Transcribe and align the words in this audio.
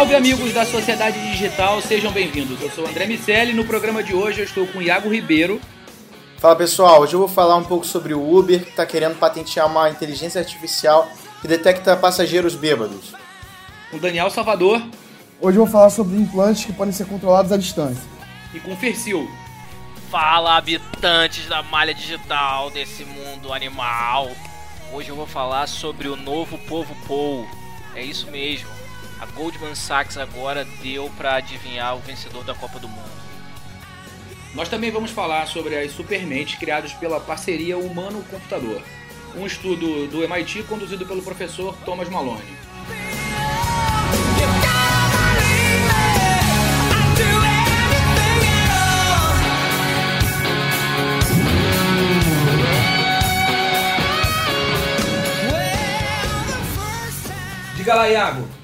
Salve 0.00 0.14
amigos 0.14 0.54
da 0.54 0.64
Sociedade 0.64 1.20
Digital, 1.30 1.82
sejam 1.82 2.10
bem-vindos. 2.10 2.58
Eu 2.58 2.70
sou 2.70 2.86
o 2.86 2.88
André 2.88 3.04
Miceli 3.04 3.50
e 3.50 3.54
no 3.54 3.66
programa 3.66 4.02
de 4.02 4.14
hoje 4.14 4.38
eu 4.38 4.46
estou 4.46 4.66
com 4.66 4.78
o 4.78 4.82
Iago 4.82 5.10
Ribeiro. 5.10 5.60
Fala 6.38 6.56
pessoal, 6.56 7.02
hoje 7.02 7.12
eu 7.12 7.18
vou 7.18 7.28
falar 7.28 7.54
um 7.56 7.64
pouco 7.64 7.86
sobre 7.86 8.14
o 8.14 8.34
Uber 8.34 8.62
que 8.62 8.70
está 8.70 8.86
querendo 8.86 9.18
patentear 9.18 9.66
uma 9.66 9.90
inteligência 9.90 10.40
artificial 10.40 11.06
que 11.42 11.46
detecta 11.46 11.98
passageiros 11.98 12.54
bêbados. 12.54 13.12
Com 13.90 13.98
o 13.98 14.00
Daniel 14.00 14.30
Salvador. 14.30 14.82
Hoje 15.38 15.58
eu 15.58 15.64
vou 15.66 15.70
falar 15.70 15.90
sobre 15.90 16.16
implantes 16.16 16.64
que 16.64 16.72
podem 16.72 16.94
ser 16.94 17.04
controlados 17.04 17.52
à 17.52 17.58
distância. 17.58 18.02
E 18.54 18.58
com 18.58 18.72
o 18.72 18.76
Fercil. 18.78 19.30
Fala 20.10 20.56
habitantes 20.56 21.46
da 21.46 21.62
malha 21.62 21.92
digital 21.92 22.70
desse 22.70 23.04
mundo 23.04 23.52
animal. 23.52 24.30
Hoje 24.94 25.10
eu 25.10 25.14
vou 25.14 25.26
falar 25.26 25.66
sobre 25.66 26.08
o 26.08 26.16
novo 26.16 26.56
povo 26.66 26.96
Pou. 27.06 27.46
É 27.94 28.02
isso 28.02 28.30
mesmo. 28.30 28.79
A 29.20 29.26
Goldman 29.26 29.74
Sachs 29.74 30.16
agora 30.16 30.64
deu 30.82 31.10
para 31.18 31.34
adivinhar 31.34 31.94
o 31.94 32.00
vencedor 32.00 32.42
da 32.42 32.54
Copa 32.54 32.78
do 32.78 32.88
Mundo. 32.88 33.10
Nós 34.54 34.68
também 34.68 34.90
vamos 34.90 35.10
falar 35.10 35.46
sobre 35.46 35.76
as 35.76 35.92
supermentes 35.92 36.58
criadas 36.58 36.94
pela 36.94 37.20
parceria 37.20 37.76
humano-computador, 37.76 38.82
um 39.36 39.46
estudo 39.46 40.06
do 40.06 40.24
MIT 40.24 40.62
conduzido 40.62 41.04
pelo 41.04 41.22
professor 41.22 41.76
Thomas 41.84 42.08
Malone. 42.08 42.42
Diga 57.76 57.94
lá, 57.94 58.08
Iago. 58.08 58.59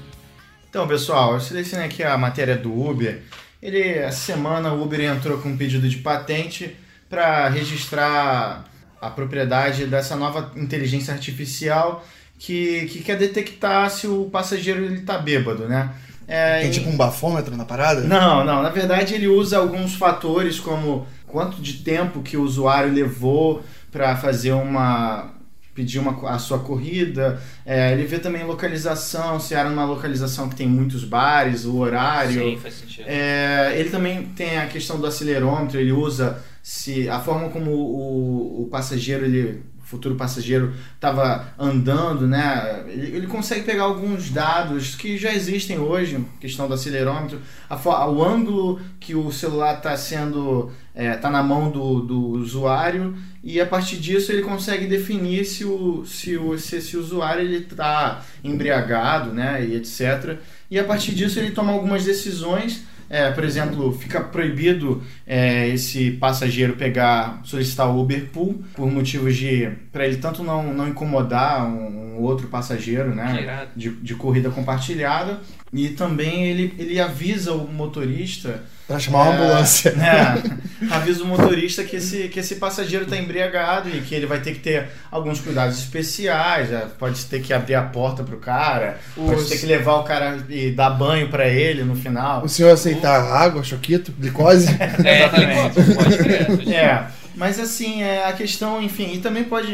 Então, 0.77 0.87
pessoal, 0.87 1.33
eu 1.33 1.39
selecionei 1.39 1.87
aqui 1.87 2.03
a 2.03 2.15
matéria 2.19 2.55
do 2.55 2.71
Uber. 2.71 3.23
Ele, 3.59 3.81
essa 3.81 4.19
semana, 4.19 4.71
o 4.71 4.83
Uber 4.83 5.01
entrou 5.01 5.39
com 5.39 5.49
um 5.49 5.57
pedido 5.57 5.89
de 5.89 5.97
patente 5.97 6.77
para 7.09 7.49
registrar 7.49 8.63
a 9.01 9.09
propriedade 9.09 9.87
dessa 9.87 10.15
nova 10.15 10.51
inteligência 10.55 11.11
artificial 11.15 12.05
que, 12.37 12.85
que 12.91 12.99
quer 13.01 13.17
detectar 13.17 13.89
se 13.89 14.05
o 14.05 14.25
passageiro 14.25 14.93
está 14.93 15.17
bêbado, 15.17 15.67
né? 15.67 15.95
É, 16.27 16.61
Tem 16.61 16.69
tipo 16.69 16.89
um 16.89 16.95
bafômetro 16.95 17.57
na 17.57 17.65
parada? 17.65 18.01
Não, 18.01 18.45
não. 18.45 18.61
Na 18.61 18.69
verdade, 18.69 19.15
ele 19.15 19.27
usa 19.27 19.57
alguns 19.57 19.95
fatores 19.95 20.59
como 20.59 21.07
quanto 21.25 21.59
de 21.59 21.73
tempo 21.79 22.21
que 22.21 22.37
o 22.37 22.43
usuário 22.43 22.93
levou 22.93 23.63
para 23.91 24.15
fazer 24.15 24.51
uma 24.51 25.36
pedir 25.77 25.99
uma, 25.99 26.27
a 26.27 26.39
sua 26.39 26.57
corrida. 26.57 27.39
É, 27.63 27.93
ele 27.93 28.03
vê 28.05 28.17
também 28.17 28.43
localização, 28.43 29.39
se 29.39 29.53
era 29.53 29.69
numa 29.69 29.85
localização 29.85 30.49
que 30.49 30.55
tem 30.55 30.67
muitos 30.67 31.03
bares, 31.03 31.65
o 31.65 31.77
horário. 31.77 32.33
Sim, 32.33 32.57
faz 32.57 32.73
sentido. 32.73 33.05
É, 33.07 33.75
ele 33.77 33.91
também 33.91 34.23
tem 34.29 34.57
a 34.57 34.65
questão 34.65 34.99
do 34.99 35.05
acelerômetro, 35.05 35.79
ele 35.79 35.91
usa 35.91 36.43
se 36.63 37.07
a 37.07 37.19
forma 37.19 37.49
como 37.49 37.69
o, 37.69 38.63
o 38.63 38.67
passageiro 38.71 39.23
ele 39.23 39.63
futuro 39.87 40.15
passageiro 40.15 40.73
estava 40.95 41.47
andando, 41.57 42.27
né? 42.27 42.83
Ele, 42.87 43.15
ele, 43.15 43.27
consegue 43.27 43.63
pegar 43.63 43.83
alguns 43.83 44.29
dados 44.29 44.95
que 44.95 45.17
já 45.17 45.33
existem 45.33 45.79
hoje, 45.79 46.25
questão 46.41 46.67
do 46.67 46.73
acelerômetro, 46.73 47.39
a, 47.69 48.09
o 48.09 48.21
ângulo 48.21 48.81
que 48.99 49.15
o 49.15 49.31
celular 49.31 49.77
está 49.77 49.95
sendo, 49.95 50.73
está 50.97 51.03
é, 51.03 51.15
tá 51.15 51.29
na 51.29 51.43
mão 51.43 51.69
do, 51.69 52.01
do 52.01 52.19
usuário 52.29 53.15
e 53.43 53.61
a 53.61 53.65
partir 53.65 53.97
disso 53.97 54.31
ele 54.31 54.41
consegue 54.41 54.87
definir 54.87 55.45
se 55.45 55.63
o, 55.63 56.03
se 56.05 56.35
o, 56.35 56.57
se 56.57 56.77
esse 56.77 56.97
usuário 56.97 57.43
ele 57.43 57.57
está 57.57 58.23
embriagado, 58.43 59.31
né? 59.31 59.63
E 59.63 59.75
etc. 59.75 60.37
E 60.71 60.79
a 60.79 60.83
partir 60.83 61.13
disso 61.13 61.39
ele 61.39 61.51
toma 61.51 61.71
algumas 61.71 62.03
decisões 62.03 62.83
é, 63.09 63.31
por 63.31 63.43
exemplo, 63.43 63.93
fica 63.93 64.19
proibido 64.19 65.01
é, 65.25 65.69
esse 65.69 66.11
passageiro 66.11 66.73
pegar, 66.73 67.39
solicitar 67.43 67.89
o 67.89 68.01
Uber 68.01 68.25
Pool 68.33 68.61
por 68.75 68.91
motivos 68.91 69.35
de. 69.35 69.69
para 69.93 70.05
ele 70.05 70.17
tanto 70.17 70.43
não, 70.43 70.73
não 70.73 70.89
incomodar 70.89 71.65
um, 71.65 72.17
um 72.17 72.21
outro 72.21 72.47
passageiro, 72.47 73.15
né? 73.15 73.67
De, 73.75 73.91
de 73.91 74.15
corrida 74.15 74.49
compartilhada. 74.49 75.39
E 75.71 75.89
também 75.89 76.47
ele, 76.47 76.73
ele 76.77 76.99
avisa 76.99 77.53
o 77.53 77.71
motorista 77.71 78.63
Pra 78.87 78.97
chamar 78.97 79.23
uma 79.23 79.33
é, 79.33 79.35
ambulância. 79.35 79.89
É, 79.89 80.95
avisa 80.95 81.21
o 81.21 81.27
motorista 81.27 81.83
que 81.83 81.97
esse, 81.97 82.29
que 82.29 82.39
esse 82.39 82.55
passageiro 82.55 83.03
está 83.03 83.17
embriagado 83.17 83.89
e 83.89 83.99
que 83.99 84.15
ele 84.15 84.25
vai 84.25 84.39
ter 84.39 84.53
que 84.53 84.59
ter 84.59 84.87
alguns 85.11 85.41
cuidados 85.41 85.77
especiais. 85.77 86.71
É, 86.71 86.85
pode 86.97 87.25
ter 87.25 87.41
que 87.41 87.53
abrir 87.53 87.75
a 87.75 87.83
porta 87.83 88.23
pro 88.23 88.37
cara, 88.37 88.97
Os... 89.17 89.25
pode 89.25 89.49
ter 89.49 89.57
que 89.57 89.65
levar 89.65 89.95
o 89.95 90.03
cara 90.03 90.37
e 90.49 90.71
dar 90.71 90.91
banho 90.91 91.29
para 91.29 91.49
ele 91.49 91.83
no 91.83 91.95
final. 91.95 92.45
O 92.45 92.47
senhor 92.49 92.71
aceitar 92.71 93.25
o... 93.25 93.33
água, 93.33 93.61
choquito, 93.61 94.13
glicose? 94.17 94.67
é, 95.03 95.25
exatamente. 95.25 95.93
Pode 95.93 96.17
crer. 96.17 96.73
É. 96.73 97.07
Mas 97.37 97.59
assim, 97.59 98.01
é, 98.01 98.25
a 98.25 98.33
questão, 98.33 98.81
enfim, 98.81 99.13
e 99.13 99.19
também 99.19 99.43
pode. 99.43 99.71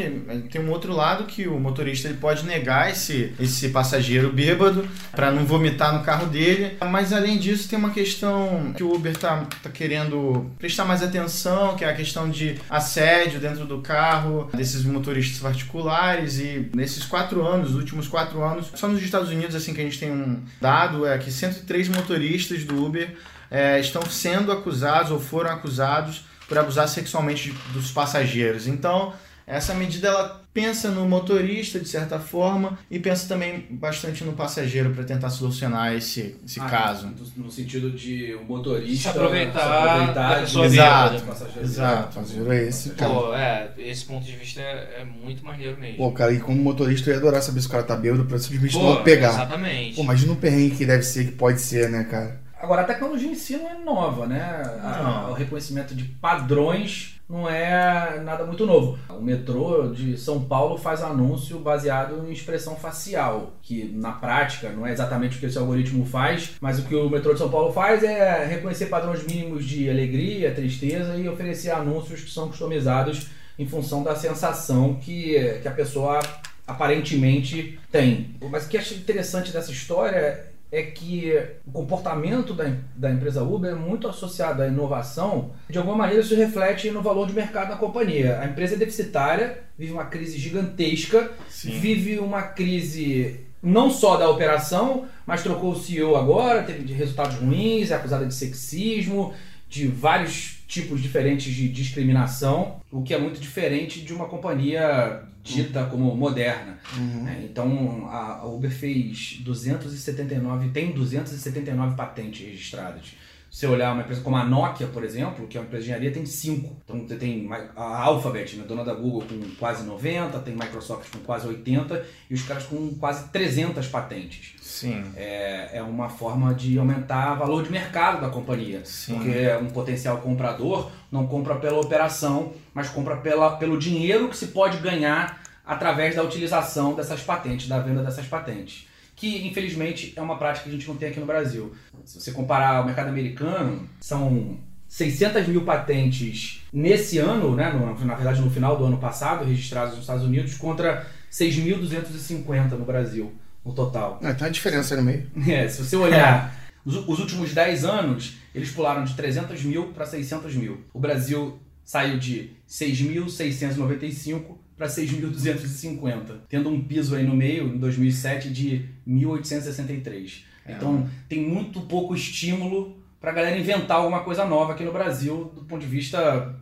Tem 0.52 0.60
um 0.60 0.70
outro 0.70 0.92
lado 0.92 1.24
que 1.24 1.48
o 1.48 1.58
motorista 1.58 2.08
ele 2.08 2.18
pode 2.18 2.44
negar 2.44 2.90
esse, 2.90 3.32
esse 3.40 3.70
passageiro 3.70 4.30
bêbado 4.30 4.86
para 5.12 5.30
não 5.30 5.46
vomitar 5.46 5.96
no 5.96 6.04
carro 6.04 6.26
dele. 6.26 6.76
Mas 6.90 7.10
além 7.10 7.38
disso, 7.38 7.66
tem 7.66 7.78
uma 7.78 7.90
questão 7.90 8.74
que 8.76 8.82
o 8.82 8.94
Uber 8.94 9.16
tá, 9.16 9.46
tá 9.62 9.70
querendo 9.70 10.50
prestar 10.58 10.84
mais 10.84 11.02
atenção, 11.02 11.74
que 11.74 11.84
é 11.84 11.88
a 11.88 11.94
questão 11.94 12.28
de 12.28 12.56
assédio 12.68 13.40
dentro 13.40 13.64
do 13.64 13.80
carro 13.80 14.50
desses 14.52 14.84
motoristas 14.84 15.40
particulares. 15.40 16.38
E 16.38 16.70
nesses 16.74 17.04
quatro 17.04 17.46
anos, 17.46 17.70
os 17.70 17.76
últimos 17.76 18.06
quatro 18.06 18.42
anos, 18.42 18.70
só 18.74 18.86
nos 18.86 19.02
Estados 19.02 19.30
Unidos, 19.30 19.56
assim 19.56 19.72
que 19.72 19.80
a 19.80 19.84
gente 19.84 19.98
tem 19.98 20.12
um 20.12 20.42
dado, 20.60 21.06
é 21.06 21.16
que 21.16 21.32
103 21.32 21.88
motoristas 21.88 22.62
do 22.62 22.84
Uber 22.84 23.16
é, 23.50 23.80
estão 23.80 24.02
sendo 24.02 24.52
acusados 24.52 25.10
ou 25.10 25.18
foram 25.18 25.50
acusados 25.50 26.24
por 26.48 26.58
abusar 26.58 26.88
sexualmente 26.88 27.52
dos 27.72 27.90
passageiros. 27.90 28.66
Então, 28.66 29.12
essa 29.46 29.74
medida 29.74 30.08
ela 30.08 30.42
pensa 30.54 30.90
no 30.90 31.06
motorista 31.06 31.78
de 31.78 31.88
certa 31.88 32.18
forma 32.18 32.78
e 32.90 32.98
pensa 32.98 33.28
também 33.28 33.66
bastante 33.68 34.24
no 34.24 34.32
passageiro 34.32 34.90
para 34.90 35.04
tentar 35.04 35.28
solucionar 35.28 35.94
esse, 35.94 36.36
esse 36.46 36.60
ah, 36.60 36.64
caso. 36.64 37.12
No 37.36 37.50
sentido 37.50 37.90
de 37.90 38.34
o 38.36 38.44
motorista 38.44 39.02
se 39.02 39.08
aproveitar, 39.08 39.60
se 39.60 39.66
aproveitar 39.66 40.28
da 40.28 40.40
pessoa 40.40 40.66
exato, 40.66 41.14
exato. 41.60 42.20
Exato. 42.20 42.52
É 42.52 42.62
esse, 42.62 42.90
cara. 42.90 43.12
Pô, 43.12 43.34
é, 43.34 43.70
esse 43.76 44.04
ponto 44.04 44.24
de 44.24 44.36
vista 44.36 44.62
é, 44.62 45.00
é, 45.00 45.04
muito 45.04 45.44
maneiro 45.44 45.78
mesmo. 45.78 45.98
Pô, 45.98 46.12
cara, 46.12 46.32
e 46.32 46.40
como 46.40 46.62
motorista 46.62 47.10
eu 47.10 47.14
ia 47.14 47.20
adorar 47.20 47.42
saber 47.42 47.60
se 47.60 47.66
o 47.66 47.70
cara 47.70 47.82
tá 47.82 47.96
bêbado 47.96 48.24
pra 48.24 48.38
simplesmente 48.38 48.78
Pô, 48.78 48.94
não 48.94 49.02
pegar. 49.02 49.30
Exatamente. 49.30 49.96
Pô, 49.96 50.02
imagina 50.02 50.32
o 50.32 50.36
perrengue 50.36 50.76
que 50.76 50.86
deve 50.86 51.02
ser, 51.02 51.26
que 51.26 51.32
pode 51.32 51.60
ser, 51.60 51.90
né, 51.90 52.04
cara? 52.04 52.43
Agora, 52.60 52.82
a 52.82 52.84
tecnologia 52.84 53.30
em 53.30 53.34
si 53.34 53.56
não 53.56 53.68
é 53.70 53.74
nova, 53.74 54.26
né? 54.26 54.40
A- 54.82 55.28
o 55.30 55.34
reconhecimento 55.34 55.94
de 55.94 56.04
padrões 56.04 57.20
não 57.28 57.48
é 57.48 58.20
nada 58.22 58.44
muito 58.44 58.64
novo. 58.66 58.98
O 59.08 59.20
metrô 59.20 59.88
de 59.88 60.16
São 60.16 60.42
Paulo 60.44 60.78
faz 60.78 61.02
anúncio 61.02 61.58
baseado 61.58 62.26
em 62.28 62.32
expressão 62.32 62.76
facial, 62.76 63.52
que 63.62 63.84
na 63.94 64.12
prática 64.12 64.70
não 64.70 64.86
é 64.86 64.92
exatamente 64.92 65.36
o 65.36 65.40
que 65.40 65.46
esse 65.46 65.58
algoritmo 65.58 66.06
faz, 66.06 66.52
mas 66.60 66.78
o 66.78 66.82
que 66.84 66.94
o 66.94 67.08
metrô 67.10 67.32
de 67.32 67.38
São 67.38 67.50
Paulo 67.50 67.72
faz 67.72 68.02
é 68.02 68.44
reconhecer 68.46 68.86
padrões 68.86 69.24
mínimos 69.26 69.64
de 69.64 69.88
alegria, 69.90 70.54
tristeza 70.54 71.16
e 71.16 71.28
oferecer 71.28 71.70
anúncios 71.70 72.20
que 72.22 72.30
são 72.30 72.48
customizados 72.48 73.26
em 73.58 73.66
função 73.66 74.02
da 74.02 74.14
sensação 74.16 74.94
que, 74.94 75.58
que 75.62 75.68
a 75.68 75.72
pessoa 75.72 76.20
aparentemente 76.66 77.78
tem. 77.90 78.36
Mas 78.50 78.64
o 78.64 78.68
que 78.68 78.78
acho 78.78 78.94
interessante 78.94 79.52
dessa 79.52 79.70
história 79.72 80.52
é 80.70 80.82
que 80.82 81.32
o 81.66 81.70
comportamento 81.70 82.52
da, 82.52 82.72
da 82.96 83.10
empresa 83.10 83.42
Uber 83.42 83.70
é 83.70 83.74
muito 83.74 84.08
associado 84.08 84.62
à 84.62 84.66
inovação. 84.66 85.52
De 85.68 85.78
alguma 85.78 85.96
maneira, 85.96 86.22
isso 86.22 86.34
reflete 86.34 86.90
no 86.90 87.02
valor 87.02 87.26
de 87.26 87.32
mercado 87.32 87.68
da 87.68 87.76
companhia. 87.76 88.40
A 88.40 88.46
empresa 88.46 88.74
é 88.74 88.78
deficitária, 88.78 89.60
vive 89.78 89.92
uma 89.92 90.06
crise 90.06 90.36
gigantesca, 90.38 91.30
vive 91.62 92.18
uma 92.18 92.42
crise 92.42 93.40
não 93.62 93.90
só 93.90 94.16
da 94.16 94.28
operação, 94.28 95.06
mas 95.26 95.42
trocou 95.42 95.72
o 95.72 95.78
CEO 95.78 96.16
agora, 96.16 96.62
teve 96.62 96.92
resultados 96.92 97.36
ruins, 97.36 97.90
é 97.90 97.94
acusada 97.94 98.26
de 98.26 98.34
sexismo, 98.34 99.32
de 99.68 99.86
vários 99.86 100.53
tipos 100.66 101.00
diferentes 101.02 101.52
de 101.54 101.68
discriminação, 101.68 102.80
o 102.90 103.02
que 103.02 103.14
é 103.14 103.18
muito 103.18 103.40
diferente 103.40 104.00
de 104.00 104.12
uma 104.12 104.26
companhia 104.26 105.22
dita 105.42 105.84
como 105.84 106.14
moderna. 106.16 106.78
né? 107.22 107.42
Então 107.44 108.08
a 108.08 108.34
a 108.40 108.46
Uber 108.46 108.70
fez 108.70 109.38
279, 109.40 110.70
tem 110.70 110.92
279 110.92 111.96
patentes 111.96 112.46
registradas. 112.46 113.14
Se 113.54 113.60
você 113.60 113.66
olhar 113.68 113.92
uma 113.92 114.02
empresa 114.02 114.20
como 114.20 114.36
a 114.36 114.44
Nokia, 114.44 114.88
por 114.88 115.04
exemplo, 115.04 115.46
que 115.46 115.56
é 115.56 115.60
uma 115.60 115.66
empresa 115.68 115.84
de 115.84 115.90
engenharia, 115.90 116.12
tem 116.12 116.26
5. 116.26 116.76
Então 116.84 117.06
você 117.06 117.14
tem 117.14 117.48
a 117.76 118.02
Alphabet, 118.02 118.56
né, 118.56 118.64
dona 118.66 118.84
da 118.84 118.92
Google, 118.92 119.22
com 119.22 119.54
quase 119.60 119.84
90, 119.84 120.40
tem 120.40 120.54
Microsoft 120.54 121.08
com 121.12 121.20
quase 121.20 121.46
80 121.46 122.04
e 122.28 122.34
os 122.34 122.42
caras 122.42 122.64
com 122.64 122.92
quase 122.96 123.28
300 123.28 123.86
patentes 123.86 124.54
Sim. 124.60 125.04
é, 125.16 125.78
é 125.78 125.82
uma 125.82 126.08
forma 126.08 126.52
de 126.52 126.76
aumentar 126.80 127.34
o 127.34 127.38
valor 127.38 127.62
de 127.62 127.70
mercado 127.70 128.20
da 128.20 128.28
companhia. 128.28 128.84
Sim. 128.84 129.14
Porque 129.14 129.46
um 129.62 129.70
potencial 129.70 130.16
comprador 130.16 130.90
não 131.12 131.24
compra 131.28 131.54
pela 131.54 131.78
operação, 131.78 132.54
mas 132.74 132.88
compra 132.88 133.18
pela, 133.18 133.56
pelo 133.56 133.78
dinheiro 133.78 134.28
que 134.28 134.36
se 134.36 134.48
pode 134.48 134.78
ganhar 134.78 135.40
através 135.64 136.16
da 136.16 136.24
utilização 136.24 136.92
dessas 136.94 137.22
patentes, 137.22 137.68
da 137.68 137.78
venda 137.78 138.02
dessas 138.02 138.26
patentes. 138.26 138.88
Que, 139.16 139.46
infelizmente, 139.46 140.12
é 140.16 140.20
uma 140.20 140.36
prática 140.36 140.64
que 140.64 140.70
a 140.70 140.72
gente 140.72 140.88
não 140.88 140.96
tem 140.96 141.08
aqui 141.08 141.20
no 141.20 141.26
Brasil. 141.26 141.72
Se 142.04 142.20
você 142.20 142.32
comparar 142.32 142.82
o 142.82 142.86
mercado 142.86 143.08
americano, 143.08 143.88
são 144.00 144.58
600 144.88 145.46
mil 145.48 145.62
patentes 145.64 146.62
nesse 146.72 147.18
ano, 147.18 147.54
né, 147.54 147.70
no- 147.72 148.04
na 148.04 148.14
verdade 148.14 148.40
no 148.40 148.50
final 148.50 148.76
do 148.76 148.84
ano 148.84 148.98
passado, 148.98 149.44
registradas 149.44 149.92
nos 149.92 150.00
Estados 150.00 150.24
Unidos, 150.24 150.54
contra 150.56 151.06
6.250 151.30 152.76
no 152.76 152.84
Brasil, 152.84 153.32
no 153.64 153.72
total. 153.72 154.18
Ah, 154.22 154.34
tem 154.34 154.46
uma 154.46 154.52
diferença 154.52 154.94
aí 154.94 155.00
no 155.00 155.06
meio. 155.06 155.30
É, 155.48 155.68
se 155.68 155.82
você 155.84 155.96
olhar 155.96 156.54
os, 156.84 156.96
os 157.08 157.18
últimos 157.18 157.54
10 157.54 157.84
anos, 157.84 158.34
eles 158.54 158.70
pularam 158.70 159.04
de 159.04 159.14
300 159.14 159.62
mil 159.64 159.88
para 159.92 160.06
600 160.06 160.54
mil. 160.54 160.80
O 160.92 160.98
Brasil 160.98 161.58
saiu 161.84 162.18
de 162.18 162.50
6.695 162.68 164.58
para 164.76 164.86
6.250, 164.86 166.40
tendo 166.48 166.68
um 166.68 166.82
piso 166.82 167.14
aí 167.14 167.24
no 167.24 167.34
meio, 167.34 167.68
em 167.68 167.78
2007, 167.78 168.52
de 168.52 168.88
1.863. 169.06 170.42
Então, 170.66 171.08
tem 171.28 171.46
muito 171.46 171.82
pouco 171.82 172.14
estímulo 172.14 172.96
para 173.20 173.30
a 173.30 173.34
galera 173.34 173.58
inventar 173.58 173.98
alguma 173.98 174.24
coisa 174.24 174.44
nova 174.44 174.72
aqui 174.72 174.84
no 174.84 174.92
Brasil, 174.92 175.52
do 175.54 175.64
ponto 175.64 175.82
de 175.82 175.86
vista 175.86 176.54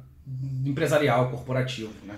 empresarial, 0.64 1.30
corporativo, 1.30 1.92
né? 2.04 2.16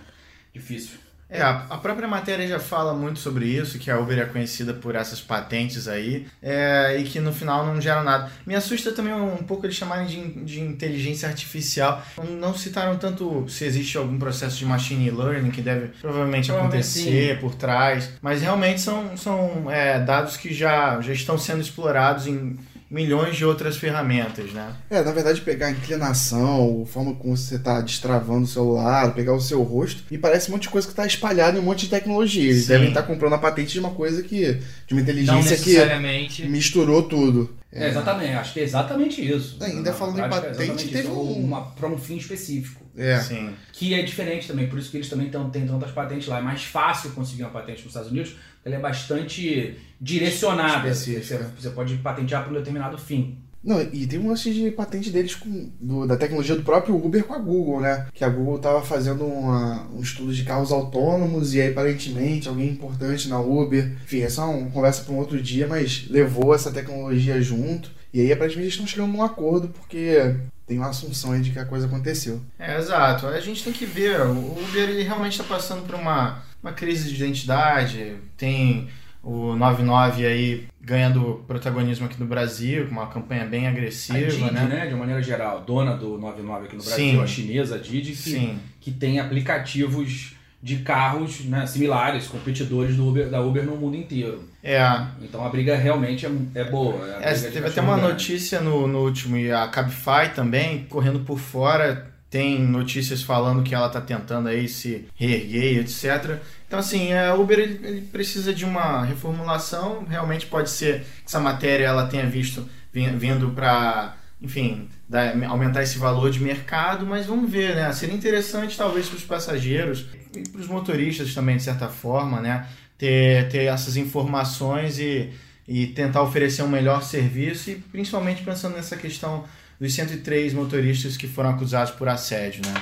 Difícil. 0.52 1.03
É, 1.28 1.42
a, 1.42 1.78
própria 1.78 2.06
matéria 2.06 2.46
já 2.46 2.60
fala 2.60 2.94
muito 2.94 3.18
sobre 3.18 3.46
isso, 3.46 3.78
que 3.78 3.90
a 3.90 3.98
Uber 3.98 4.18
é 4.18 4.24
conhecida 4.24 4.74
por 4.74 4.94
essas 4.94 5.20
patentes 5.20 5.88
aí, 5.88 6.26
é, 6.42 6.96
e 6.98 7.04
que 7.04 7.18
no 7.18 7.32
final 7.32 7.66
não 7.66 7.80
geram 7.80 8.04
nada. 8.04 8.30
Me 8.46 8.54
assusta 8.54 8.92
também 8.92 9.14
um, 9.14 9.38
pouco 9.38 9.66
eles 9.66 9.74
chamarem 9.74 10.06
de, 10.06 10.44
de 10.44 10.60
inteligência 10.60 11.28
artificial. 11.28 12.02
Não 12.38 12.54
citaram 12.54 12.96
tanto 12.96 13.48
se 13.48 13.64
existe 13.64 13.96
algum 13.96 14.18
processo 14.18 14.56
de 14.58 14.66
machine 14.66 15.10
learning 15.10 15.50
que 15.50 15.62
deve 15.62 15.88
provavelmente 16.00 16.48
Provavelmente 16.48 16.52
acontecer 16.52 17.40
por 17.40 17.54
trás, 17.54 18.10
mas 18.20 18.42
realmente 18.42 18.80
são, 18.80 19.16
são 19.16 19.70
é, 19.70 19.98
dados 20.00 20.36
que 20.36 20.52
já, 20.52 21.00
já 21.00 21.12
estão 21.12 21.38
sendo 21.38 21.60
explorados 21.60 22.26
em 22.26 22.56
milhões 22.94 23.36
de 23.36 23.44
outras 23.44 23.76
ferramentas, 23.76 24.52
né? 24.52 24.72
É, 24.88 25.02
na 25.02 25.10
verdade, 25.10 25.40
pegar 25.40 25.66
a 25.66 25.70
inclinação, 25.72 26.82
a 26.82 26.86
forma 26.86 27.14
como 27.14 27.36
você 27.36 27.58
tá 27.58 27.80
destravando 27.80 28.44
o 28.44 28.46
celular, 28.46 29.12
pegar 29.14 29.34
o 29.34 29.40
seu 29.40 29.62
rosto, 29.62 30.02
e 30.10 30.16
parece 30.16 30.48
um 30.48 30.52
monte 30.52 30.62
de 30.62 30.68
coisa 30.68 30.86
que 30.86 30.94
tá 30.94 31.04
espalhada 31.06 31.58
em 31.58 31.60
um 31.60 31.64
monte 31.64 31.80
de 31.80 31.88
tecnologia. 31.88 32.50
Eles 32.50 32.62
Sim. 32.62 32.68
devem 32.68 32.88
estar 32.88 33.02
comprando 33.02 33.32
a 33.34 33.38
patente 33.38 33.72
de 33.72 33.80
uma 33.80 33.90
coisa 33.90 34.22
que. 34.22 34.58
de 34.86 34.94
uma 34.94 35.00
inteligência 35.00 35.56
que 35.56 35.70
necessariamente. 35.72 36.46
misturou 36.46 37.02
tudo. 37.02 37.54
É, 37.72 37.88
exatamente, 37.88 38.32
acho 38.34 38.52
que 38.52 38.60
é 38.60 38.62
exatamente 38.62 39.28
isso. 39.28 39.56
Ainda 39.60 39.90
Na 39.90 39.96
falando 39.96 40.20
em 40.20 40.28
prática, 40.28 40.46
é 40.46 40.50
patente, 40.68 40.84
teve 40.88 41.08
isso, 41.08 41.10
um- 41.10 41.44
uma 41.44 41.62
para 41.62 41.88
um 41.88 41.98
fim 41.98 42.16
específico. 42.16 42.84
É. 42.96 43.18
Sim. 43.18 43.50
Que 43.72 43.94
é 43.94 44.02
diferente 44.02 44.46
também, 44.46 44.68
por 44.68 44.78
isso 44.78 44.88
que 44.92 44.96
eles 44.98 45.08
também 45.08 45.28
tão, 45.28 45.50
têm 45.50 45.66
tantas 45.66 45.90
patentes 45.90 46.28
lá. 46.28 46.38
É 46.38 46.42
mais 46.42 46.62
fácil 46.62 47.10
conseguir 47.10 47.42
uma 47.42 47.50
patente 47.50 47.78
nos 47.78 47.88
Estados 47.88 48.12
Unidos, 48.12 48.36
ela 48.64 48.74
é 48.76 48.78
bastante 48.80 49.76
direcionada. 50.00 50.92
Você, 50.94 51.12
Específica. 51.12 51.50
você 51.58 51.70
pode 51.70 51.96
patentear 51.96 52.42
para 52.44 52.52
um 52.52 52.56
determinado 52.56 52.96
fim. 52.98 53.38
Não, 53.62 53.80
e 53.80 54.06
tem 54.06 54.18
um 54.18 54.28
lance 54.28 54.52
de 54.52 54.70
patente 54.72 55.10
deles 55.10 55.34
com, 55.34 55.70
do- 55.80 56.06
da 56.06 56.18
tecnologia 56.18 56.54
do 56.54 56.62
próprio 56.62 56.94
Uber 57.02 57.24
com 57.24 57.32
a 57.32 57.38
Google, 57.38 57.80
né? 57.80 58.06
Que 58.12 58.22
a 58.22 58.28
Google 58.28 58.58
tava 58.58 58.82
fazendo 58.82 59.24
uma- 59.24 59.88
um 59.90 60.00
estudo 60.02 60.34
de 60.34 60.44
carros 60.44 60.70
autônomos 60.70 61.54
e 61.54 61.62
aí 61.62 61.70
aparentemente 61.70 62.46
alguém 62.46 62.68
importante 62.68 63.26
na 63.26 63.40
Uber. 63.40 63.90
Enfim, 64.04 64.20
é 64.20 64.28
só 64.28 64.50
uma 64.50 64.68
conversa 64.70 65.02
para 65.04 65.14
um 65.14 65.18
outro 65.18 65.40
dia, 65.40 65.66
mas 65.66 66.06
levou 66.10 66.54
essa 66.54 66.70
tecnologia 66.70 67.40
junto. 67.40 67.90
E 68.14 68.20
aí 68.20 68.32
aparentemente 68.32 68.66
eles 68.66 68.74
estão 68.74 68.86
chegando 68.86 69.12
num 69.12 69.24
acordo 69.24 69.66
porque 69.68 70.36
tem 70.64 70.78
uma 70.78 70.90
assunção 70.90 71.32
aí 71.32 71.40
de 71.40 71.50
que 71.50 71.58
a 71.58 71.64
coisa 71.64 71.86
aconteceu. 71.86 72.40
É, 72.56 72.78
exato. 72.78 73.26
A 73.26 73.40
gente 73.40 73.64
tem 73.64 73.72
que 73.72 73.84
ver. 73.84 74.20
O 74.20 74.52
Uber 74.56 74.88
ele 74.88 75.02
realmente 75.02 75.32
está 75.32 75.42
passando 75.42 75.84
por 75.84 75.96
uma, 75.96 76.40
uma 76.62 76.72
crise 76.72 77.08
de 77.08 77.16
identidade. 77.16 78.14
Tem 78.36 78.88
o 79.20 79.56
99 79.56 80.24
aí 80.24 80.68
ganhando 80.80 81.42
protagonismo 81.48 82.06
aqui 82.06 82.20
no 82.20 82.26
Brasil, 82.26 82.86
com 82.86 82.92
uma 82.92 83.08
campanha 83.08 83.46
bem 83.46 83.66
A 83.66 83.70
agressiva, 83.70 84.30
Didi, 84.30 84.44
né? 84.44 84.62
né? 84.64 84.86
de 84.86 84.94
uma 84.94 85.00
maneira 85.00 85.22
geral, 85.22 85.62
dona 85.62 85.96
do 85.96 86.16
99 86.16 86.66
aqui 86.66 86.76
no 86.76 86.84
Brasil, 86.84 87.10
Sim. 87.12 87.22
a 87.22 87.26
chinesa 87.26 87.78
Didi, 87.78 88.10
que, 88.10 88.16
Sim. 88.16 88.58
que 88.80 88.92
tem 88.92 89.18
aplicativos 89.18 90.36
de 90.64 90.76
carros 90.78 91.44
né, 91.44 91.66
similares, 91.66 92.26
competidores 92.26 92.96
do 92.96 93.06
Uber, 93.06 93.28
da 93.28 93.38
Uber 93.42 93.62
no 93.64 93.76
mundo 93.76 93.96
inteiro. 93.98 94.48
É. 94.62 94.80
Então 95.20 95.44
a 95.44 95.50
briga 95.50 95.76
realmente 95.76 96.24
é, 96.24 96.30
é 96.54 96.64
boa. 96.64 97.06
é 97.06 97.16
a 97.26 97.30
É, 97.30 97.34
de 97.34 97.42
teve 97.50 97.66
até 97.68 97.82
uma 97.82 97.96
grande. 97.96 98.12
notícia 98.12 98.60
no, 98.62 98.86
no 98.86 99.00
último, 99.04 99.36
e 99.36 99.52
a 99.52 99.68
Cabify 99.68 100.30
também, 100.34 100.86
correndo 100.88 101.20
por 101.20 101.38
fora, 101.38 102.10
tem 102.30 102.58
notícias 102.62 103.20
falando 103.22 103.62
que 103.62 103.74
ela 103.74 103.88
está 103.88 104.00
tentando 104.00 104.48
aí 104.48 104.66
se 104.66 105.04
reerguer, 105.14 105.80
etc. 105.80 106.38
Então, 106.66 106.78
assim, 106.78 107.12
a 107.12 107.34
Uber 107.34 107.58
ele, 107.58 107.86
ele 107.86 108.00
precisa 108.00 108.52
de 108.54 108.64
uma 108.64 109.04
reformulação. 109.04 110.04
Realmente 110.08 110.46
pode 110.46 110.70
ser 110.70 111.00
que 111.00 111.26
essa 111.28 111.38
matéria 111.38 111.84
ela 111.84 112.06
tenha 112.06 112.26
visto 112.26 112.66
vin- 112.92 113.16
vindo 113.18 113.50
para, 113.50 114.16
enfim, 114.44 114.88
dar- 115.08 115.34
aumentar 115.48 115.82
esse 115.82 115.96
valor 115.98 116.30
de 116.30 116.38
mercado, 116.38 117.06
mas 117.06 117.24
vamos 117.26 117.50
ver, 117.50 117.74
né? 117.74 117.90
Seria 117.94 118.14
interessante, 118.14 118.76
talvez, 118.76 119.08
para 119.08 119.16
os 119.16 119.24
passageiros 119.24 120.04
e 120.36 120.46
para 120.48 120.60
os 120.60 120.66
motoristas 120.68 121.32
também, 121.32 121.56
de 121.56 121.62
certa 121.62 121.88
forma, 121.88 122.40
né? 122.42 122.66
Ter, 122.98 123.48
ter 123.48 123.64
essas 123.64 123.96
informações 123.96 124.98
e, 124.98 125.32
e 125.66 125.86
tentar 125.88 126.22
oferecer 126.22 126.62
um 126.62 126.68
melhor 126.68 127.02
serviço 127.02 127.70
e 127.70 127.76
principalmente 127.76 128.42
pensando 128.42 128.76
nessa 128.76 128.96
questão 128.96 129.44
dos 129.80 129.92
103 129.94 130.52
motoristas 130.52 131.16
que 131.16 131.26
foram 131.26 131.50
acusados 131.50 131.94
por 131.94 132.06
assédio, 132.08 132.60
né? 132.66 132.74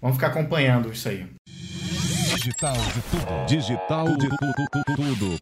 Vamos 0.00 0.16
ficar 0.18 0.28
acompanhando 0.28 0.92
isso 0.92 1.08
aí. 1.08 1.26
Digital 2.36 2.76
de 2.76 3.00
tudo. 3.10 3.46
Digital 3.46 4.16
de 4.16 4.28
tudo. 4.28 4.96
tudo. 4.96 5.38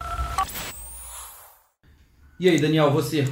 E 2.38 2.48
aí, 2.48 2.60
Daniel, 2.60 2.90
você? 2.92 3.28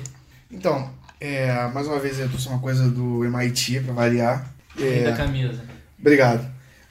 Então, 0.51 0.93
é, 1.27 1.69
mais 1.73 1.87
uma 1.87 1.99
vez 1.99 2.19
eu 2.19 2.29
trouxe 2.29 2.49
uma 2.49 2.59
coisa 2.59 2.89
do 2.89 3.25
MIT 3.25 3.81
para 3.81 3.93
variar. 3.95 4.53
Rei 4.77 5.05
da 5.05 5.11
É, 5.11 5.17
camisa. 5.17 5.63
obrigado. 5.99 6.51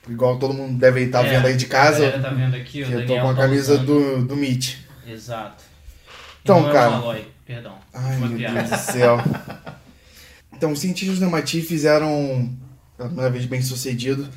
Igual 0.10 0.40
todo 0.40 0.54
mundo 0.54 0.78
deve 0.80 1.02
estar 1.02 1.26
É, 1.26 1.30
vendo 1.30 1.48
aí 1.48 1.56
de 1.56 1.66
A 1.66 1.70
casa, 1.70 2.00
galera 2.00 2.22
tá 2.22 2.30
vendo 2.30 2.56
aqui, 2.56 2.82
o 2.84 2.86
que 2.88 2.92
eu 2.94 3.06
tô 3.06 3.14
com 3.20 3.30
a 3.30 3.34
tá 3.36 3.42
camisa 3.42 3.78
do, 3.78 4.26
do 4.26 4.36
Meet. 4.36 4.78
Exato. 5.08 5.64
Então, 6.42 6.62
Não 6.62 6.70
é 6.70 6.74
cara- 6.74 6.90
Malloy, 6.92 7.26
perdão. 7.46 7.76
Ai, 7.94 8.18
meu 8.18 8.30
piada. 8.38 8.64
Deus 8.64 8.70
do 8.70 8.78
céu. 8.92 9.18
Então, 10.54 10.72
os 10.72 10.80
cientistas 10.80 11.20
do 11.20 11.26
MIT 11.26 11.62
fizeram, 11.62 12.50
pela 12.98 13.10
primeira 13.10 13.32
vez 13.32 13.46
bem 13.46 13.62
sucedido, 13.62 14.28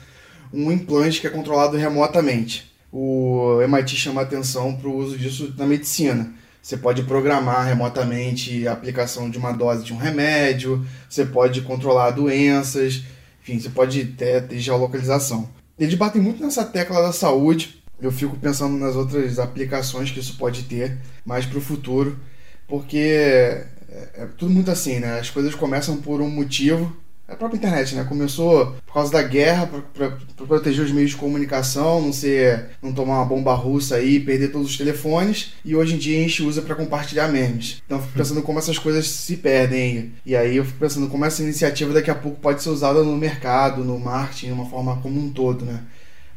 um 0.53 0.71
implante 0.73 1.21
que 1.21 1.27
é 1.27 1.31
controlado 1.31 1.77
remotamente. 1.77 2.73
O 2.93 3.61
MIT 3.63 3.97
chama 3.97 4.23
atenção 4.23 4.75
para 4.77 4.89
o 4.89 4.97
uso 4.97 5.19
disso 5.19 5.53
na 5.57 5.67
medicina. 5.67 6.33
Você 6.65 6.79
pode 6.79 7.03
programar 7.03 7.67
remotamente 7.67 8.67
a 8.67 8.73
aplicação 8.73 9.29
de 9.29 9.37
uma 9.37 9.53
dose 9.53 9.85
de 9.85 9.93
um 9.93 9.99
remédio, 9.99 10.83
você 11.07 11.27
pode 11.27 11.61
controlar 11.61 12.13
doenças, 12.13 13.05
enfim, 13.43 13.61
você 13.61 13.69
pode 13.69 14.03
ter, 14.07 14.49
ter 14.49 14.59
geolocalização. 14.59 15.47
Eles 15.79 15.95
batem 15.95 16.23
muito 16.23 16.43
nessa 16.43 16.65
tecla 16.65 17.03
da 17.03 17.13
saúde. 17.13 17.83
Eu 18.01 18.11
fico 18.11 18.35
pensando 18.39 18.79
nas 18.79 18.97
outras 18.97 19.39
aplicações 19.39 20.11
que 20.11 20.21
isso 20.21 20.39
pode 20.39 20.63
ter 20.63 20.97
mais 21.23 21.45
para 21.45 21.59
o 21.59 21.61
futuro, 21.61 22.19
porque 22.67 22.97
é, 22.97 23.67
é 24.15 24.29
tudo 24.39 24.51
muito 24.51 24.71
assim, 24.71 25.01
né? 25.01 25.21
As 25.21 25.29
coisas 25.29 25.55
começam 25.55 25.99
por 25.99 26.23
um 26.23 26.31
motivo 26.31 26.97
a 27.27 27.35
própria 27.35 27.57
internet, 27.57 27.95
né? 27.95 28.05
Começou 28.05 28.75
por 28.87 28.95
causa 28.95 29.11
da 29.11 29.23
guerra, 29.23 29.67
para 29.67 30.11
proteger 30.47 30.85
os 30.85 30.93
meios 30.93 31.11
de 31.11 31.17
comunicação, 31.17 32.01
não 32.01 32.13
ser, 32.13 32.71
não 32.83 32.93
tomar 32.93 33.17
uma 33.17 33.25
bomba 33.25 33.55
russa 33.55 33.97
aí, 33.97 34.21
perder 34.21 34.49
todos 34.49 34.71
os 34.71 34.77
telefones. 34.77 35.53
E 35.65 35.75
hoje 35.75 35.95
em 35.95 35.99
dia 35.99 36.19
a 36.19 36.23
gente 36.23 36.43
usa 36.43 36.61
para 36.63 36.75
compartilhar 36.75 37.29
memes. 37.29 37.83
Então 37.87 37.99
eu 37.99 38.03
fico 38.03 38.19
pensando 38.19 38.43
como 38.43 38.59
essas 38.59 38.79
coisas 38.79 39.09
se 39.09 39.37
perdem. 39.37 40.13
E 40.25 40.37
aí 40.37 40.57
eu 40.57 40.65
fico 40.65 40.79
pensando 40.79 41.09
como 41.09 41.25
essa 41.25 41.43
iniciativa 41.43 41.93
daqui 41.95 42.11
a 42.11 42.15
pouco 42.15 42.41
pode 42.41 42.63
ser 42.63 42.69
usada 42.69 43.03
no 43.03 43.17
mercado, 43.17 43.83
no 43.83 43.99
marketing, 43.99 44.47
de 44.47 44.53
uma 44.53 44.67
forma 44.67 44.97
como 45.01 45.19
um 45.19 45.31
todo, 45.31 45.65
né? 45.65 45.83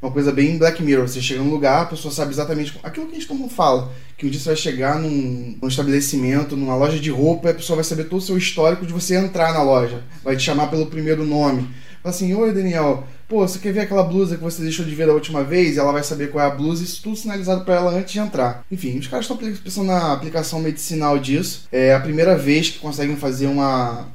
Uma 0.02 0.12
coisa 0.12 0.32
bem 0.32 0.58
Black 0.58 0.82
Mirror. 0.82 1.08
Você 1.08 1.22
chega 1.22 1.42
num 1.42 1.50
lugar, 1.50 1.84
a 1.84 1.86
pessoa 1.86 2.14
sabe 2.14 2.32
exatamente 2.32 2.78
aquilo 2.84 3.08
que 3.08 3.16
a 3.16 3.20
gente 3.20 3.34
mundo 3.34 3.50
fala. 3.50 3.92
Que 4.18 4.26
um 4.26 4.30
dia 4.30 4.40
você 4.40 4.50
vai 4.50 4.56
chegar 4.56 5.00
num, 5.00 5.58
num 5.62 5.68
estabelecimento, 5.68 6.56
numa 6.56 6.76
loja 6.76 7.00
de 7.00 7.10
roupa, 7.10 7.48
e 7.48 7.52
a 7.52 7.56
pessoa 7.56 7.78
vai 7.78 7.84
saber 7.84 8.06
todo 8.06 8.20
o 8.20 8.24
seu 8.24 8.38
histórico 8.38 8.86
de 8.86 8.94
você 8.94 9.16
entrar 9.16 9.54
na 9.54 9.62
loja. 9.62 10.04
Vai 10.24 10.36
te 10.36 10.44
chamar 10.44 10.68
pelo 10.68 10.88
primeiro 10.88 11.26
nome. 11.26 11.68
Fala 12.02 12.16
assim, 12.16 12.34
oi 12.34 12.54
Daniel, 12.54 13.06
pô, 13.28 13.46
você 13.46 13.60
quer 13.60 13.74
ver 13.74 13.82
aquela 13.82 14.04
blusa 14.04 14.38
que 14.38 14.44
você 14.44 14.62
deixou 14.62 14.86
de 14.86 14.96
ver 14.96 15.08
da 15.08 15.14
última 15.14 15.44
vez? 15.44 15.78
Ela 15.78 15.92
vai 15.92 16.04
saber 16.04 16.32
qual 16.32 16.44
é 16.44 16.48
a 16.48 16.56
blusa, 16.56 16.84
isso 16.84 17.02
tudo 17.02 17.16
sinalizado 17.16 17.66
para 17.66 17.76
ela 17.76 17.92
antes 17.92 18.14
de 18.14 18.20
entrar. 18.20 18.64
Enfim, 18.72 18.98
os 18.98 19.08
caras 19.08 19.26
estão 19.26 19.38
pensando 19.38 19.88
na 19.88 20.14
aplicação 20.14 20.60
medicinal 20.60 21.18
disso. 21.20 21.68
É 21.72 21.94
a 21.94 22.00
primeira 22.00 22.38
vez 22.38 22.70
que 22.70 22.80
conseguem 22.80 23.16
fazer 23.16 23.48
uma, 23.48 24.08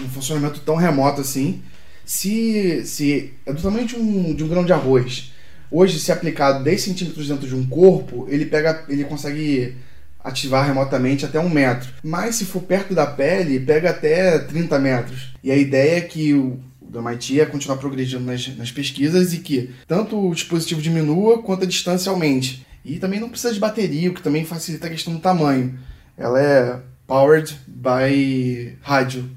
um 0.00 0.08
funcionamento 0.08 0.60
tão 0.60 0.76
remoto 0.76 1.20
assim 1.20 1.62
se, 2.04 2.84
se 2.84 3.32
é 3.46 3.52
do 3.52 3.62
tamanho 3.62 3.86
de 3.86 3.96
um, 3.96 4.34
de 4.34 4.44
um 4.44 4.48
grão 4.48 4.64
de 4.64 4.72
arroz. 4.72 5.32
Hoje, 5.70 5.98
se 5.98 6.12
aplicado 6.12 6.62
10 6.62 6.80
centímetros 6.80 7.28
dentro 7.28 7.48
de 7.48 7.54
um 7.54 7.66
corpo, 7.66 8.26
ele 8.28 8.46
pega, 8.46 8.84
ele 8.88 9.04
consegue 9.04 9.74
ativar 10.22 10.66
remotamente 10.66 11.24
até 11.24 11.38
um 11.40 11.50
metro. 11.50 11.90
Mas 12.02 12.36
se 12.36 12.44
for 12.44 12.62
perto 12.62 12.94
da 12.94 13.06
pele, 13.06 13.58
pega 13.60 13.90
até 13.90 14.38
30 14.38 14.78
metros. 14.78 15.34
E 15.42 15.50
a 15.50 15.56
ideia 15.56 15.98
é 15.98 16.00
que 16.00 16.32
o 16.32 16.60
do 16.80 17.00
MIT 17.00 17.40
é 17.40 17.46
continuar 17.46 17.76
progredindo 17.78 18.24
nas, 18.24 18.46
nas 18.56 18.70
pesquisas 18.70 19.32
e 19.32 19.38
que 19.38 19.70
tanto 19.88 20.28
o 20.28 20.34
dispositivo 20.34 20.80
diminua 20.80 21.42
quanto 21.42 21.64
a 21.64 21.66
distância 21.66 22.10
aumente. 22.10 22.64
E 22.84 22.98
também 22.98 23.18
não 23.18 23.28
precisa 23.28 23.52
de 23.52 23.58
bateria, 23.58 24.10
o 24.10 24.14
que 24.14 24.22
também 24.22 24.44
facilita 24.44 24.86
a 24.86 24.90
questão 24.90 25.12
do 25.12 25.18
tamanho. 25.18 25.76
Ela 26.16 26.40
é 26.40 26.80
powered 27.06 27.58
by 27.66 28.76
rádio. 28.80 29.28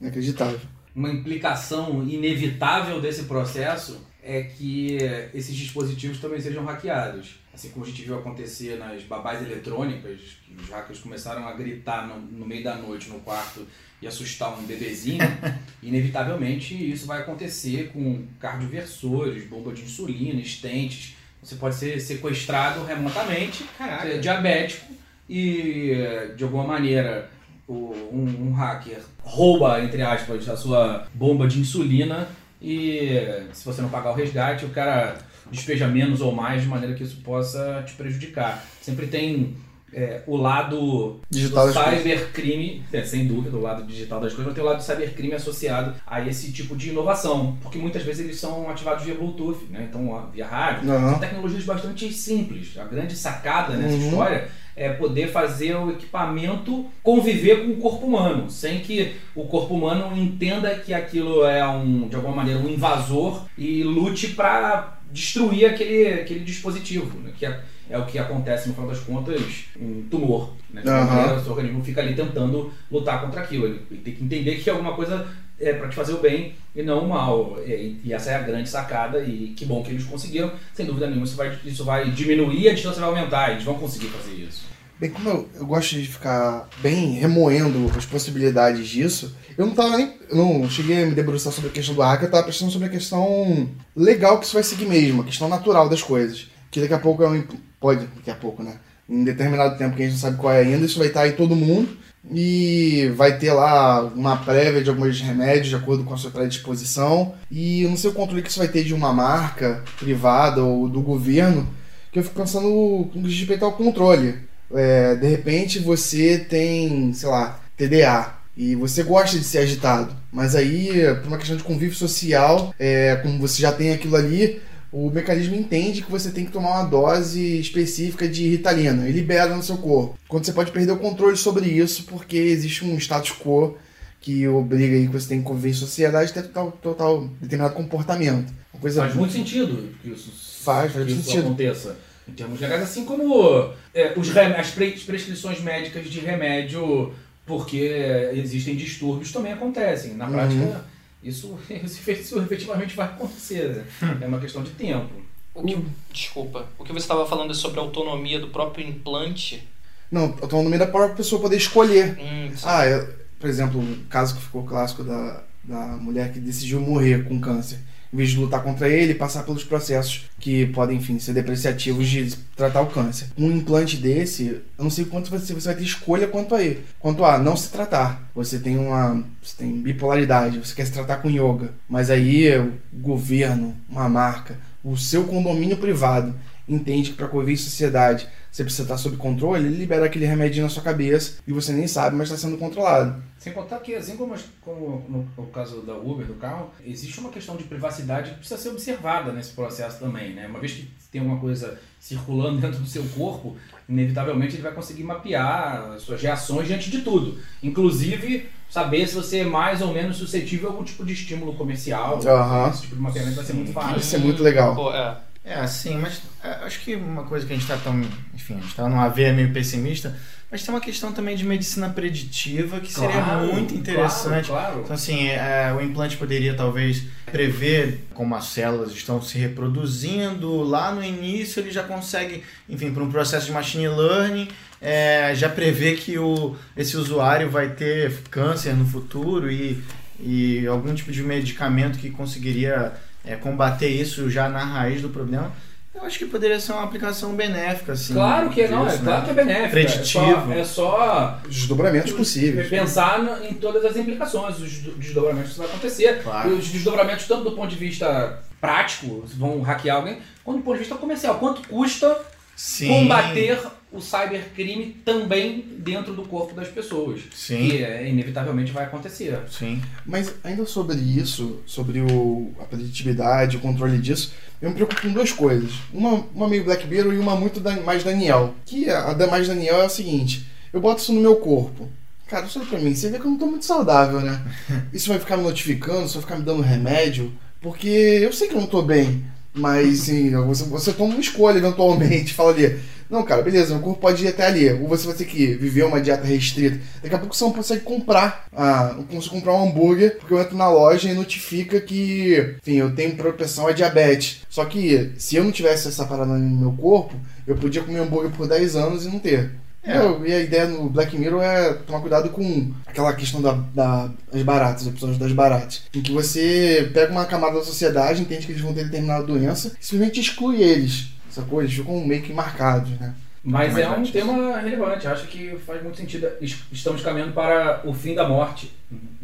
Inacreditável 0.00 0.71
uma 0.94 1.10
implicação 1.10 2.06
inevitável 2.06 3.00
desse 3.00 3.24
processo 3.24 4.00
é 4.22 4.42
que 4.42 4.98
esses 5.34 5.54
dispositivos 5.54 6.18
também 6.20 6.40
sejam 6.40 6.64
hackeados. 6.64 7.40
Assim 7.52 7.70
como 7.70 7.84
a 7.84 7.88
gente 7.88 8.02
viu 8.02 8.18
acontecer 8.18 8.78
nas 8.78 9.02
babás 9.02 9.42
eletrônicas, 9.42 10.20
que 10.44 10.54
os 10.54 10.70
hackers 10.70 11.00
começaram 11.00 11.46
a 11.46 11.52
gritar 11.52 12.06
no, 12.06 12.18
no 12.18 12.46
meio 12.46 12.62
da 12.62 12.76
noite 12.76 13.10
no 13.10 13.20
quarto 13.20 13.66
e 14.00 14.06
assustar 14.06 14.58
um 14.58 14.62
bebezinho, 14.62 15.20
inevitavelmente 15.82 16.74
isso 16.74 17.06
vai 17.06 17.20
acontecer 17.20 17.90
com 17.92 18.24
cardioversores, 18.40 19.44
bomba 19.46 19.72
de 19.72 19.82
insulina, 19.82 20.40
estentes. 20.40 21.14
Você 21.42 21.56
pode 21.56 21.74
ser 21.74 22.00
sequestrado 22.00 22.84
remotamente, 22.84 23.64
Caraca. 23.76 24.18
diabético 24.18 24.92
e 25.28 25.92
de 26.36 26.44
alguma 26.44 26.64
maneira 26.64 27.30
um, 27.72 28.48
um 28.48 28.52
hacker 28.52 29.00
rouba, 29.22 29.82
entre 29.82 30.02
aspas, 30.02 30.48
a 30.48 30.56
sua 30.56 31.06
bomba 31.14 31.46
de 31.46 31.60
insulina 31.60 32.28
e 32.60 33.46
se 33.52 33.64
você 33.64 33.82
não 33.82 33.88
pagar 33.88 34.12
o 34.12 34.14
resgate, 34.14 34.64
o 34.64 34.70
cara 34.70 35.16
despeja 35.50 35.88
menos 35.88 36.20
ou 36.20 36.32
mais 36.32 36.62
de 36.62 36.68
maneira 36.68 36.94
que 36.94 37.02
isso 37.02 37.16
possa 37.16 37.82
te 37.84 37.94
prejudicar. 37.94 38.64
Sempre 38.80 39.08
tem 39.08 39.56
é, 39.92 40.22
o 40.26 40.36
lado 40.36 41.20
digital 41.28 41.66
do 41.66 41.72
cybercrime, 41.72 42.84
é, 42.92 43.02
sem 43.02 43.26
dúvida, 43.26 43.56
o 43.56 43.60
lado 43.60 43.82
digital 43.82 44.20
das 44.20 44.32
coisas, 44.32 44.46
mas 44.46 44.54
tem 44.54 44.64
o 44.64 44.66
lado 44.66 44.78
do 44.78 44.82
cybercrime 44.82 45.34
associado 45.34 45.94
a 46.06 46.26
esse 46.26 46.52
tipo 46.52 46.74
de 46.74 46.90
inovação, 46.90 47.58
porque 47.60 47.78
muitas 47.78 48.02
vezes 48.02 48.24
eles 48.24 48.40
são 48.40 48.70
ativados 48.70 49.04
via 49.04 49.14
Bluetooth, 49.14 49.66
né? 49.68 49.86
então 49.88 50.30
via 50.32 50.46
rádio. 50.46 50.88
Uhum. 50.88 51.10
São 51.10 51.18
tecnologias 51.18 51.64
bastante 51.64 52.12
simples. 52.12 52.78
A 52.78 52.84
grande 52.84 53.14
sacada 53.14 53.74
nessa 53.74 53.94
uhum. 53.94 54.08
história 54.08 54.48
é 54.76 54.90
poder 54.90 55.28
fazer 55.28 55.76
o 55.76 55.90
equipamento 55.90 56.86
conviver 57.02 57.64
com 57.64 57.72
o 57.72 57.76
corpo 57.76 58.06
humano, 58.06 58.50
sem 58.50 58.80
que 58.80 59.14
o 59.34 59.44
corpo 59.44 59.74
humano 59.74 60.16
entenda 60.16 60.74
que 60.74 60.94
aquilo 60.94 61.44
é 61.44 61.66
um, 61.66 62.08
de 62.08 62.16
alguma 62.16 62.36
maneira 62.36 62.60
um 62.60 62.68
invasor 62.68 63.46
e 63.56 63.82
lute 63.82 64.28
para 64.28 64.98
destruir 65.10 65.66
aquele, 65.66 66.20
aquele 66.20 66.40
dispositivo, 66.40 67.18
né? 67.20 67.32
que 67.36 67.44
é, 67.44 67.60
é, 67.90 67.98
o 67.98 68.06
que 68.06 68.18
acontece 68.18 68.68
no 68.68 68.74
final 68.74 68.88
das 68.88 69.00
contas 69.00 69.66
um 69.78 70.02
tumor. 70.10 70.54
Né? 70.70 70.82
Uhum. 70.84 71.36
o 71.36 71.40
seu 71.40 71.52
organismo 71.52 71.84
fica 71.84 72.00
ali 72.00 72.14
tentando 72.14 72.72
lutar 72.90 73.20
contra 73.20 73.42
aquilo. 73.42 73.66
Ele, 73.66 73.80
ele 73.90 74.00
tem 74.00 74.14
que 74.14 74.24
entender 74.24 74.56
que 74.56 74.70
é 74.70 74.72
alguma 74.72 74.94
coisa 74.94 75.26
é, 75.62 75.72
para 75.72 75.88
te 75.88 75.94
fazer 75.94 76.12
o 76.12 76.18
bem 76.18 76.54
e 76.74 76.82
não 76.82 77.04
o 77.04 77.08
mal. 77.08 77.56
E, 77.64 78.00
e, 78.04 78.12
essa 78.12 78.30
é 78.30 78.34
a 78.34 78.42
grande 78.42 78.68
sacada 78.68 79.20
e 79.20 79.54
que 79.56 79.64
bom 79.64 79.82
que 79.82 79.92
eles 79.92 80.04
conseguiram. 80.04 80.52
Sem 80.74 80.84
dúvida 80.84 81.06
nenhuma, 81.06 81.24
isso 81.24 81.36
vai, 81.36 81.58
isso 81.64 81.84
vai 81.84 82.10
diminuir, 82.10 82.68
a 82.68 82.74
distância 82.74 83.00
vai 83.00 83.08
aumentar, 83.08 83.52
eles 83.52 83.62
vão 83.62 83.78
conseguir 83.78 84.08
fazer 84.08 84.32
isso. 84.32 84.64
Bem, 84.98 85.10
como 85.10 85.28
eu, 85.28 85.48
eu 85.54 85.66
gosto 85.66 85.96
de 85.96 86.06
ficar 86.06 86.68
bem 86.78 87.14
remoendo 87.14 87.90
as 87.96 88.04
possibilidades 88.04 88.86
disso, 88.88 89.34
eu 89.56 89.66
não 89.66 89.74
tava 89.74 89.96
nem. 89.96 90.12
Não 90.32 90.68
cheguei 90.68 91.02
a 91.02 91.06
me 91.06 91.14
debruçar 91.14 91.52
sobre 91.52 91.70
a 91.70 91.72
questão 91.72 91.94
do 91.94 92.02
hacker, 92.02 92.26
eu 92.26 92.30
tava 92.30 92.46
pensando 92.46 92.70
sobre 92.70 92.88
a 92.88 92.90
questão 92.90 93.68
legal 93.94 94.38
que 94.38 94.46
isso 94.46 94.54
vai 94.54 94.62
seguir 94.62 94.86
mesmo, 94.86 95.22
a 95.22 95.24
questão 95.24 95.48
natural 95.48 95.88
das 95.88 96.02
coisas. 96.02 96.48
Que 96.70 96.80
daqui 96.80 96.94
a 96.94 96.98
pouco 96.98 97.22
é 97.22 97.28
um. 97.28 97.44
Pode, 97.80 98.06
daqui 98.06 98.30
a 98.30 98.34
pouco, 98.34 98.62
né? 98.62 98.76
Em 99.08 99.24
determinado 99.24 99.76
tempo 99.76 99.96
que 99.96 100.02
a 100.02 100.04
gente 100.04 100.14
não 100.14 100.20
sabe 100.20 100.38
qual 100.38 100.52
é 100.52 100.60
ainda, 100.60 100.86
isso 100.86 100.98
vai 100.98 101.08
estar 101.08 101.28
em 101.28 101.32
todo 101.32 101.56
mundo 101.56 101.98
e 102.30 103.10
vai 103.16 103.36
ter 103.38 103.52
lá 103.52 104.02
uma 104.04 104.36
prévia 104.36 104.82
de 104.82 104.90
alguns 104.90 105.20
remédios 105.20 105.68
de 105.68 105.76
acordo 105.76 106.04
com 106.04 106.14
a 106.14 106.16
sua 106.16 106.30
predisposição. 106.30 107.34
E 107.50 107.82
eu 107.82 107.90
não 107.90 107.96
sei 107.96 108.10
o 108.10 108.14
controle 108.14 108.42
que 108.42 108.48
isso 108.48 108.58
vai 108.58 108.68
ter 108.68 108.84
de 108.84 108.94
uma 108.94 109.12
marca 109.12 109.82
privada 109.98 110.62
ou 110.62 110.88
do 110.88 111.00
governo 111.00 111.68
que 112.12 112.18
eu 112.18 112.22
fico 112.22 112.36
pensando 112.36 113.10
com 113.12 113.22
respeito 113.22 113.64
ao 113.64 113.72
controle. 113.72 114.36
É, 114.74 115.14
de 115.16 115.26
repente 115.26 115.78
você 115.78 116.38
tem 116.38 117.12
sei 117.12 117.28
lá 117.28 117.60
TDA 117.76 118.34
e 118.56 118.74
você 118.74 119.02
gosta 119.02 119.38
de 119.38 119.44
ser 119.44 119.58
agitado. 119.58 120.14
Mas 120.32 120.54
aí 120.54 121.02
por 121.22 121.28
uma 121.28 121.38
questão 121.38 121.56
de 121.56 121.64
convívio 121.64 121.96
social 121.96 122.72
é, 122.78 123.16
como 123.16 123.38
você 123.38 123.60
já 123.60 123.72
tem 123.72 123.92
aquilo 123.92 124.16
ali 124.16 124.60
o 124.92 125.10
mecanismo 125.10 125.56
entende 125.56 126.02
que 126.02 126.10
você 126.10 126.30
tem 126.30 126.44
que 126.44 126.52
tomar 126.52 126.80
uma 126.80 126.84
dose 126.84 127.58
específica 127.58 128.28
de 128.28 128.46
ritalina 128.46 129.08
e 129.08 129.12
libera 129.12 129.56
no 129.56 129.62
seu 129.62 129.78
corpo. 129.78 130.18
Quando 130.28 130.44
você 130.44 130.52
pode 130.52 130.70
perder 130.70 130.92
o 130.92 130.98
controle 130.98 131.36
sobre 131.36 131.66
isso 131.66 132.04
porque 132.04 132.36
existe 132.36 132.84
um 132.84 132.98
status 132.98 133.32
quo 133.32 133.78
que 134.20 134.46
obriga 134.46 134.94
aí 134.94 135.06
que 135.06 135.12
você 135.12 135.30
tem 135.30 135.38
que 135.38 135.44
conviver 135.44 135.70
em 135.70 135.74
sociedade 135.74 136.32
ter 136.32 136.42
total, 136.42 136.72
total 136.72 137.28
determinado 137.40 137.74
comportamento. 137.74 138.52
Faz 138.80 139.14
muito 139.14 139.32
sentido 139.32 139.94
que 140.02 140.10
isso, 140.10 140.30
faz, 140.62 140.92
faz 140.92 141.06
que 141.06 141.12
isso 141.12 141.22
sentido. 141.22 141.46
aconteça. 141.46 141.96
Em 142.28 142.32
termos 142.32 142.60
legais, 142.60 142.82
assim 142.82 143.04
como 143.04 143.72
é, 143.94 144.12
os 144.16 144.36
as 144.36 144.70
prescrições 144.70 145.60
médicas 145.60 146.08
de 146.08 146.20
remédio 146.20 147.12
porque 147.46 148.30
existem 148.34 148.76
distúrbios 148.76 149.32
também 149.32 149.52
acontecem. 149.52 150.14
Na 150.14 150.28
prática, 150.28 150.60
uhum 150.60 150.91
isso, 151.22 151.58
isso 151.70 152.38
efetivamente 152.40 152.96
vai 152.96 153.06
acontecer. 153.06 153.84
Né? 154.00 154.18
É 154.22 154.26
uma 154.26 154.40
questão 154.40 154.62
de 154.62 154.70
tempo. 154.70 155.10
O 155.54 155.62
que, 155.62 155.84
desculpa, 156.10 156.66
o 156.78 156.84
que 156.84 156.92
você 156.92 157.00
estava 157.00 157.26
falando 157.26 157.50
é 157.50 157.54
sobre 157.54 157.78
a 157.78 157.82
autonomia 157.82 158.40
do 158.40 158.48
próprio 158.48 158.86
implante? 158.86 159.68
Não, 160.10 160.36
autonomia 160.40 160.78
da 160.78 160.86
própria 160.86 161.16
pessoa 161.16 161.40
poder 161.40 161.56
escolher. 161.56 162.18
Hum, 162.18 162.52
ah, 162.64 162.86
eu, 162.86 163.14
por 163.38 163.50
exemplo, 163.50 163.80
o 163.80 164.04
caso 164.08 164.34
que 164.34 164.42
ficou 164.42 164.64
clássico 164.64 165.04
da, 165.04 165.42
da 165.62 165.86
mulher 165.98 166.32
que 166.32 166.40
decidiu 166.40 166.80
morrer 166.80 167.24
com 167.24 167.40
câncer 167.40 167.78
em 168.12 168.16
vez 168.16 168.30
de 168.30 168.38
lutar 168.38 168.62
contra 168.62 168.88
ele, 168.88 169.14
passar 169.14 169.42
pelos 169.42 169.64
processos 169.64 170.26
que 170.38 170.66
podem, 170.66 170.98
enfim, 170.98 171.18
ser 171.18 171.32
depreciativos 171.32 172.06
de 172.08 172.36
tratar 172.54 172.82
o 172.82 172.88
câncer. 172.88 173.28
Um 173.38 173.50
implante 173.50 173.96
desse, 173.96 174.60
eu 174.76 174.84
não 174.84 174.90
sei 174.90 175.06
quanto 175.06 175.30
você, 175.30 175.54
você 175.54 175.68
vai 175.68 175.76
ter 175.76 175.84
escolha 175.84 176.28
quanto 176.28 176.54
a 176.54 176.62
ele. 176.62 176.84
Quanto 176.98 177.24
a 177.24 177.38
não 177.38 177.56
se 177.56 177.70
tratar. 177.70 178.28
Você 178.34 178.58
tem 178.58 178.76
uma. 178.76 179.24
Você 179.42 179.56
tem 179.56 179.80
bipolaridade, 179.80 180.58
você 180.58 180.74
quer 180.74 180.84
se 180.84 180.92
tratar 180.92 181.16
com 181.18 181.30
yoga. 181.30 181.72
Mas 181.88 182.10
aí 182.10 182.58
o 182.58 182.72
governo, 182.92 183.74
uma 183.88 184.08
marca, 184.08 184.58
o 184.84 184.96
seu 184.96 185.24
condomínio 185.24 185.78
privado 185.78 186.34
entende 186.68 187.10
que 187.10 187.16
para 187.16 187.28
conviver 187.28 187.52
em 187.52 187.56
sociedade 187.56 188.28
você 188.50 188.62
precisa 188.64 188.82
estar 188.82 188.98
sob 188.98 189.16
controle, 189.16 189.66
ele 189.66 189.78
libera 189.78 190.04
aquele 190.04 190.26
remedinho 190.26 190.64
na 190.64 190.68
sua 190.68 190.82
cabeça 190.82 191.36
e 191.46 191.52
você 191.52 191.72
nem 191.72 191.86
sabe, 191.86 192.16
mas 192.16 192.28
está 192.28 192.38
sendo 192.38 192.58
controlado. 192.58 193.22
Sem 193.42 193.52
contar 193.52 193.80
que, 193.80 193.92
assim 193.92 194.16
como, 194.16 194.36
como 194.60 195.04
no, 195.08 195.28
no, 195.36 195.50
caso 195.50 195.82
da 195.82 195.94
Uber, 195.96 196.24
do 196.24 196.34
carro, 196.34 196.70
existe 196.84 197.18
uma 197.18 197.28
questão 197.28 197.56
de 197.56 197.64
privacidade 197.64 198.30
que 198.30 198.36
precisa 198.36 198.56
ser 198.56 198.68
observada 198.68 199.32
nesse 199.32 199.50
processo 199.50 199.98
também, 199.98 200.32
né? 200.32 200.46
Uma 200.46 200.60
vez 200.60 200.74
que 200.74 200.88
tem 201.10 201.20
uma 201.20 201.40
coisa 201.40 201.76
circulando 201.98 202.60
dentro 202.62 202.78
do 202.78 202.86
seu 202.86 203.02
corpo, 203.16 203.56
inevitavelmente 203.88 204.54
ele 204.54 204.62
vai 204.62 204.70
conseguir 204.70 205.02
mapear 205.02 205.98
suas 205.98 206.22
reações 206.22 206.68
diante 206.68 206.88
de 206.88 207.00
tudo. 207.00 207.36
Inclusive, 207.60 208.48
saber 208.70 209.08
se 209.08 209.16
você 209.16 209.38
é 209.40 209.44
mais 209.44 209.82
ou 209.82 209.92
menos 209.92 210.18
suscetível 210.18 210.68
a 210.68 210.72
algum 210.74 210.84
tipo 210.84 211.04
de 211.04 211.12
estímulo 211.12 211.54
comercial. 211.54 212.20
Uhum. 212.24 212.70
Esse 212.70 212.82
tipo 212.82 212.94
de 212.94 213.02
mapeamento 213.02 213.34
vai 213.34 213.44
ser 213.44 213.54
muito 213.54 213.72
fácil. 213.72 213.90
Vai 213.90 214.00
ser 214.02 214.18
muito 214.18 214.40
legal. 214.40 214.76
Pô, 214.76 214.94
é. 214.94 215.16
É, 215.44 215.54
assim, 215.56 215.98
mas 215.98 216.22
é, 216.44 216.48
acho 216.64 216.80
que 216.82 216.94
uma 216.94 217.24
coisa 217.24 217.44
que 217.44 217.52
a 217.52 217.56
gente 217.56 217.64
está 217.64 217.76
tão. 217.76 218.00
Enfim, 218.32 218.54
a 218.54 218.58
gente 218.58 218.68
está 218.68 218.88
numa 218.88 219.08
veia 219.08 219.32
meio 219.32 219.52
pessimista, 219.52 220.16
mas 220.52 220.62
tem 220.62 220.74
uma 220.74 220.82
questão 220.82 221.14
também 221.14 221.34
de 221.34 221.46
medicina 221.46 221.88
preditiva 221.88 222.78
que 222.78 222.92
seria 222.92 223.22
Claro, 223.22 223.46
muito 223.46 223.74
interessante. 223.74 224.48
Claro, 224.48 224.66
claro. 224.66 224.80
Então, 224.84 224.94
assim, 224.94 225.28
é, 225.28 225.72
o 225.74 225.80
implante 225.80 226.18
poderia 226.18 226.52
talvez 226.52 227.04
prever 227.24 228.04
como 228.12 228.34
as 228.34 228.44
células 228.44 228.92
estão 228.92 229.22
se 229.22 229.38
reproduzindo. 229.38 230.62
Lá 230.62 230.94
no 230.94 231.02
início, 231.02 231.58
ele 231.58 231.70
já 231.70 231.82
consegue, 231.82 232.44
enfim, 232.68 232.92
por 232.92 233.02
um 233.02 233.10
processo 233.10 233.46
de 233.46 233.52
machine 233.52 233.88
learning, 233.88 234.46
é, 234.78 235.32
já 235.34 235.48
prever 235.48 235.96
que 235.96 236.18
o, 236.18 236.54
esse 236.76 236.98
usuário 236.98 237.48
vai 237.48 237.70
ter 237.70 238.12
câncer 238.30 238.74
no 238.74 238.84
futuro 238.84 239.50
e, 239.50 239.82
e 240.20 240.66
algum 240.66 240.94
tipo 240.94 241.10
de 241.10 241.22
medicamento 241.22 241.98
que 241.98 242.10
conseguiria 242.10 242.92
é, 243.24 243.36
combater 243.36 243.88
isso 243.88 244.28
já 244.28 244.50
na 244.50 244.62
raiz 244.62 245.00
do 245.00 245.08
problema. 245.08 245.50
Eu 245.94 246.04
acho 246.04 246.18
que 246.18 246.24
poderia 246.24 246.58
ser 246.58 246.72
uma 246.72 246.84
aplicação 246.84 247.34
benéfica, 247.34 247.92
assim. 247.92 248.14
Claro 248.14 248.48
que 248.50 248.66
não, 248.66 248.86
é 248.86 248.90
disso, 248.90 249.02
claro 249.04 249.18
né? 249.20 249.24
que 249.24 249.30
é 249.30 249.34
benéfico. 249.44 249.70
Preditivo. 249.70 250.52
É 250.52 250.54
só, 250.56 250.58
é 250.60 250.64
só 250.64 251.38
Desdobramentos 251.48 252.12
possíveis. 252.12 252.68
pensar 252.68 253.18
no- 253.18 253.44
em 253.44 253.54
todas 253.54 253.84
as 253.84 253.96
implicações, 253.96 254.58
os 254.58 254.70
des- 254.70 254.94
desdobramentos 254.96 255.52
que 255.52 255.58
vai 255.58 255.66
acontecer. 255.68 256.22
Claro. 256.22 256.50
E 256.50 256.52
os 256.54 256.68
desdobramentos, 256.68 257.26
tanto 257.26 257.44
do 257.44 257.52
ponto 257.52 257.68
de 257.68 257.76
vista 257.76 258.42
prático, 258.60 259.24
se 259.28 259.36
vão 259.36 259.60
hackear 259.60 259.98
alguém, 259.98 260.18
quanto 260.42 260.58
do 260.58 260.64
ponto 260.64 260.74
de 260.74 260.80
vista 260.80 260.94
comercial. 260.96 261.34
Quanto 261.38 261.68
custa 261.68 262.18
Sim. 262.56 262.88
combater 262.88 263.58
o 263.92 264.00
cybercrime 264.00 264.96
também 265.04 265.64
dentro 265.78 266.14
do 266.14 266.22
corpo 266.22 266.54
das 266.54 266.68
pessoas? 266.68 267.20
Sim. 267.34 267.68
Que 267.68 267.84
é, 267.84 268.08
inevitavelmente 268.08 268.72
vai 268.72 268.84
acontecer. 268.84 269.38
Sim. 269.50 269.82
Mas 270.06 270.32
ainda 270.42 270.64
sobre 270.66 270.96
isso, 270.96 271.60
sobre 271.66 272.00
o, 272.00 272.52
a 272.60 272.64
preditividade, 272.64 273.56
o 273.56 273.60
controle 273.60 273.98
disso, 273.98 274.32
eu 274.60 274.70
me 274.70 274.74
preocupo 274.74 275.02
com 275.02 275.12
duas 275.12 275.32
coisas. 275.32 275.72
Uma, 275.92 276.24
uma 276.34 276.48
meio 276.48 276.64
Black 276.64 276.86
Mirror 276.86 277.12
e 277.14 277.18
uma 277.18 277.36
muito 277.36 277.60
da- 277.60 277.80
mais 277.82 278.02
Daniel. 278.02 278.54
Que 278.64 278.88
a, 278.88 279.10
a 279.10 279.12
da 279.12 279.26
mais 279.26 279.46
Daniel 279.46 279.82
é 279.82 279.86
a 279.86 279.90
seguinte: 279.90 280.46
eu 280.72 280.80
boto 280.80 281.02
isso 281.02 281.12
no 281.12 281.20
meu 281.20 281.36
corpo. 281.36 281.88
Cara, 282.26 282.46
isso 282.46 282.58
é 282.60 282.64
pra 282.64 282.78
mim, 282.78 282.94
você 282.94 283.10
vê 283.10 283.18
que 283.18 283.26
eu 283.26 283.30
não 283.30 283.36
tô 283.38 283.46
muito 283.46 283.66
saudável, 283.66 284.20
né? 284.22 284.40
Isso 284.90 285.08
vai 285.10 285.18
ficar 285.18 285.36
me 285.36 285.42
notificando, 285.42 286.06
isso 286.06 286.14
vai 286.14 286.22
ficar 286.22 286.36
me 286.38 286.42
dando 286.44 286.62
remédio, 286.62 287.30
porque 287.60 287.86
eu 287.88 288.32
sei 288.32 288.48
que 288.48 288.54
eu 288.54 288.60
não 288.62 288.66
tô 288.66 288.80
bem. 288.80 289.22
Mas 289.52 289.98
sim, 289.98 290.30
você, 290.46 290.64
você 290.64 290.92
toma 290.94 291.12
uma 291.12 291.20
escolha 291.20 291.58
eventualmente, 291.58 292.32
fala 292.32 292.52
ali, 292.52 292.80
não, 293.12 293.22
cara, 293.22 293.42
beleza, 293.42 293.74
meu 293.74 293.82
corpo 293.82 294.00
pode 294.00 294.24
ir 294.24 294.28
até 294.28 294.46
ali. 294.46 294.70
Ou 294.72 294.88
você 294.88 295.06
vai 295.06 295.14
ter 295.14 295.26
que 295.26 295.54
viver 295.54 295.84
uma 295.84 296.00
dieta 296.00 296.24
restrita. 296.26 296.80
Daqui 297.02 297.14
a 297.14 297.18
pouco 297.18 297.36
você 297.36 297.44
não 297.44 297.52
consegue 297.52 297.82
comprar. 297.82 298.46
Ah, 298.56 298.94
não 298.96 299.04
consigo 299.04 299.34
comprar 299.36 299.52
um 299.54 299.68
hambúrguer 299.68 300.16
porque 300.18 300.32
eu 300.34 300.40
entro 300.40 300.56
na 300.56 300.68
loja 300.70 301.08
e 301.10 301.14
notifica 301.14 301.80
que, 301.80 302.56
enfim, 302.62 302.76
eu 302.78 302.94
tenho 302.94 303.14
propensão 303.16 303.66
a 303.66 303.72
diabetes. 303.72 304.40
Só 304.48 304.64
que 304.64 305.12
se 305.18 305.36
eu 305.36 305.44
não 305.44 305.52
tivesse 305.52 305.88
essa 305.88 306.04
parada 306.06 306.32
no 306.32 306.38
meu 306.60 306.72
corpo, 306.72 307.14
eu 307.46 307.54
podia 307.56 307.82
comer 307.82 308.00
hambúrguer 308.00 308.30
por 308.32 308.48
10 308.48 308.74
anos 308.76 309.04
e 309.04 309.08
não 309.08 309.18
ter. 309.18 309.50
É. 309.84 309.98
Eu- 309.98 310.24
e 310.24 310.32
a 310.32 310.38
ideia 310.40 310.66
no 310.66 310.88
Black 310.88 311.16
Mirror 311.18 311.42
é 311.42 311.72
tomar 311.72 311.98
cuidado 312.00 312.30
com 312.30 312.72
aquela 312.86 313.12
questão 313.14 313.42
da, 313.42 313.52
da- 313.74 314.08
das 314.32 314.42
baratas, 314.42 314.86
episódios 314.86 315.18
das 315.18 315.32
baratas. 315.32 315.82
Em 315.92 316.00
que 316.00 316.12
você 316.12 316.88
pega 316.94 317.10
uma 317.10 317.24
camada 317.24 317.56
da 317.58 317.64
sociedade, 317.64 318.22
entende 318.22 318.46
que 318.46 318.52
eles 318.52 318.62
vão 318.62 318.72
ter 318.72 318.84
determinada 318.84 319.24
doença, 319.24 319.72
e 319.80 319.84
simplesmente 319.84 320.20
exclui 320.20 320.62
eles. 320.62 321.08
Sacou? 321.32 321.62
Eles 321.62 321.72
ficam 321.74 322.04
meio 322.06 322.22
que 322.22 322.32
marcados, 322.32 322.90
né? 323.00 323.14
Mas 323.44 323.76
é 323.76 323.88
um 323.90 324.04
tema 324.04 324.58
relevante, 324.60 325.06
acho 325.08 325.26
que 325.26 325.56
faz 325.66 325.82
muito 325.82 325.96
sentido. 325.96 326.28
Es- 326.40 326.62
Estamos 326.70 327.02
caminhando 327.02 327.32
para 327.32 327.80
o 327.84 327.92
fim 327.92 328.14
da 328.14 328.28
morte. 328.28 328.72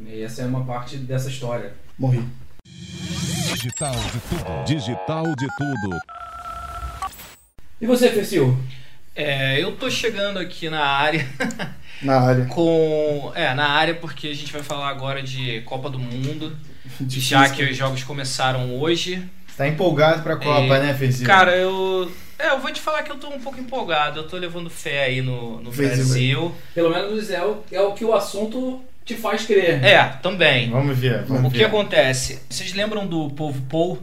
E 0.07 0.23
essa 0.23 0.43
é 0.43 0.47
uma 0.47 0.65
parte 0.65 0.97
dessa 0.97 1.29
história. 1.29 1.73
Morri. 1.99 2.25
Digital 2.65 3.93
de 3.95 4.21
tudo. 4.29 4.65
Digital 4.65 5.25
de 5.37 5.47
tudo. 5.57 5.99
E 7.81 7.87
você, 7.87 8.11
Fercil? 8.11 8.59
É, 9.15 9.63
eu 9.63 9.73
tô 9.77 9.91
chegando 9.91 10.39
aqui 10.39 10.69
na 10.71 10.85
área 10.85 11.27
Na 12.03 12.21
área. 12.21 12.45
com. 12.47 13.33
É, 13.35 13.53
na 13.55 13.69
área 13.69 13.95
porque 13.95 14.29
a 14.29 14.35
gente 14.35 14.53
vai 14.53 14.63
falar 14.63 14.89
agora 14.89 15.23
de 15.23 15.61
Copa 15.63 15.91
do 15.91 15.99
Mundo. 15.99 16.57
Difícil. 17.01 17.39
Já 17.39 17.49
que 17.51 17.63
os 17.65 17.77
jogos 17.77 18.03
começaram 18.03 18.77
hoje. 18.79 19.23
Tá 19.59 19.69
empolgado 19.69 20.23
pra 20.23 20.37
Copa, 20.37 20.77
É, 20.77 20.81
né, 20.81 20.95
Ferzinho? 20.95 21.27
Cara, 21.27 21.55
eu. 21.57 22.11
É, 22.39 22.51
eu 22.51 22.61
vou 22.61 22.73
te 22.73 22.81
falar 22.81 23.03
que 23.03 23.11
eu 23.11 23.17
tô 23.17 23.29
um 23.29 23.41
pouco 23.41 23.61
empolgado. 23.61 24.21
Eu 24.21 24.29
tô 24.29 24.37
levando 24.37 24.71
fé 24.71 25.05
aí 25.07 25.21
no, 25.21 25.61
no 25.61 25.73
Fez, 25.73 25.97
Brasil. 25.97 26.55
Pelo 26.73 26.91
menos 26.91 27.29
é 27.29 27.45
o, 27.45 27.59
é 27.73 27.81
o 27.81 27.93
que 27.93 28.05
o 28.05 28.15
assunto 28.15 28.81
te 29.05 29.15
faz 29.17 29.45
crer. 29.45 29.83
É, 29.85 30.05
também. 30.23 30.71
Vamos 30.71 30.97
ver, 30.97 31.25
vamos 31.25 31.47
O 31.47 31.51
que 31.51 31.59
ver. 31.59 31.65
acontece? 31.65 32.41
Vocês 32.49 32.73
lembram 32.73 33.05
do 33.07 33.29
povo 33.31 33.61
Paul? 33.63 33.99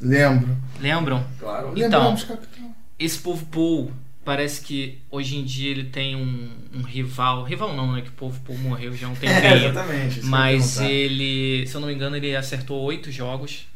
Lembro. 0.00 0.56
Lembram? 0.80 1.26
Claro. 1.40 1.72
Então. 1.74 1.82
Lembramos, 1.82 2.22
capitão. 2.24 2.74
Esse 2.98 3.18
povo 3.18 3.44
Paul 3.46 3.90
parece 4.24 4.60
que 4.60 4.98
hoje 5.10 5.36
em 5.36 5.44
dia 5.44 5.70
ele 5.72 5.84
tem 5.84 6.14
um, 6.14 6.50
um 6.76 6.82
rival. 6.82 7.42
Rival 7.42 7.74
não, 7.74 7.92
né? 7.92 8.02
Que 8.02 8.10
o 8.10 8.12
povo 8.12 8.38
Paul 8.46 8.58
morreu 8.58 8.94
já 8.94 9.08
há 9.08 9.10
um 9.10 9.14
É, 9.14 9.16
tempinho. 9.40 9.68
exatamente. 9.70 10.14
que 10.14 10.20
eu 10.20 10.24
ia 10.24 10.30
Mas 10.30 10.80
ele, 10.80 11.66
se 11.66 11.74
eu 11.74 11.80
não 11.80 11.88
me 11.88 11.94
engano, 11.94 12.16
ele 12.16 12.36
acertou 12.36 12.80
oito 12.82 13.10
jogos. 13.10 13.66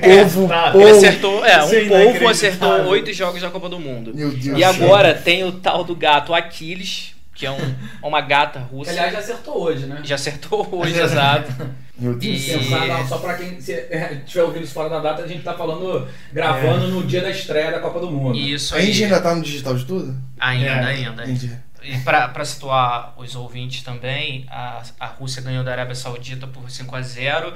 Povo, 0.00 0.48
tá. 0.48 0.68
Ele 0.74 0.84
povo. 0.84 0.96
acertou, 0.96 1.44
é, 1.44 1.52
é 1.52 1.62
um 1.64 1.88
povo 2.14 2.28
acertou 2.28 2.86
oito 2.88 3.12
jogos 3.12 3.40
da 3.40 3.50
Copa 3.50 3.68
do 3.68 3.78
Mundo. 3.78 4.12
Meu 4.14 4.30
Deus 4.30 4.44
E 4.46 4.50
do 4.50 4.58
céu. 4.58 4.68
agora 4.68 5.14
tem 5.14 5.44
o 5.44 5.52
tal 5.52 5.84
do 5.84 5.94
gato 5.94 6.34
Aquiles, 6.34 7.14
que 7.34 7.46
é 7.46 7.50
um, 7.50 7.74
uma 8.02 8.20
gata 8.20 8.60
Que, 8.60 8.74
russa. 8.74 8.90
aliás, 8.90 9.12
já 9.12 9.18
acertou 9.18 9.62
hoje, 9.62 9.86
né? 9.86 10.00
já 10.04 10.14
acertou 10.14 10.68
hoje, 10.72 10.98
exato. 10.98 11.52
Meu 11.98 12.14
Deus. 12.14 12.48
E- 12.48 12.58
Pensar, 12.58 13.06
só 13.06 13.18
pra 13.18 13.34
quem 13.34 13.56
estiver 13.58 14.42
ouvindo 14.42 14.64
isso 14.64 14.72
fora 14.74 14.88
da 14.88 14.98
data, 15.00 15.22
a 15.22 15.26
gente 15.28 15.42
tá 15.42 15.54
falando, 15.54 16.08
gravando 16.32 16.88
no 16.88 17.02
dia 17.04 17.20
da 17.20 17.30
estreia 17.30 17.70
da 17.70 17.78
Copa 17.80 18.00
do 18.00 18.10
Mundo. 18.10 18.36
Isso 18.38 18.74
A 18.74 18.80
gente 18.80 19.04
ainda 19.04 19.20
tá 19.20 19.34
no 19.34 19.42
digital 19.42 19.74
de 19.74 19.84
tudo? 19.84 20.16
Ainda, 20.38 20.66
É, 20.66 20.84
ainda. 20.86 21.22
Entendi. 21.24 21.50
E 21.84 21.98
pra, 21.98 22.28
pra 22.28 22.44
situar 22.44 23.12
os 23.16 23.34
ouvintes 23.34 23.82
também, 23.82 24.46
a, 24.48 24.82
a 25.00 25.06
Rússia 25.06 25.42
ganhou 25.42 25.64
da 25.64 25.72
Arábia 25.72 25.96
Saudita 25.96 26.46
por 26.46 26.70
5 26.70 26.94
a 26.94 27.02
0 27.02 27.52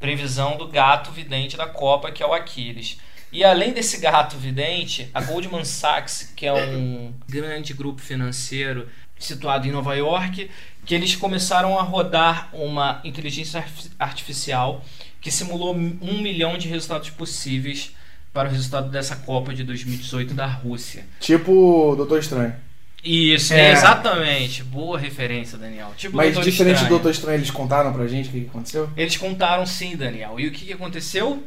Previsão 0.00 0.56
do 0.56 0.66
gato 0.66 1.12
vidente 1.12 1.56
da 1.56 1.66
Copa, 1.66 2.10
que 2.10 2.22
é 2.22 2.26
o 2.26 2.32
Aquiles. 2.32 2.98
E 3.30 3.44
além 3.44 3.72
desse 3.72 3.98
gato 3.98 4.36
vidente, 4.36 5.08
a 5.14 5.20
Goldman 5.20 5.64
Sachs, 5.64 6.32
que 6.34 6.46
é 6.46 6.52
um 6.52 7.12
grande 7.28 7.72
grupo 7.72 8.00
financeiro 8.00 8.88
situado 9.18 9.68
em 9.68 9.70
Nova 9.70 9.94
York, 9.94 10.50
que 10.84 10.94
eles 10.94 11.14
começaram 11.14 11.78
a 11.78 11.82
rodar 11.82 12.48
uma 12.52 13.00
inteligência 13.04 13.60
arti- 13.60 13.90
artificial 13.98 14.82
que 15.20 15.30
simulou 15.30 15.74
um 15.76 16.20
milhão 16.22 16.56
de 16.56 16.66
resultados 16.66 17.10
possíveis 17.10 17.94
para 18.32 18.48
o 18.48 18.52
resultado 18.52 18.88
dessa 18.90 19.14
Copa 19.16 19.52
de 19.54 19.62
2018 19.62 20.32
da 20.32 20.46
Rússia. 20.46 21.04
Tipo 21.20 21.94
Doutor 21.96 22.18
Estranho. 22.20 22.54
Isso, 23.02 23.54
É. 23.54 23.72
exatamente. 23.72 24.62
Boa 24.62 24.98
referência, 24.98 25.56
Daniel. 25.56 25.92
Tipo 25.96 26.16
Mas 26.16 26.34
Doutor 26.34 26.50
diferente 26.50 26.74
Estranho. 26.74 26.88
do 26.88 26.94
Doutor 26.96 27.10
Estranho, 27.10 27.38
eles 27.38 27.50
contaram 27.50 27.92
pra 27.92 28.06
gente 28.06 28.28
o 28.28 28.32
que 28.32 28.46
aconteceu? 28.48 28.90
Eles 28.96 29.16
contaram 29.16 29.64
sim, 29.66 29.96
Daniel. 29.96 30.38
E 30.38 30.46
o 30.46 30.50
que, 30.52 30.72
aconteceu? 30.72 31.42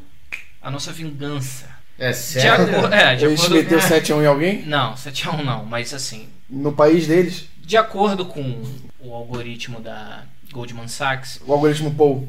A 0.62 0.72
nossa 0.72 0.92
vingança. 0.92 1.70
É 2.00 2.10
De 2.10 2.18
sério? 2.18 2.66
acordo, 2.76 2.94
é, 2.96 3.16
de 3.16 3.26
Eles 3.26 3.40
acordo 3.40 3.56
meteu 3.56 3.80
7x1 3.80 4.24
em 4.24 4.26
alguém? 4.26 4.62
Não, 4.66 4.94
7x1 4.96 5.44
não, 5.44 5.64
mas 5.64 5.94
assim, 5.94 6.28
No 6.50 6.72
país 6.74 7.06
deles, 7.06 7.46
de 7.60 7.78
acordo 7.78 8.26
com 8.26 8.64
o 9.00 9.14
algoritmo 9.14 9.80
da 9.80 10.24
Goldman 10.52 10.88
Sachs, 10.88 11.40
o 11.46 11.54
algoritmo 11.54 11.94
Paul. 11.94 12.28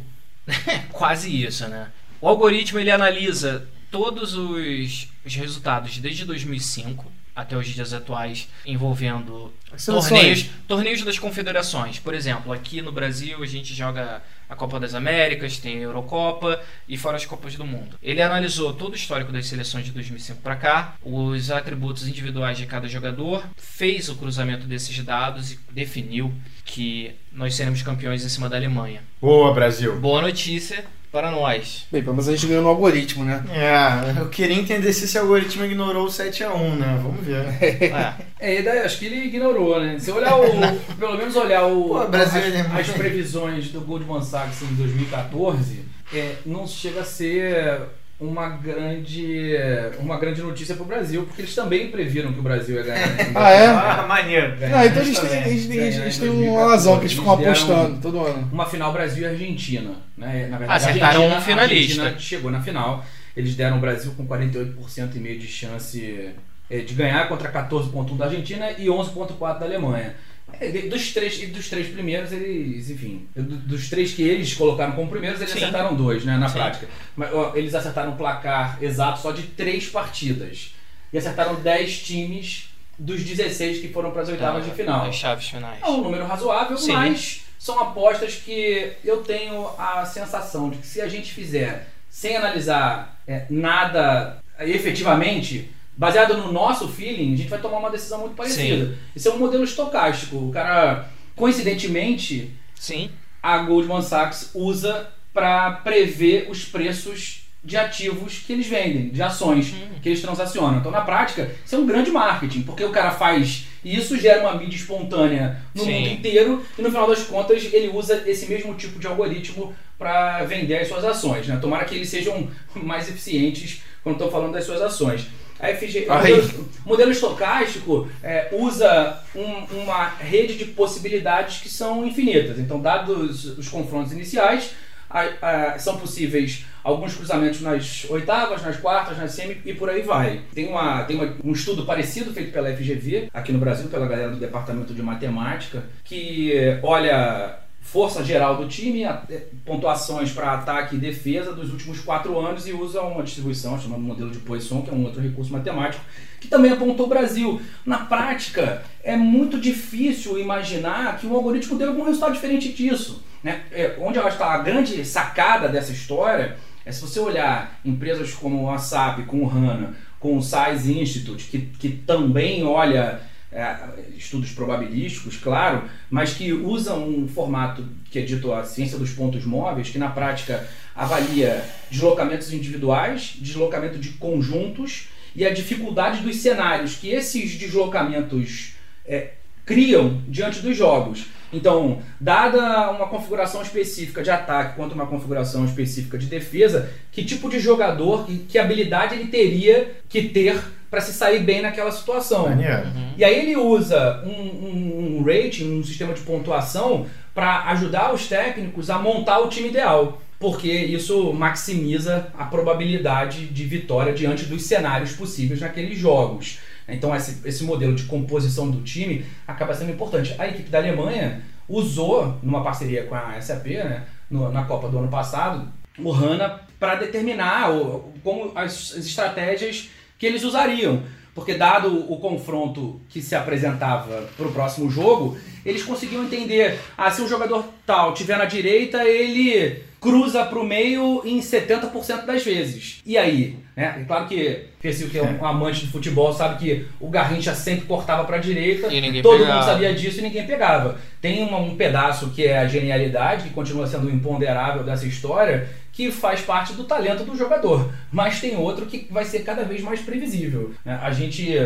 é 0.66 0.78
quase 0.92 1.30
isso, 1.44 1.66
né? 1.68 1.86
O 2.20 2.28
algoritmo 2.28 2.78
ele 2.78 2.90
analisa 2.90 3.66
todos 3.90 4.34
os, 4.34 5.08
os 5.24 5.34
resultados 5.34 5.96
desde 5.98 6.26
2005 6.26 7.10
até 7.34 7.56
os 7.56 7.66
dias 7.66 7.92
atuais 7.92 8.48
envolvendo 8.64 9.52
torneios, 9.84 10.50
torneios 10.68 11.02
das 11.02 11.18
confederações. 11.18 11.98
Por 11.98 12.14
exemplo, 12.14 12.52
aqui 12.52 12.80
no 12.80 12.92
Brasil 12.92 13.42
a 13.42 13.46
gente 13.46 13.74
joga 13.74 14.22
a 14.48 14.54
Copa 14.54 14.78
das 14.78 14.94
Américas, 14.94 15.58
tem 15.58 15.78
a 15.78 15.80
Eurocopa 15.80 16.60
e 16.88 16.96
fora 16.96 17.16
as 17.16 17.26
Copas 17.26 17.56
do 17.56 17.64
Mundo. 17.64 17.96
Ele 18.02 18.22
analisou 18.22 18.72
todo 18.72 18.92
o 18.92 18.96
histórico 18.96 19.32
das 19.32 19.46
seleções 19.46 19.84
de 19.84 19.90
2005 19.90 20.40
para 20.40 20.56
cá, 20.56 20.94
os 21.02 21.50
atributos 21.50 22.06
individuais 22.06 22.56
de 22.58 22.66
cada 22.66 22.86
jogador, 22.88 23.44
fez 23.56 24.08
o 24.08 24.16
cruzamento 24.16 24.66
desses 24.66 24.96
dados 25.02 25.52
e 25.52 25.58
definiu 25.72 26.32
que 26.64 27.14
nós 27.32 27.54
seremos 27.54 27.82
campeões 27.82 28.24
em 28.24 28.28
cima 28.28 28.48
da 28.48 28.56
Alemanha. 28.56 29.02
Boa, 29.20 29.52
Brasil. 29.52 29.98
Boa 29.98 30.22
notícia, 30.22 30.84
para 31.14 31.30
nós. 31.30 31.86
Bem, 31.92 32.02
pelo 32.02 32.14
menos 32.16 32.28
a 32.28 32.32
gente 32.32 32.48
ganhou 32.48 32.64
no 32.64 32.68
algoritmo, 32.68 33.24
né? 33.24 33.40
É, 33.52 34.20
eu 34.20 34.28
queria 34.28 34.56
entender 34.58 34.92
se 34.92 35.04
esse 35.04 35.16
algoritmo 35.16 35.64
ignorou 35.64 36.06
o 36.06 36.10
7x1, 36.10 36.76
né? 36.76 36.98
Vamos 37.00 37.24
ver. 37.24 37.44
É. 37.94 38.58
É, 38.58 38.62
daí, 38.62 38.78
acho 38.80 38.98
que 38.98 39.06
ele 39.06 39.26
ignorou, 39.26 39.80
né? 39.80 39.96
Se 39.98 40.10
olhar 40.10 40.36
o. 40.36 40.44
pelo 40.98 41.16
menos 41.16 41.36
olhar 41.36 41.64
o, 41.66 41.88
Pô, 41.88 42.06
Brasil 42.08 42.40
as, 42.40 42.54
é 42.54 42.80
as 42.80 42.88
previsões 42.90 43.68
do 43.68 43.80
Goldman 43.80 44.22
Sachs 44.22 44.62
em 44.62 44.74
2014, 44.74 45.84
é, 46.12 46.34
não 46.44 46.66
chega 46.66 47.02
a 47.02 47.04
ser 47.04 47.82
uma 48.20 48.48
grande, 48.50 49.56
uma 49.98 50.18
grande 50.18 50.40
notícia 50.40 50.74
pro 50.76 50.84
Brasil, 50.84 51.24
porque 51.24 51.42
eles 51.42 51.54
também 51.54 51.90
previram 51.90 52.32
que 52.32 52.38
o 52.38 52.42
Brasil 52.42 52.76
ia 52.76 52.82
ganhar. 52.82 53.08
Ah, 53.34 53.50
é? 53.50 53.66
Ah, 53.66 54.06
maneiro. 54.08 54.54
Ah, 54.74 54.86
então 54.86 55.02
a 55.02 55.04
gente 55.04 55.20
tem, 55.20 55.28
também. 55.28 55.42
a 55.42 55.48
gente 55.48 55.68
tem, 55.68 55.80
a 55.80 55.90
gente 55.90 55.98
Ganhar 55.98 56.08
em 56.08 56.18
tem 56.18 56.28
2014. 56.28 56.48
uma 56.48 56.70
razão 56.70 56.94
que 56.98 57.02
eles 57.02 57.12
ficam 57.12 57.32
apostando 57.32 58.00
todo 58.00 58.20
ano. 58.24 58.48
Uma 58.52 58.66
final 58.66 58.92
Brasil 58.92 59.22
e 59.24 59.26
Argentina. 59.26 59.90
Né? 60.16 60.46
Na 60.48 60.58
verdade, 60.58 60.84
Acertaram 60.84 61.22
a 61.22 61.26
um 61.26 61.34
Argentina, 61.34 61.42
finalista. 61.44 62.02
A 62.02 62.04
Argentina 62.04 62.20
chegou 62.20 62.50
na 62.50 62.60
final. 62.60 63.04
Eles 63.36 63.56
deram 63.56 63.78
o 63.78 63.80
Brasil 63.80 64.12
com 64.16 64.26
48% 64.26 65.16
e 65.16 65.18
meio 65.18 65.38
de 65.38 65.48
chance 65.48 66.30
eh, 66.70 66.78
de 66.78 66.94
ganhar 66.94 67.28
contra 67.28 67.50
14,1 67.52 68.16
da 68.16 68.26
Argentina 68.26 68.70
e 68.78 68.86
11,4 68.86 69.58
da 69.58 69.66
Alemanha. 69.66 70.14
É, 70.60 70.68
Dos 70.82 71.12
três, 71.12 71.42
e 71.42 71.46
dos 71.46 71.68
três 71.68 71.88
primeiros, 71.88 72.30
eles, 72.32 72.88
enfim, 72.90 73.26
do- 73.34 73.56
dos 73.56 73.88
três 73.90 74.12
que 74.12 74.22
eles 74.22 74.54
colocaram 74.54 74.92
como 74.92 75.10
primeiros, 75.10 75.40
eles 75.40 75.52
Sim. 75.52 75.58
acertaram 75.58 75.94
dois, 75.96 76.24
né, 76.24 76.36
na 76.36 76.48
Sim. 76.48 76.54
prática. 76.58 76.88
Mas, 77.16 77.32
ó, 77.32 77.52
eles 77.56 77.74
acertaram 77.74 78.12
o 78.12 78.16
placar 78.16 78.78
exato 78.82 79.20
só 79.20 79.32
de 79.32 79.42
três 79.42 79.86
partidas. 79.88 80.74
E 81.12 81.18
acertaram 81.18 81.54
10 81.56 82.02
times 82.02 82.68
dos 82.98 83.24
16 83.24 83.80
que 83.80 83.88
foram 83.88 84.10
para 84.12 84.22
as 84.22 84.28
oitavas 84.28 84.64
de 84.64 84.70
final. 84.72 85.06
As 85.06 85.14
chaves 85.16 85.48
finais. 85.48 85.80
É 85.82 85.86
um 85.88 86.00
número 86.02 86.24
razoável, 86.26 86.76
Sim. 86.76 86.92
mas 86.92 87.42
são 87.58 87.80
apostas 87.80 88.34
que 88.36 88.92
eu 89.04 89.18
tenho 89.18 89.66
a 89.78 90.04
sensação 90.06 90.70
de 90.70 90.78
que 90.78 90.86
se 90.86 91.00
a 91.00 91.08
gente 91.08 91.32
fizer 91.32 91.88
sem 92.10 92.36
analisar 92.36 93.20
é, 93.26 93.46
nada 93.50 94.38
efetivamente, 94.60 95.70
baseado 95.96 96.36
no 96.36 96.52
nosso 96.52 96.88
feeling, 96.88 97.34
a 97.34 97.36
gente 97.36 97.48
vai 97.50 97.60
tomar 97.60 97.78
uma 97.78 97.90
decisão 97.90 98.20
muito 98.20 98.34
parecida. 98.34 98.96
Esse 99.14 99.28
é 99.28 99.32
um 99.32 99.38
modelo 99.38 99.64
estocástico. 99.64 100.36
O 100.36 100.50
cara, 100.50 101.08
coincidentemente, 101.36 102.50
Sim. 102.74 103.10
a 103.42 103.58
Goldman 103.58 104.02
Sachs 104.02 104.50
usa 104.54 105.08
para 105.32 105.70
prever 105.72 106.46
os 106.50 106.64
preços 106.64 107.42
de 107.62 107.76
ativos 107.78 108.40
que 108.46 108.52
eles 108.52 108.66
vendem, 108.66 109.08
de 109.08 109.22
ações 109.22 109.72
Hum. 109.72 109.94
que 110.02 110.08
eles 110.10 110.20
transacionam. 110.20 110.78
Então, 110.78 110.92
na 110.92 111.00
prática, 111.00 111.50
isso 111.64 111.74
é 111.74 111.78
um 111.78 111.86
grande 111.86 112.10
marketing, 112.10 112.62
porque 112.62 112.84
o 112.84 112.90
cara 112.90 113.10
faz 113.10 113.66
isso 113.82 114.18
gera 114.18 114.40
uma 114.40 114.54
mídia 114.54 114.76
espontânea 114.76 115.60
no 115.74 115.84
Sim. 115.84 115.92
mundo 115.92 116.08
inteiro 116.08 116.64
e 116.78 116.82
no 116.82 116.88
final 116.90 117.06
das 117.06 117.22
contas 117.24 117.68
ele 117.72 117.88
usa 117.88 118.22
esse 118.26 118.46
mesmo 118.46 118.74
tipo 118.74 118.98
de 118.98 119.06
algoritmo 119.06 119.74
para 119.98 120.42
vender 120.44 120.78
as 120.78 120.88
suas 120.88 121.04
ações. 121.04 121.46
Né? 121.46 121.56
Tomara 121.60 121.84
que 121.84 121.94
eles 121.94 122.08
sejam 122.08 122.48
mais 122.76 123.08
eficientes 123.08 123.82
quando 124.04 124.16
estão 124.16 124.30
falando 124.30 124.52
das 124.52 124.64
suas 124.64 124.80
ações. 124.80 125.26
A 125.58 125.68
FG, 125.68 126.06
o 126.08 126.12
modelo, 126.18 126.68
modelo 126.84 127.10
estocástico 127.12 128.08
é, 128.22 128.48
usa 128.52 129.20
um- 129.34 129.82
uma 129.82 130.08
rede 130.08 130.56
de 130.56 130.66
possibilidades 130.66 131.60
que 131.62 131.68
são 131.68 132.06
infinitas. 132.06 132.58
Então, 132.58 132.80
dados 132.80 133.44
os 133.58 133.68
confrontos 133.68 134.12
iniciais, 134.12 134.72
a- 135.08 135.28
a- 135.74 135.78
são 135.78 135.96
possíveis 135.96 136.66
alguns 136.82 137.14
cruzamentos 137.14 137.60
nas 137.62 138.04
oitavas, 138.10 138.62
nas 138.62 138.76
quartas, 138.76 139.16
nas 139.16 139.30
semi 139.32 139.56
e 139.64 139.72
por 139.72 139.88
aí 139.88 140.02
vai. 140.02 140.40
Tem, 140.54 140.66
uma, 140.66 141.04
tem 141.04 141.16
uma- 141.16 141.32
um 141.42 141.52
estudo 141.52 141.86
parecido 141.86 142.32
feito 142.34 142.52
pela 142.52 142.68
FGV, 142.68 143.28
aqui 143.32 143.52
no 143.52 143.58
Brasil, 143.58 143.88
pela 143.88 144.06
galera 144.06 144.30
do 144.30 144.36
Departamento 144.36 144.92
de 144.92 145.00
Matemática, 145.02 145.84
que 146.04 146.52
olha 146.82 147.56
força 147.94 148.24
geral 148.24 148.56
do 148.56 148.66
time, 148.66 149.04
eh, 149.04 149.46
pontuações 149.64 150.32
para 150.32 150.50
ataque 150.50 150.96
e 150.96 150.98
defesa 150.98 151.52
dos 151.52 151.70
últimos 151.70 152.00
quatro 152.00 152.36
anos 152.40 152.66
e 152.66 152.72
usa 152.72 153.00
uma 153.02 153.22
distribuição 153.22 153.80
chamada 153.80 154.02
modelo 154.02 154.32
de 154.32 154.40
Poisson, 154.40 154.82
que 154.82 154.90
é 154.90 154.92
um 154.92 155.04
outro 155.04 155.22
recurso 155.22 155.52
matemático, 155.52 156.04
que 156.40 156.48
também 156.48 156.72
apontou 156.72 157.06
o 157.06 157.08
Brasil. 157.08 157.62
Na 157.86 157.98
prática, 157.98 158.82
é 159.04 159.16
muito 159.16 159.60
difícil 159.60 160.40
imaginar 160.40 161.18
que 161.18 161.26
um 161.28 161.36
algoritmo 161.36 161.78
dê 161.78 161.84
algum 161.84 162.02
resultado 162.02 162.32
diferente 162.32 162.72
disso. 162.72 163.22
Né? 163.44 163.62
É, 163.70 163.96
onde 164.00 164.18
eu 164.18 164.26
acho 164.26 164.38
que 164.38 164.42
está 164.42 164.54
a 164.54 164.58
grande 164.58 165.04
sacada 165.04 165.68
dessa 165.68 165.92
história 165.92 166.56
é 166.84 166.90
se 166.90 167.00
você 167.00 167.20
olhar 167.20 167.78
empresas 167.84 168.32
como 168.32 168.68
a 168.72 168.78
SAP, 168.78 169.24
com 169.24 169.44
o 169.44 169.48
HANA, 169.48 169.94
com 170.18 170.36
o 170.36 170.42
Science 170.42 170.92
Institute, 170.92 171.44
que, 171.44 171.60
que 171.60 171.90
também 171.90 172.64
olha 172.64 173.20
é, 173.54 173.76
estudos 174.16 174.50
probabilísticos, 174.50 175.36
claro, 175.36 175.84
mas 176.10 176.34
que 176.34 176.52
usam 176.52 177.08
um 177.08 177.28
formato 177.28 177.88
que 178.10 178.18
é 178.18 178.22
dito 178.22 178.52
a 178.52 178.64
ciência 178.64 178.98
dos 178.98 179.12
pontos 179.12 179.44
móveis, 179.44 179.90
que 179.90 179.98
na 179.98 180.10
prática 180.10 180.66
avalia 180.94 181.64
deslocamentos 181.90 182.52
individuais, 182.52 183.36
deslocamento 183.38 183.98
de 183.98 184.10
conjuntos 184.10 185.08
e 185.36 185.46
a 185.46 185.54
dificuldade 185.54 186.20
dos 186.20 186.36
cenários 186.36 186.96
que 186.96 187.10
esses 187.10 187.56
deslocamentos 187.56 188.74
é, 189.06 189.32
criam 189.64 190.20
diante 190.28 190.60
dos 190.60 190.76
jogos. 190.76 191.26
Então, 191.54 191.98
dada 192.20 192.90
uma 192.90 193.06
configuração 193.06 193.62
específica 193.62 194.22
de 194.22 194.30
ataque 194.30 194.76
quanto 194.76 194.92
uma 194.94 195.06
configuração 195.06 195.64
específica 195.64 196.18
de 196.18 196.26
defesa, 196.26 196.90
que 197.12 197.24
tipo 197.24 197.48
de 197.48 197.58
jogador, 197.60 198.26
que, 198.26 198.38
que 198.38 198.58
habilidade 198.58 199.14
ele 199.14 199.26
teria 199.28 199.92
que 200.08 200.22
ter 200.28 200.60
para 200.90 201.00
se 201.00 201.12
sair 201.12 201.40
bem 201.40 201.60
naquela 201.62 201.90
situação? 201.90 202.48
Maneiro. 202.48 202.86
E 203.16 203.24
aí 203.24 203.38
ele 203.40 203.56
usa 203.56 204.22
um, 204.24 204.30
um- 204.30 205.18
um 205.18 205.24
rating, 205.24 205.78
um 205.78 205.82
sistema 205.84 206.12
de 206.14 206.20
pontuação, 206.20 207.06
para 207.34 207.64
ajudar 207.70 208.14
os 208.14 208.26
técnicos 208.28 208.90
a 208.90 208.98
montar 208.98 209.40
o 209.40 209.48
time 209.48 209.68
ideal. 209.68 210.20
Porque 210.38 210.70
isso 210.70 211.32
maximiza 211.32 212.28
a 212.38 212.44
probabilidade 212.44 213.46
de 213.46 213.64
vitória 213.64 214.12
diante 214.12 214.44
dos 214.44 214.64
cenários 214.64 215.12
possíveis 215.12 215.60
naqueles 215.60 215.98
jogos. 215.98 216.58
Então 216.88 217.14
esse, 217.14 217.46
esse 217.48 217.64
modelo 217.64 217.94
de 217.94 218.04
composição 218.04 218.70
do 218.70 218.82
time 218.82 219.24
acaba 219.46 219.74
sendo 219.74 219.92
importante. 219.92 220.34
A 220.38 220.46
equipe 220.48 220.68
da 220.68 220.78
Alemanha 220.78 221.42
usou, 221.68 222.38
numa 222.42 222.62
parceria 222.62 223.04
com 223.04 223.14
a 223.14 223.40
SAP, 223.40 223.66
né, 223.68 224.04
no- 224.30 224.50
na 224.52 224.64
Copa 224.64 224.88
do 224.88 224.98
ano 224.98 225.08
passado, 225.08 225.68
o 225.98 226.12
HANA 226.12 226.60
para 226.78 226.96
determinar 226.96 227.70
o- 227.72 228.12
como 228.22 228.52
as, 228.54 228.92
as 228.98 229.06
estratégias 229.06 229.88
que 230.18 230.26
eles 230.26 230.44
usariam. 230.44 231.02
Porque 231.34 231.54
dado 231.54 232.12
o 232.12 232.18
confronto 232.20 233.00
que 233.08 233.20
se 233.20 233.34
apresentava 233.34 234.22
para 234.36 234.46
o 234.46 234.52
próximo 234.52 234.88
jogo, 234.88 235.36
eles 235.66 235.82
conseguiam 235.82 236.22
entender, 236.24 236.78
ah, 236.96 237.10
se 237.10 237.22
um 237.22 237.28
jogador 237.28 237.64
tal 237.84 238.14
tiver 238.14 238.36
na 238.38 238.44
direita, 238.44 239.02
ele 239.04 239.82
cruza 240.04 240.44
para 240.44 240.58
o 240.58 240.64
meio 240.64 241.22
em 241.24 241.40
70% 241.40 242.26
das 242.26 242.44
vezes. 242.44 243.00
E 243.06 243.16
aí? 243.16 243.56
Né? 243.74 243.96
É 244.00 244.04
claro 244.04 244.26
que 244.28 244.66
Percy, 244.80 245.06
que 245.08 245.18
é 245.18 245.22
um 245.22 245.44
amante 245.44 245.80
de 245.80 245.86
futebol, 245.90 246.30
sabe 246.32 246.58
que 246.62 246.86
o 247.00 247.08
Garrincha 247.08 247.54
sempre 247.54 247.86
cortava 247.86 248.22
para 248.24 248.36
a 248.36 248.38
direita, 248.38 248.92
E 248.92 249.00
ninguém 249.00 249.22
todo 249.22 249.38
pegava. 249.38 249.54
mundo 249.60 249.64
sabia 249.64 249.94
disso 249.94 250.18
e 250.18 250.22
ninguém 250.22 250.46
pegava. 250.46 250.98
Tem 251.22 251.42
uma- 251.42 251.58
um 251.58 251.74
pedaço 251.74 252.30
que 252.30 252.44
é 252.46 252.58
a 252.58 252.68
genialidade, 252.68 253.44
que 253.44 253.50
continua 253.54 253.86
sendo 253.86 254.06
o 254.06 254.10
imponderável 254.10 254.84
dessa 254.84 255.06
história, 255.06 255.66
que 255.90 256.10
faz 256.12 256.40
parte 256.42 256.74
do 256.74 256.84
talento 256.84 257.24
do 257.24 257.34
jogador. 257.36 257.90
Mas 258.12 258.40
tem 258.40 258.56
outro 258.56 258.84
que 258.86 259.06
vai 259.10 259.24
ser 259.24 259.40
cada 259.40 259.64
vez 259.64 259.80
mais 259.80 260.00
previsível. 260.00 260.72
né? 260.84 260.98
A 261.02 261.10
gente 261.12 261.56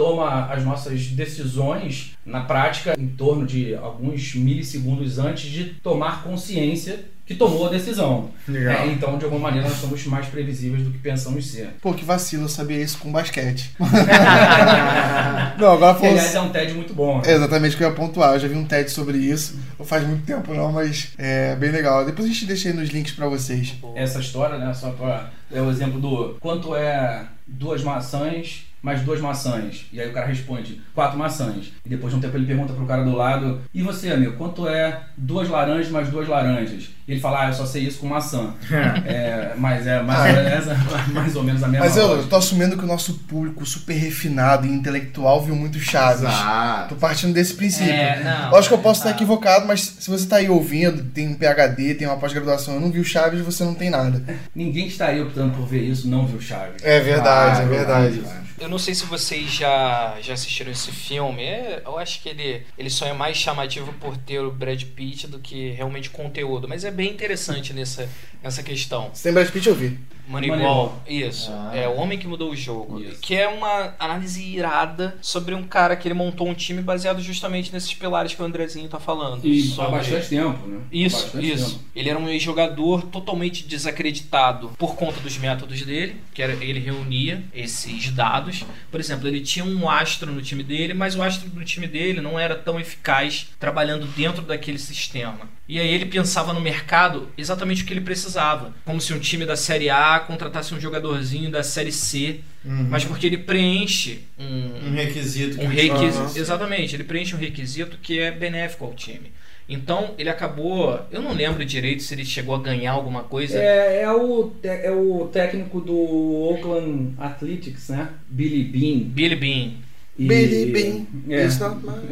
toma 0.00 0.46
as 0.46 0.64
nossas 0.64 1.08
decisões 1.08 2.16
na 2.24 2.40
prática 2.40 2.94
em 2.98 3.08
torno 3.08 3.44
de 3.44 3.74
alguns 3.74 4.34
milissegundos 4.34 5.18
antes 5.18 5.50
de 5.50 5.64
tomar 5.64 6.22
consciência 6.22 7.04
que 7.26 7.34
tomou 7.34 7.66
a 7.66 7.70
decisão. 7.70 8.30
Legal. 8.48 8.76
É, 8.76 8.86
então, 8.86 9.18
de 9.18 9.24
alguma 9.26 9.42
maneira, 9.42 9.68
nós 9.68 9.76
somos 9.76 10.04
mais 10.06 10.26
previsíveis 10.26 10.82
do 10.82 10.90
que 10.90 10.98
pensamos 10.98 11.46
ser. 11.46 11.74
Pô, 11.82 11.92
que 11.92 12.02
vacilo, 12.02 12.44
eu 12.44 12.48
sabia 12.48 12.82
isso 12.82 12.96
com 12.96 13.12
basquete. 13.12 13.72
não, 15.58 15.72
agora 15.72 15.94
falando. 15.94 16.12
aliás, 16.12 16.34
é 16.34 16.40
um 16.40 16.48
TED 16.48 16.72
muito 16.72 16.94
bom. 16.94 17.20
É 17.22 17.34
exatamente 17.34 17.74
o 17.74 17.78
que 17.78 17.84
eu 17.84 17.90
ia 17.90 17.94
pontuar. 17.94 18.32
Eu 18.32 18.40
já 18.40 18.48
vi 18.48 18.54
um 18.54 18.64
TED 18.64 18.90
sobre 18.90 19.18
isso. 19.18 19.56
Não 19.78 19.84
faz 19.84 20.04
muito 20.06 20.24
tempo 20.24 20.54
não, 20.54 20.72
mas 20.72 21.12
é 21.18 21.54
bem 21.56 21.70
legal. 21.70 22.06
Depois 22.06 22.26
a 22.26 22.32
gente 22.32 22.46
deixa 22.46 22.70
aí 22.70 22.74
nos 22.74 22.88
links 22.88 23.12
pra 23.12 23.28
vocês. 23.28 23.74
essa 23.94 24.18
história, 24.18 24.56
né? 24.56 24.72
Só 24.72 24.90
para 24.92 25.30
é 25.52 25.60
o 25.60 25.70
exemplo 25.70 26.00
do 26.00 26.36
quanto 26.40 26.74
é 26.74 27.26
duas 27.46 27.84
maçãs 27.84 28.69
mais 28.82 29.00
duas 29.02 29.20
maçãs. 29.20 29.86
E 29.92 30.00
aí 30.00 30.08
o 30.08 30.12
cara 30.12 30.26
responde 30.26 30.80
quatro 30.94 31.18
maçãs. 31.18 31.72
E 31.84 31.88
depois 31.88 32.12
de 32.12 32.18
um 32.18 32.20
tempo 32.22 32.36
ele 32.36 32.46
pergunta 32.46 32.72
pro 32.72 32.86
cara 32.86 33.04
do 33.04 33.14
lado: 33.14 33.60
E 33.74 33.82
você, 33.82 34.10
amigo, 34.10 34.32
quanto 34.36 34.66
é 34.68 35.00
duas 35.16 35.48
laranjas 35.48 35.90
mais 35.90 36.08
duas 36.08 36.26
laranjas? 36.28 36.88
E 37.06 37.12
ele 37.12 37.20
fala: 37.20 37.44
Ah, 37.44 37.48
eu 37.48 37.54
só 37.54 37.66
sei 37.66 37.82
isso 37.84 37.98
com 37.98 38.06
maçã. 38.06 38.54
é, 39.06 39.52
mas 39.56 39.86
é 39.86 40.02
mais, 40.02 40.36
ou 40.36 40.42
menos, 40.44 40.52
essa- 40.68 41.10
mais 41.12 41.36
ou 41.36 41.42
menos 41.42 41.62
a 41.62 41.68
mesma 41.68 41.86
Mas 41.86 41.96
eu, 41.96 42.08
eu 42.18 42.26
tô 42.28 42.36
assumindo 42.36 42.76
que 42.76 42.84
o 42.84 42.86
nosso 42.88 43.14
público 43.20 43.64
super 43.66 43.94
refinado 43.94 44.66
e 44.66 44.70
intelectual 44.70 45.42
viu 45.42 45.54
muito 45.56 45.78
Chaves. 45.78 46.22
Exato. 46.22 46.94
Tô 46.94 47.00
partindo 47.00 47.32
desse 47.34 47.54
princípio. 47.54 47.92
É, 47.92 48.22
não, 48.22 48.50
Lógico 48.50 48.74
que 48.74 48.80
eu 48.80 48.82
posso 48.82 49.02
tá. 49.02 49.08
estar 49.10 49.16
equivocado, 49.18 49.66
mas 49.66 49.80
se 49.98 50.10
você 50.10 50.26
tá 50.26 50.36
aí 50.36 50.48
ouvindo, 50.48 51.02
tem 51.04 51.28
um 51.28 51.34
PhD, 51.34 51.94
tem 51.94 52.06
uma 52.06 52.16
pós-graduação, 52.16 52.74
eu 52.74 52.80
não 52.80 52.90
vi 52.90 53.00
o 53.00 53.04
Chaves, 53.04 53.40
você 53.40 53.64
não 53.64 53.74
tem 53.74 53.90
nada. 53.90 54.22
Ninguém 54.54 54.84
que 54.86 54.92
estaria 54.92 55.22
optando 55.22 55.54
por 55.54 55.66
ver 55.66 55.82
isso 55.82 56.08
não 56.08 56.26
viu 56.26 56.40
Chaves. 56.40 56.82
É 56.82 57.00
verdade, 57.00 57.60
Ah, 57.60 57.64
é 57.64 57.66
verdade. 57.66 58.22
Eu 58.60 58.68
não 58.68 58.78
sei 58.78 58.94
se 58.94 59.06
vocês 59.06 59.50
já, 59.50 60.18
já 60.20 60.34
assistiram 60.34 60.70
esse 60.70 60.92
filme. 60.92 61.42
É, 61.42 61.82
eu 61.84 61.98
acho 61.98 62.22
que 62.22 62.28
ele, 62.28 62.62
ele 62.76 62.90
só 62.90 63.06
é 63.06 63.12
mais 63.14 63.38
chamativo 63.38 63.90
por 63.94 64.16
ter 64.18 64.38
o 64.38 64.50
Brad 64.50 64.82
Pitt 64.84 65.26
do 65.26 65.38
que 65.38 65.70
realmente 65.70 66.10
conteúdo. 66.10 66.68
Mas 66.68 66.84
é 66.84 66.90
bem 66.90 67.10
interessante 67.10 67.72
nessa, 67.72 68.06
nessa 68.42 68.62
questão. 68.62 69.10
Se 69.14 69.22
tem 69.22 69.32
Brad 69.32 69.48
Pitt, 69.48 69.66
eu 69.66 69.74
vi. 69.74 69.98
Moneyball, 70.30 70.58
Moneyball. 70.58 71.02
isso. 71.08 71.50
Ah. 71.52 71.72
É 71.74 71.88
o 71.88 71.96
homem 71.96 72.18
que 72.18 72.26
mudou 72.26 72.50
o 72.50 72.56
jogo. 72.56 73.00
Isso. 73.00 73.20
Que 73.20 73.34
é 73.34 73.48
uma 73.48 73.94
análise 73.98 74.42
irada 74.42 75.16
sobre 75.20 75.54
um 75.54 75.62
cara 75.64 75.96
que 75.96 76.06
ele 76.06 76.14
montou 76.14 76.48
um 76.48 76.54
time 76.54 76.80
baseado 76.82 77.20
justamente 77.20 77.72
nesses 77.72 77.92
pilares 77.92 78.32
que 78.34 78.40
o 78.40 78.44
Andrezinho 78.44 78.88
tá 78.88 79.00
falando. 79.00 79.44
E 79.44 79.60
há 79.60 79.74
Sobre- 79.74 79.90
bastante 79.98 80.28
tempo, 80.28 80.66
né? 80.66 80.78
Há 80.82 80.86
Isso, 80.96 81.22
bastante 81.24 81.52
isso. 81.52 81.70
tempo. 81.72 81.84
Ele 81.96 82.08
era 82.10 82.18
um 82.18 82.28
ex-jogador 82.28 83.02
totalmente 83.02 83.66
desacreditado 83.66 84.70
por 84.78 84.94
conta 84.94 85.20
dos 85.20 85.36
métodos 85.36 85.82
dele, 85.82 86.16
que 86.32 86.42
era 86.42 86.52
ele 86.64 86.78
reunia 86.80 87.42
esses 87.54 88.10
dados. 88.10 88.64
Por 88.90 89.00
exemplo, 89.00 89.26
ele 89.28 89.40
tinha 89.40 89.64
um 89.64 89.88
astro 89.88 90.30
no 90.32 90.40
time 90.42 90.62
dele, 90.62 90.94
mas 90.94 91.16
o 91.16 91.22
astro 91.22 91.48
do 91.50 91.64
time 91.64 91.86
dele 91.86 92.20
não 92.20 92.38
era 92.38 92.54
tão 92.54 92.78
eficaz 92.78 93.48
trabalhando 93.58 94.06
dentro 94.06 94.42
daquele 94.42 94.78
sistema. 94.78 95.40
E 95.70 95.78
aí 95.78 95.94
ele 95.94 96.06
pensava 96.06 96.52
no 96.52 96.60
mercado 96.60 97.28
exatamente 97.38 97.84
o 97.84 97.86
que 97.86 97.92
ele 97.92 98.00
precisava, 98.00 98.74
como 98.84 99.00
se 99.00 99.14
um 99.14 99.20
time 99.20 99.46
da 99.46 99.54
Série 99.54 99.88
A 99.88 100.18
contratasse 100.18 100.74
um 100.74 100.80
jogadorzinho 100.80 101.48
da 101.48 101.62
Série 101.62 101.92
C, 101.92 102.40
mas 102.64 103.04
porque 103.04 103.28
ele 103.28 103.38
preenche 103.38 104.22
um, 104.36 104.88
Um 104.88 104.92
requisito. 104.94 105.56
que 105.56 105.64
um 105.64 105.68
requisito. 105.68 106.36
Exatamente, 106.36 106.96
ele 106.96 107.04
preenche 107.04 107.36
um 107.36 107.38
requisito 107.38 107.98
que 108.02 108.18
é 108.18 108.32
benéfico 108.32 108.84
ao 108.84 108.94
time. 108.94 109.30
Então 109.68 110.16
ele 110.18 110.28
acabou. 110.28 111.06
Eu 111.12 111.22
não 111.22 111.32
lembro 111.32 111.64
direito 111.64 112.02
se 112.02 112.12
ele 112.14 112.24
chegou 112.24 112.56
a 112.56 112.60
ganhar 112.60 112.90
alguma 112.90 113.22
coisa. 113.22 113.56
É, 113.56 114.02
é, 114.02 114.12
o, 114.12 114.52
é 114.64 114.90
o 114.90 115.30
técnico 115.32 115.80
do 115.80 115.94
Oakland 115.96 117.14
Athletics, 117.16 117.90
né? 117.90 118.08
Billy 118.28 118.64
Bean. 118.64 119.08
Billy 119.08 119.36
Bean. 119.36 119.74
E- 120.22 120.26
Billy 120.28 120.66
Bean, 120.72 121.06
É, 121.28 121.44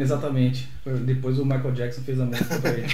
exatamente. 0.01 0.69
Depois 1.05 1.39
o 1.39 1.45
Michael 1.45 1.73
Jackson 1.73 2.01
fez 2.03 2.19
a 2.21 2.25
música 2.25 2.59
pra 2.59 2.71
ele. 2.73 2.87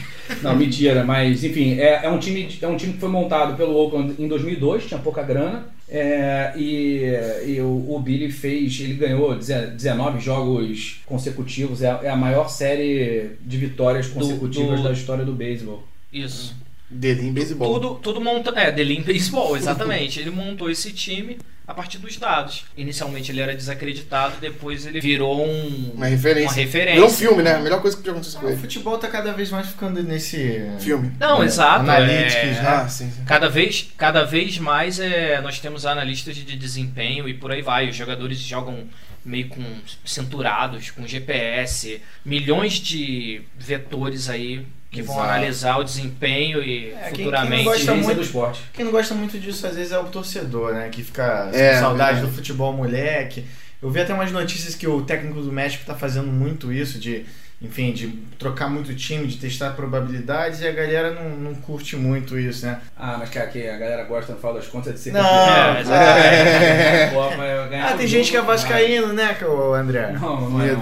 Não, 0.43 0.57
mentira, 0.57 1.05
mas 1.05 1.45
enfim, 1.45 1.75
é, 1.79 2.05
é, 2.05 2.11
um 2.11 2.19
time, 2.19 2.49
é 2.61 2.67
um 2.67 2.77
time 2.77 2.95
que 2.95 2.99
foi 2.99 3.09
montado 3.09 3.57
pelo 3.57 3.75
Oakland 3.77 4.15
em 4.19 4.27
2002, 4.27 4.87
tinha 4.87 4.99
pouca 5.01 5.23
grana. 5.23 5.67
é, 5.89 6.53
e 6.57 7.03
e 7.47 7.61
o, 7.61 7.95
o 7.95 8.01
Billy 8.01 8.31
fez, 8.33 8.81
ele 8.81 8.95
ganhou 8.95 9.35
deze- 9.37 9.67
19 9.69 10.19
jogos 10.19 11.03
consecutivos, 11.07 11.83
é, 11.83 11.91
a- 11.91 12.01
é 12.03 12.09
a 12.09 12.17
maior 12.17 12.49
série 12.49 13.33
de 13.43 13.57
vitórias 13.59 14.07
consecutivas 14.09 14.81
do- 14.81 14.85
da 14.89 14.93
história 14.93 15.25
do 15.25 15.33
beisebol. 15.33 15.85
Isso. 16.13 16.57
Dele 16.91 17.27
em 17.27 17.33
beisebol. 17.33 17.75
Tudo, 17.81 17.95
tudo 17.97 18.21
monta. 18.21 18.51
É, 18.51 18.71
Lean 18.71 19.03
Baseball, 19.03 19.57
exatamente. 19.57 20.21
ele 20.21 20.31
montou 20.31 20.71
esse 20.71 20.93
time 20.93 21.39
a 21.67 21.73
partir 21.73 21.97
dos 21.99 22.17
dados. 22.19 22.67
Inicialmente 22.77 23.33
ele 23.33 23.41
era 23.41 23.55
desacreditado, 23.57 24.35
depois 24.39 24.85
ele 24.85 25.01
virou 25.01 25.47
um, 25.49 25.93
Uma 25.95 26.07
referência. 26.07 26.49
uma 26.51 26.53
referência. 26.53 26.95
Virou 26.95 27.09
um 27.09 27.13
filme, 27.13 27.43
né? 27.43 27.55
A 27.55 27.59
melhor 27.59 27.81
coisa 27.81 27.97
que 27.97 28.03
podia 28.03 28.13
acontecer 28.13 28.39
com 28.39 28.47
O 28.47 28.51
ele. 28.51 28.59
futebol 28.61 28.99
tá 28.99 29.09
cada 29.09 29.33
vez 29.33 29.51
mais 29.51 29.67
ficando 29.69 30.03
nesse. 30.03 30.63
Filme. 30.79 31.11
Não, 31.19 31.43
É, 31.43 31.47
exato. 31.47 31.81
analytics, 31.81 32.35
é- 32.37 32.63
né? 32.63 32.69
Ah, 32.69 32.87
sim, 32.89 33.11
sim. 33.11 33.25
Cada 33.25 33.49
vez, 33.49 33.89
cada 33.97 34.23
vez 34.25 34.59
mais 34.59 35.01
é, 35.01 35.41
nós 35.41 35.59
temos 35.59 35.87
analistas 35.87 36.37
de 36.37 36.45
desempenho 36.57 37.27
e 37.27 37.33
por 37.33 37.51
aí 37.51 37.63
vai. 37.63 37.89
Os 37.89 37.97
jogadores 37.97 38.39
jogam 38.39 38.85
meio 39.25 39.49
com 39.49 39.65
cinturados, 40.05 40.91
com 40.91 41.07
GPS, 41.07 42.01
milhões 42.25 42.75
de 42.75 43.41
vetores 43.59 44.29
aí 44.29 44.67
que 44.95 45.03
vão 45.03 45.17
Exato. 45.17 45.31
analisar 45.31 45.79
o 45.79 45.85
desempenho 45.85 46.63
e 46.63 46.93
É, 46.93 47.11
quem- 47.13 47.25
futuramente. 47.25 47.51
quem 47.51 47.59
não 47.59 47.65
gosta 47.65 47.79
Ciência 47.85 47.95
muito- 48.03 48.17
do 48.17 48.23
esporte. 48.23 48.63
Quem 48.73 48.85
não 48.85 48.93
gosta 48.93 49.15
muito 49.15 49.39
disso 49.39 49.67
às 49.67 49.75
vezes 49.75 49.93
é 49.93 49.99
o 49.99 50.05
torcedor, 50.05 50.73
né? 50.73 50.89
Que 50.91 51.03
fica 51.03 51.49
com 51.51 51.57
É, 51.59 51.75
saudade 51.81 52.13
verdade. 52.15 52.21
do 52.27 52.33
futebol 52.33 52.73
moleque. 52.73 53.45
Eu 53.83 53.91
vi 53.91 54.01
até 54.01 54.15
umas 54.15 54.31
notícias 54.33 54.75
que 54.75 54.87
o 54.87 55.03
técnico 55.03 55.41
do 55.43 55.53
México 55.53 55.85
tá 55.85 55.95
fazendo 55.95 56.29
muito 56.29 56.73
isso, 56.73 56.99
de, 56.99 57.27
enfim, 57.61 57.93
de 57.93 58.09
trocar 58.39 58.71
muito 58.71 58.95
time, 58.95 59.27
de 59.27 59.37
testar 59.37 59.71
probabilidades, 59.73 60.61
e 60.63 60.67
a 60.67 60.73
galera 60.73 61.11
não, 61.13 61.29
não 61.37 61.55
curte 61.55 61.95
muito 61.95 62.39
isso, 62.39 62.65
né? 62.65 62.79
Ah, 62.97 63.17
mas 63.19 63.29
que 63.29 63.39
a, 63.39 63.47
que 63.47 63.69
a 63.69 63.77
galera 63.77 64.05
gosta, 64.05 64.33
no 64.33 64.39
final 64.39 64.55
das 64.55 64.67
contas, 64.69 64.89
é 64.93 64.93
de 64.95 65.01
ser 65.01 65.13
Não, 65.13 65.21
É, 65.21 65.75
campeão. 65.83 65.95
é. 65.97 67.11
Pô, 67.13 67.29
vai 67.37 67.69
ganhar 67.69 67.91
Ah, 67.91 67.97
tem 67.97 68.07
gente 68.07 68.31
que 68.31 68.37
é 68.39 68.43
vascaíno, 68.43 69.13
né, 69.13 69.37
André? 69.79 70.13
Não, 70.13 70.49
não 70.51 70.63
é. 70.63 70.73
Não. 70.73 70.81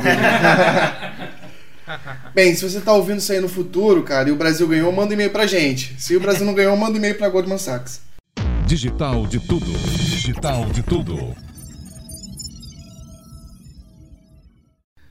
Bem, 2.34 2.54
se 2.54 2.68
você 2.68 2.80
tá 2.80 2.92
ouvindo 2.92 3.18
isso 3.18 3.32
aí 3.32 3.40
no 3.40 3.48
futuro, 3.48 4.02
cara, 4.02 4.28
e 4.28 4.32
o 4.32 4.36
Brasil 4.36 4.66
ganhou, 4.66 4.92
manda 4.92 5.10
um 5.10 5.14
e-mail 5.14 5.30
pra 5.30 5.46
gente. 5.46 5.94
Se 6.00 6.16
o 6.16 6.20
Brasil 6.20 6.44
não 6.44 6.54
ganhou, 6.54 6.76
manda 6.76 6.92
um 6.92 6.96
e-mail 6.96 7.16
pra 7.16 7.28
Goldman 7.28 7.58
Sachs. 7.58 8.00
Digital 8.66 9.26
de 9.26 9.40
tudo. 9.40 9.66
Digital 9.66 10.64
de 10.66 10.82
tudo. 10.82 11.34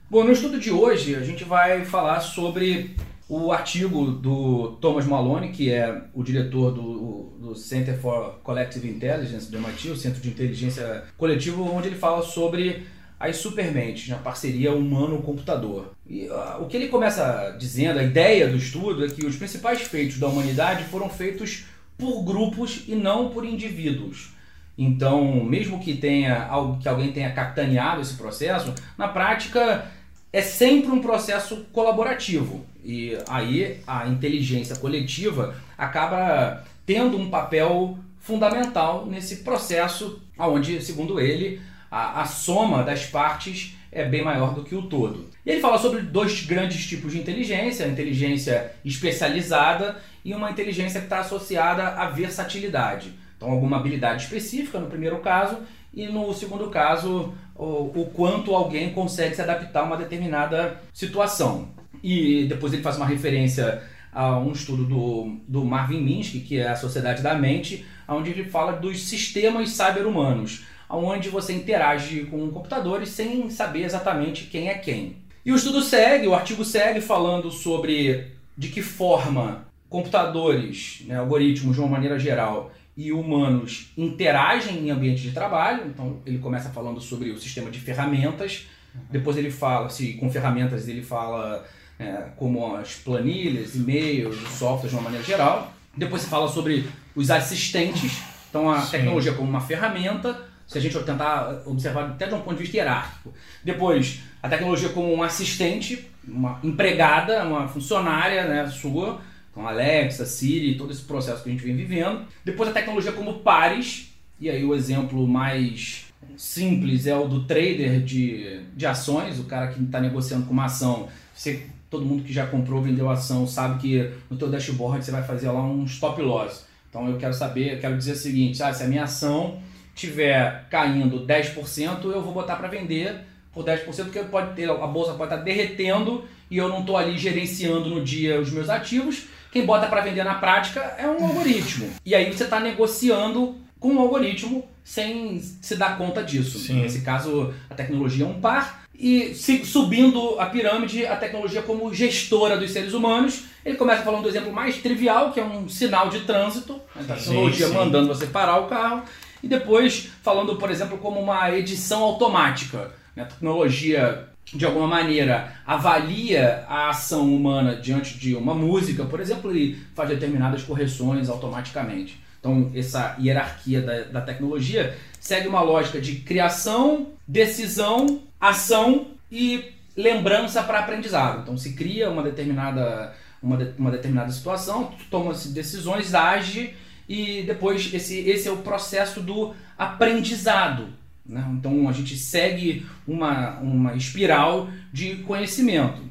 Bom, 0.09 0.23
no 0.23 0.31
estudo 0.31 0.59
de 0.59 0.71
hoje 0.71 1.15
a 1.15 1.21
gente 1.21 1.43
vai 1.43 1.85
falar 1.85 2.19
sobre 2.19 2.95
o 3.29 3.53
artigo 3.53 4.11
do 4.11 4.73
Thomas 4.81 5.05
Malone, 5.05 5.53
que 5.53 5.71
é 5.71 6.01
o 6.13 6.21
diretor 6.21 6.71
do, 6.71 7.33
do 7.39 7.55
Center 7.55 7.97
for 7.97 8.39
Collective 8.43 8.89
Intelligence 8.89 9.49
do 9.49 9.57
MIT, 9.57 9.89
o 9.89 9.95
Centro 9.95 10.21
de 10.21 10.27
Inteligência 10.27 11.05
Coletivo, 11.17 11.63
onde 11.63 11.87
ele 11.87 11.95
fala 11.95 12.21
sobre 12.23 12.85
as 13.17 13.37
supermentes, 13.37 14.09
na 14.09 14.17
parceria 14.17 14.73
humano-computador. 14.73 15.93
E 16.11 16.27
ah, 16.29 16.57
o 16.59 16.65
que 16.65 16.75
ele 16.75 16.89
começa 16.89 17.55
dizendo, 17.57 17.97
a 17.97 18.03
ideia 18.03 18.49
do 18.49 18.57
estudo 18.57 19.05
é 19.05 19.07
que 19.07 19.25
os 19.25 19.37
principais 19.37 19.79
feitos 19.83 20.19
da 20.19 20.27
humanidade 20.27 20.83
foram 20.83 21.09
feitos 21.09 21.63
por 21.97 22.21
grupos 22.23 22.83
e 22.85 22.95
não 22.95 23.29
por 23.29 23.45
indivíduos. 23.45 24.33
Então, 24.77 25.41
mesmo 25.45 25.79
que 25.79 25.95
tenha 25.95 26.49
que 26.81 26.89
alguém 26.89 27.13
tenha 27.13 27.31
capitaneado 27.31 28.01
esse 28.01 28.15
processo, 28.15 28.75
na 28.97 29.07
prática 29.07 29.89
é 30.33 30.41
sempre 30.41 30.91
um 30.91 31.01
processo 31.01 31.65
colaborativo. 31.71 32.65
E 32.83 33.17
aí 33.29 33.79
a 33.87 34.05
inteligência 34.05 34.75
coletiva 34.75 35.55
acaba 35.77 36.65
tendo 36.85 37.17
um 37.17 37.29
papel 37.29 37.97
fundamental 38.19 39.05
nesse 39.05 39.37
processo, 39.37 40.21
onde, 40.37 40.81
segundo 40.81 41.21
ele, 41.21 41.61
a, 41.89 42.21
a 42.21 42.25
soma 42.25 42.83
das 42.83 43.05
partes 43.05 43.77
é 43.89 44.03
bem 44.03 44.21
maior 44.21 44.53
do 44.53 44.63
que 44.63 44.75
o 44.75 44.83
todo. 44.83 45.30
E 45.45 45.49
ele 45.49 45.61
fala 45.61 45.77
sobre 45.77 46.01
dois 46.01 46.45
grandes 46.45 46.85
tipos 46.85 47.11
de 47.11 47.19
inteligência: 47.19 47.85
a 47.85 47.89
inteligência 47.89 48.71
especializada 48.85 49.97
e 50.23 50.33
uma 50.33 50.51
inteligência 50.51 50.99
que 50.99 51.05
está 51.05 51.19
associada 51.19 51.87
à 51.89 52.09
versatilidade. 52.09 53.13
Então, 53.37 53.49
alguma 53.49 53.77
habilidade 53.77 54.23
específica 54.23 54.79
no 54.79 54.87
primeiro 54.87 55.17
caso, 55.19 55.57
e 55.93 56.05
no 56.05 56.31
segundo 56.33 56.69
caso, 56.69 57.33
o, 57.55 57.91
o 58.01 58.11
quanto 58.13 58.55
alguém 58.55 58.93
consegue 58.93 59.35
se 59.35 59.41
adaptar 59.41 59.81
a 59.81 59.83
uma 59.83 59.97
determinada 59.97 60.79
situação. 60.93 61.69
E 62.03 62.45
depois 62.45 62.71
ele 62.71 62.83
faz 62.83 62.97
uma 62.97 63.05
referência 63.05 63.81
a 64.13 64.37
um 64.37 64.51
estudo 64.51 64.85
do, 64.85 65.37
do 65.47 65.65
Marvin 65.65 66.01
Minsky, 66.01 66.41
que 66.41 66.57
é 66.59 66.69
a 66.69 66.75
Sociedade 66.75 67.21
da 67.21 67.33
Mente, 67.33 67.85
onde 68.07 68.29
ele 68.29 68.43
fala 68.43 68.73
dos 68.73 69.03
sistemas 69.03 69.69
cyber-humanos, 69.69 70.65
onde 70.89 71.29
você 71.29 71.53
interage 71.53 72.25
com 72.25 72.49
computadores 72.51 73.09
sem 73.09 73.49
saber 73.49 73.83
exatamente 73.83 74.45
quem 74.45 74.69
é 74.69 74.75
quem. 74.75 75.20
E 75.45 75.51
o 75.51 75.55
estudo 75.55 75.81
segue, 75.81 76.27
o 76.27 76.35
artigo 76.35 76.63
segue 76.63 77.01
falando 77.01 77.49
sobre 77.49 78.27
de 78.57 78.69
que 78.69 78.81
forma 78.81 79.65
computadores, 79.89 81.03
né, 81.05 81.17
algoritmos 81.17 81.75
de 81.75 81.81
uma 81.81 81.89
maneira 81.89 82.17
geral, 82.17 82.71
e 82.95 83.11
humanos 83.11 83.91
interagem 83.97 84.77
em 84.77 84.91
ambiente 84.91 85.21
de 85.21 85.31
trabalho. 85.31 85.85
Então 85.87 86.19
ele 86.25 86.37
começa 86.39 86.69
falando 86.69 87.01
sobre 87.01 87.31
o 87.31 87.37
sistema 87.37 87.71
de 87.71 87.79
ferramentas. 87.79 88.67
Depois 89.09 89.37
ele 89.37 89.49
fala, 89.49 89.89
se 89.89 90.13
com 90.13 90.29
ferramentas 90.29 90.87
ele 90.87 91.01
fala 91.01 91.65
é, 91.97 92.25
como 92.35 92.75
as 92.75 92.95
planilhas, 92.95 93.75
e-mails, 93.75 94.37
softwares 94.49 94.91
de 94.91 94.95
uma 94.95 95.03
maneira 95.03 95.25
geral. 95.25 95.73
Depois 95.95 96.21
se 96.21 96.29
fala 96.29 96.47
sobre 96.47 96.85
os 97.15 97.31
assistentes. 97.31 98.21
Então 98.49 98.69
a 98.69 98.81
Sim. 98.81 98.91
tecnologia 98.91 99.33
como 99.33 99.49
uma 99.49 99.61
ferramenta. 99.61 100.49
Se 100.67 100.77
a 100.77 100.81
gente 100.81 100.97
tentar 100.99 101.63
observar 101.65 102.05
até 102.11 102.27
de 102.27 102.33
um 102.33 102.41
ponto 102.41 102.55
de 102.55 102.63
vista 102.63 102.77
hierárquico. 102.77 103.33
Depois 103.63 104.21
a 104.41 104.49
tecnologia 104.49 104.89
como 104.89 105.13
um 105.13 105.21
assistente, 105.21 106.07
uma 106.27 106.59
empregada, 106.63 107.43
uma 107.43 107.67
funcionária 107.67 108.45
né, 108.45 108.67
sua. 108.67 109.21
Então, 109.51 109.67
Alexa, 109.67 110.25
Siri, 110.25 110.75
todo 110.75 110.91
esse 110.91 111.03
processo 111.03 111.43
que 111.43 111.49
a 111.49 111.51
gente 111.51 111.63
vem 111.63 111.75
vivendo. 111.75 112.25
Depois 112.43 112.69
a 112.69 112.73
tecnologia 112.73 113.11
como 113.11 113.39
pares, 113.39 114.13
e 114.39 114.49
aí 114.49 114.63
o 114.63 114.73
exemplo 114.73 115.27
mais 115.27 116.05
simples 116.37 117.05
é 117.05 117.15
o 117.15 117.27
do 117.27 117.43
trader 117.43 118.01
de, 118.01 118.61
de 118.75 118.85
ações, 118.85 119.39
o 119.39 119.43
cara 119.43 119.67
que 119.67 119.81
está 119.81 119.99
negociando 119.99 120.45
com 120.45 120.53
uma 120.53 120.65
ação. 120.65 121.07
Você, 121.35 121.67
todo 121.89 122.05
mundo 122.05 122.23
que 122.23 122.33
já 122.33 122.47
comprou 122.47 122.79
ou 122.79 122.85
vendeu 122.85 123.09
ação 123.09 123.45
sabe 123.45 123.79
que 123.79 124.11
no 124.29 124.37
teu 124.37 124.49
dashboard 124.49 125.03
você 125.03 125.11
vai 125.11 125.23
fazer 125.23 125.49
lá 125.49 125.61
um 125.61 125.83
stop 125.83 126.21
loss. 126.21 126.65
Então 126.89 127.07
eu 127.07 127.17
quero 127.17 127.33
saber, 127.33 127.75
eu 127.75 127.79
quero 127.79 127.97
dizer 127.97 128.13
o 128.13 128.15
seguinte, 128.15 128.61
ah, 128.63 128.73
se 128.73 128.83
a 128.83 128.87
minha 128.87 129.03
ação 129.03 129.59
tiver 129.93 130.67
caindo 130.69 131.25
10%, 131.25 132.03
eu 132.05 132.21
vou 132.21 132.33
botar 132.33 132.55
para 132.55 132.67
vender 132.67 133.21
por 133.53 133.65
10%, 133.65 133.85
porque 133.85 134.19
pode 134.19 134.55
ter, 134.55 134.69
a 134.69 134.87
bolsa 134.87 135.13
pode 135.13 135.31
estar 135.33 135.43
derretendo 135.43 136.25
e 136.49 136.57
eu 136.57 136.69
não 136.69 136.81
estou 136.81 136.97
ali 136.97 137.17
gerenciando 137.17 137.89
no 137.89 138.03
dia 138.03 138.39
os 138.39 138.51
meus 138.51 138.69
ativos. 138.69 139.23
Quem 139.51 139.65
bota 139.65 139.87
para 139.87 140.01
vender 140.01 140.23
na 140.23 140.35
prática 140.35 140.79
é 140.97 141.07
um 141.07 141.25
algoritmo. 141.25 141.89
E 142.05 142.15
aí 142.15 142.31
você 142.31 142.43
está 142.45 142.59
negociando 142.59 143.55
com 143.79 143.95
o 143.95 143.99
algoritmo 143.99 144.63
sem 144.83 145.39
se 145.39 145.75
dar 145.75 145.97
conta 145.97 146.23
disso. 146.23 146.59
Sim. 146.59 146.81
Nesse 146.81 147.01
caso, 147.01 147.53
a 147.69 147.75
tecnologia 147.75 148.25
é 148.25 148.27
um 148.27 148.39
par 148.39 148.81
e 148.97 149.33
se- 149.33 149.65
subindo 149.65 150.39
a 150.39 150.45
pirâmide, 150.45 151.05
a 151.05 151.15
tecnologia 151.15 151.61
como 151.61 151.93
gestora 151.93 152.57
dos 152.57 152.71
seres 152.71 152.93
humanos. 152.93 153.43
Ele 153.65 153.75
começa 153.77 154.03
falando 154.03 154.23
do 154.23 154.29
exemplo 154.29 154.53
mais 154.53 154.77
trivial, 154.77 155.31
que 155.31 155.39
é 155.39 155.43
um 155.43 155.67
sinal 155.67 156.09
de 156.09 156.21
trânsito, 156.21 156.73
né, 156.95 157.05
a 157.09 157.15
tecnologia 157.15 157.67
sim. 157.67 157.73
mandando 157.73 158.07
você 158.07 158.27
parar 158.27 158.59
o 158.59 158.67
carro, 158.67 159.03
e 159.43 159.47
depois 159.47 160.09
falando, 160.23 160.55
por 160.55 160.69
exemplo, 160.69 160.97
como 160.97 161.19
uma 161.19 161.51
edição 161.51 162.01
automática. 162.03 162.91
Né, 163.15 163.23
A 163.23 163.25
tecnologia, 163.25 164.27
de 164.53 164.65
alguma 164.65 164.87
maneira, 164.87 165.53
avalia 165.65 166.65
a 166.67 166.89
ação 166.89 167.33
humana 167.33 167.75
diante 167.75 168.17
de 168.17 168.35
uma 168.35 168.53
música, 168.55 169.05
por 169.05 169.19
exemplo, 169.19 169.55
e 169.55 169.75
faz 169.95 170.09
determinadas 170.09 170.63
correções 170.63 171.29
automaticamente. 171.29 172.19
Então, 172.39 172.71
essa 172.73 173.15
hierarquia 173.19 173.81
da, 173.81 174.03
da 174.03 174.21
tecnologia 174.21 174.97
segue 175.19 175.47
uma 175.47 175.61
lógica 175.61 176.01
de 176.01 176.15
criação, 176.15 177.09
decisão, 177.27 178.21
ação 178.39 179.07
e 179.31 179.71
lembrança 179.95 180.63
para 180.63 180.79
aprendizado. 180.79 181.41
Então, 181.43 181.55
se 181.57 181.73
cria 181.73 182.09
uma 182.09 182.23
determinada, 182.23 183.13
uma, 183.43 183.57
de- 183.57 183.73
uma 183.77 183.91
determinada 183.91 184.31
situação, 184.31 184.91
toma-se 185.11 185.49
decisões, 185.49 186.15
age 186.15 186.73
e 187.07 187.43
depois 187.43 187.93
esse, 187.93 188.19
esse 188.27 188.47
é 188.47 188.51
o 188.51 188.57
processo 188.57 189.21
do 189.21 189.53
aprendizado. 189.77 190.87
Né? 191.25 191.45
Então, 191.53 191.87
a 191.87 191.91
gente 191.91 192.17
segue 192.17 192.85
uma, 193.07 193.59
uma 193.59 193.95
espiral 193.95 194.69
de 194.91 195.17
conhecimento. 195.17 196.01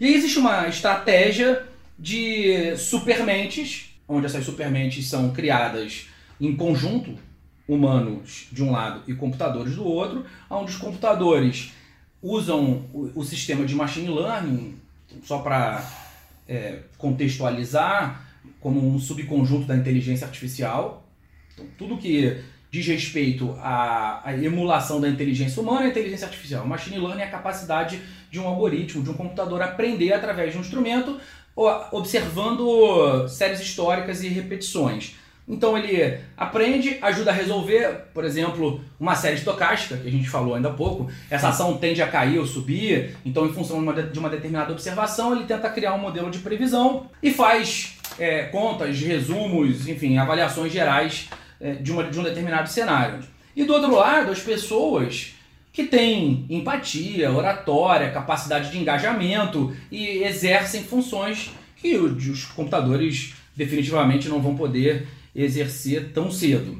E 0.00 0.06
aí 0.06 0.14
existe 0.14 0.38
uma 0.38 0.68
estratégia 0.68 1.64
de 1.98 2.76
supermentes, 2.76 3.94
onde 4.08 4.26
essas 4.26 4.44
supermentes 4.44 5.08
são 5.08 5.30
criadas 5.30 6.08
em 6.40 6.54
conjunto, 6.56 7.14
humanos 7.66 8.48
de 8.52 8.62
um 8.62 8.70
lado 8.70 9.02
e 9.06 9.14
computadores 9.14 9.76
do 9.76 9.84
outro, 9.84 10.26
onde 10.50 10.72
os 10.72 10.76
computadores 10.76 11.72
usam 12.20 12.84
o, 12.92 13.10
o 13.14 13.24
sistema 13.24 13.64
de 13.64 13.74
machine 13.74 14.08
learning, 14.08 14.74
só 15.22 15.38
para 15.38 15.82
contextualizar, 16.98 18.22
como 18.60 18.86
um 18.86 18.98
subconjunto 18.98 19.66
da 19.66 19.76
inteligência 19.76 20.26
artificial. 20.26 21.06
Então, 21.52 21.66
tudo 21.78 21.96
que 21.96 22.42
diz 22.74 22.86
respeito 22.88 23.56
à, 23.62 24.20
à 24.24 24.36
emulação 24.36 25.00
da 25.00 25.08
inteligência 25.08 25.62
humana 25.62 25.86
é 25.86 25.88
inteligência 25.90 26.26
artificial. 26.26 26.66
Machine 26.66 26.98
learning 26.98 27.22
é 27.22 27.24
a 27.26 27.30
capacidade 27.30 28.00
de 28.32 28.40
um 28.40 28.48
algoritmo, 28.48 29.00
de 29.00 29.10
um 29.10 29.14
computador 29.14 29.62
aprender 29.62 30.12
através 30.12 30.50
de 30.52 30.58
um 30.58 30.60
instrumento, 30.60 31.16
observando 31.92 33.28
séries 33.28 33.60
históricas 33.60 34.24
e 34.24 34.28
repetições. 34.28 35.14
Então 35.46 35.78
ele 35.78 36.18
aprende, 36.36 36.98
ajuda 37.00 37.30
a 37.30 37.34
resolver, 37.34 38.06
por 38.12 38.24
exemplo, 38.24 38.80
uma 38.98 39.14
série 39.14 39.36
estocástica, 39.36 39.96
que 39.98 40.08
a 40.08 40.10
gente 40.10 40.28
falou 40.28 40.56
ainda 40.56 40.70
há 40.70 40.72
pouco. 40.72 41.08
Essa 41.30 41.50
ação 41.50 41.76
tende 41.76 42.02
a 42.02 42.08
cair 42.08 42.38
ou 42.40 42.46
subir, 42.46 43.16
então, 43.24 43.46
em 43.46 43.52
função 43.52 43.76
de 43.76 43.82
uma, 43.84 44.02
de- 44.02 44.18
uma 44.18 44.30
determinada 44.30 44.72
observação, 44.72 45.36
ele 45.36 45.44
tenta 45.44 45.68
criar 45.70 45.94
um 45.94 45.98
modelo 45.98 46.28
de 46.30 46.38
previsão 46.40 47.06
e 47.22 47.30
faz 47.32 47.98
é, 48.18 48.44
contas, 48.44 48.98
resumos, 48.98 49.86
enfim, 49.86 50.16
avaliações 50.16 50.72
gerais 50.72 51.28
de, 51.72 51.90
uma, 51.92 52.04
de 52.04 52.18
um 52.18 52.22
determinado 52.22 52.68
cenário. 52.68 53.20
E 53.56 53.64
do 53.64 53.72
outro 53.72 53.94
lado, 53.94 54.30
as 54.30 54.40
pessoas 54.40 55.34
que 55.72 55.84
têm 55.84 56.44
empatia, 56.48 57.32
oratória, 57.32 58.10
capacidade 58.10 58.70
de 58.70 58.78
engajamento 58.78 59.74
e 59.90 60.22
exercem 60.22 60.82
funções 60.84 61.50
que 61.76 61.96
os 61.96 62.44
computadores 62.46 63.34
definitivamente 63.56 64.28
não 64.28 64.40
vão 64.40 64.54
poder 64.56 65.06
exercer 65.34 66.10
tão 66.12 66.30
cedo. 66.30 66.78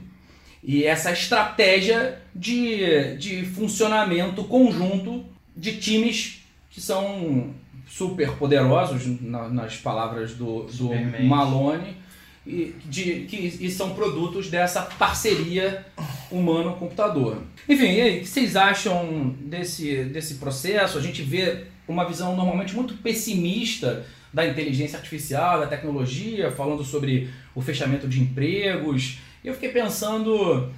E 0.63 0.85
essa 0.85 1.13
estratégia 1.13 2.19
de, 2.35 3.17
de 3.17 3.45
funcionamento 3.45 4.45
conjunto 4.45 5.25
de 5.57 5.77
times 5.77 6.43
que 6.71 6.81
são 6.81 7.51
super 7.87 8.33
poderosos, 8.33 9.03
na- 9.21 9.49
nas 9.49 9.77
palavras 9.77 10.33
do, 10.35 10.63
do. 10.65 10.89
Malone, 11.27 11.97
e, 12.47 12.75
de, 12.85 13.25
que, 13.27 13.37
e 13.37 13.71
são 13.71 13.95
produtos 13.95 14.51
dessa 14.51 14.83
parceria 14.83 15.85
humano-computador. 16.31 17.43
Enfim, 17.69 17.93
e 17.93 18.01
aí, 18.01 18.19
o 18.19 18.21
que 18.21 18.29
vocês 18.29 18.57
acham 18.57 19.35
desse, 19.41 20.05
desse 20.05 20.35
processo? 20.35 20.99
A 20.99 21.01
gente 21.01 21.23
vê 21.23 21.65
uma 21.89 22.05
visão 22.05 22.37
normalmente 22.37 22.75
muito 22.75 22.95
pessimista 22.95 24.05
da 24.33 24.47
inteligência 24.47 24.99
artificial, 24.99 25.61
da 25.61 25.67
tecnologia, 25.67 26.51
falando 26.51 26.85
sobre 26.85 27.31
o 27.55 27.63
fechamento 27.63 28.09
de 28.09 28.21
empregos. 28.21 29.19
Eu 29.45 29.55
fiquei 29.55 29.71
pensando 29.71 30.71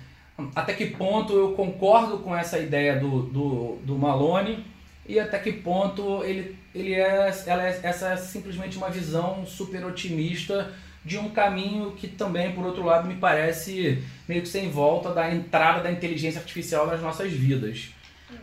até 0.55 0.75
que 0.75 0.87
ponto 0.87 1.33
eu 1.33 1.53
concordo 1.53 2.19
com 2.19 2.37
essa 2.37 2.59
ideia 2.59 3.01
do, 3.01 3.23
do, 3.23 3.79
do 3.83 3.99
Malone 3.99 4.63
e 5.09 5.19
até 5.19 5.39
que 5.39 5.53
ponto 5.53 6.23
ele, 6.25 6.57
ele 6.75 6.93
é, 6.93 7.35
ela 7.47 7.67
é, 7.67 7.81
essa 7.83 8.11
é 8.11 8.17
simplesmente 8.17 8.77
uma 8.77 8.91
visão 8.91 9.47
super 9.47 9.85
otimista 9.87 10.73
de 11.07 11.17
um 11.17 11.31
caminho 11.31 11.93
que 11.93 12.09
também, 12.09 12.53
por 12.53 12.67
outro 12.67 12.85
lado, 12.85 13.07
me 13.09 13.15
parece 13.15 14.03
meio 14.29 14.43
que 14.43 14.49
sem 14.49 14.69
volta 14.71 15.15
da 15.15 15.33
entrada 15.33 15.81
da 15.83 15.93
inteligência 15.93 16.41
artificial 16.41 16.87
nas 16.89 17.01
nossas 17.01 17.33
vidas. 17.33 17.91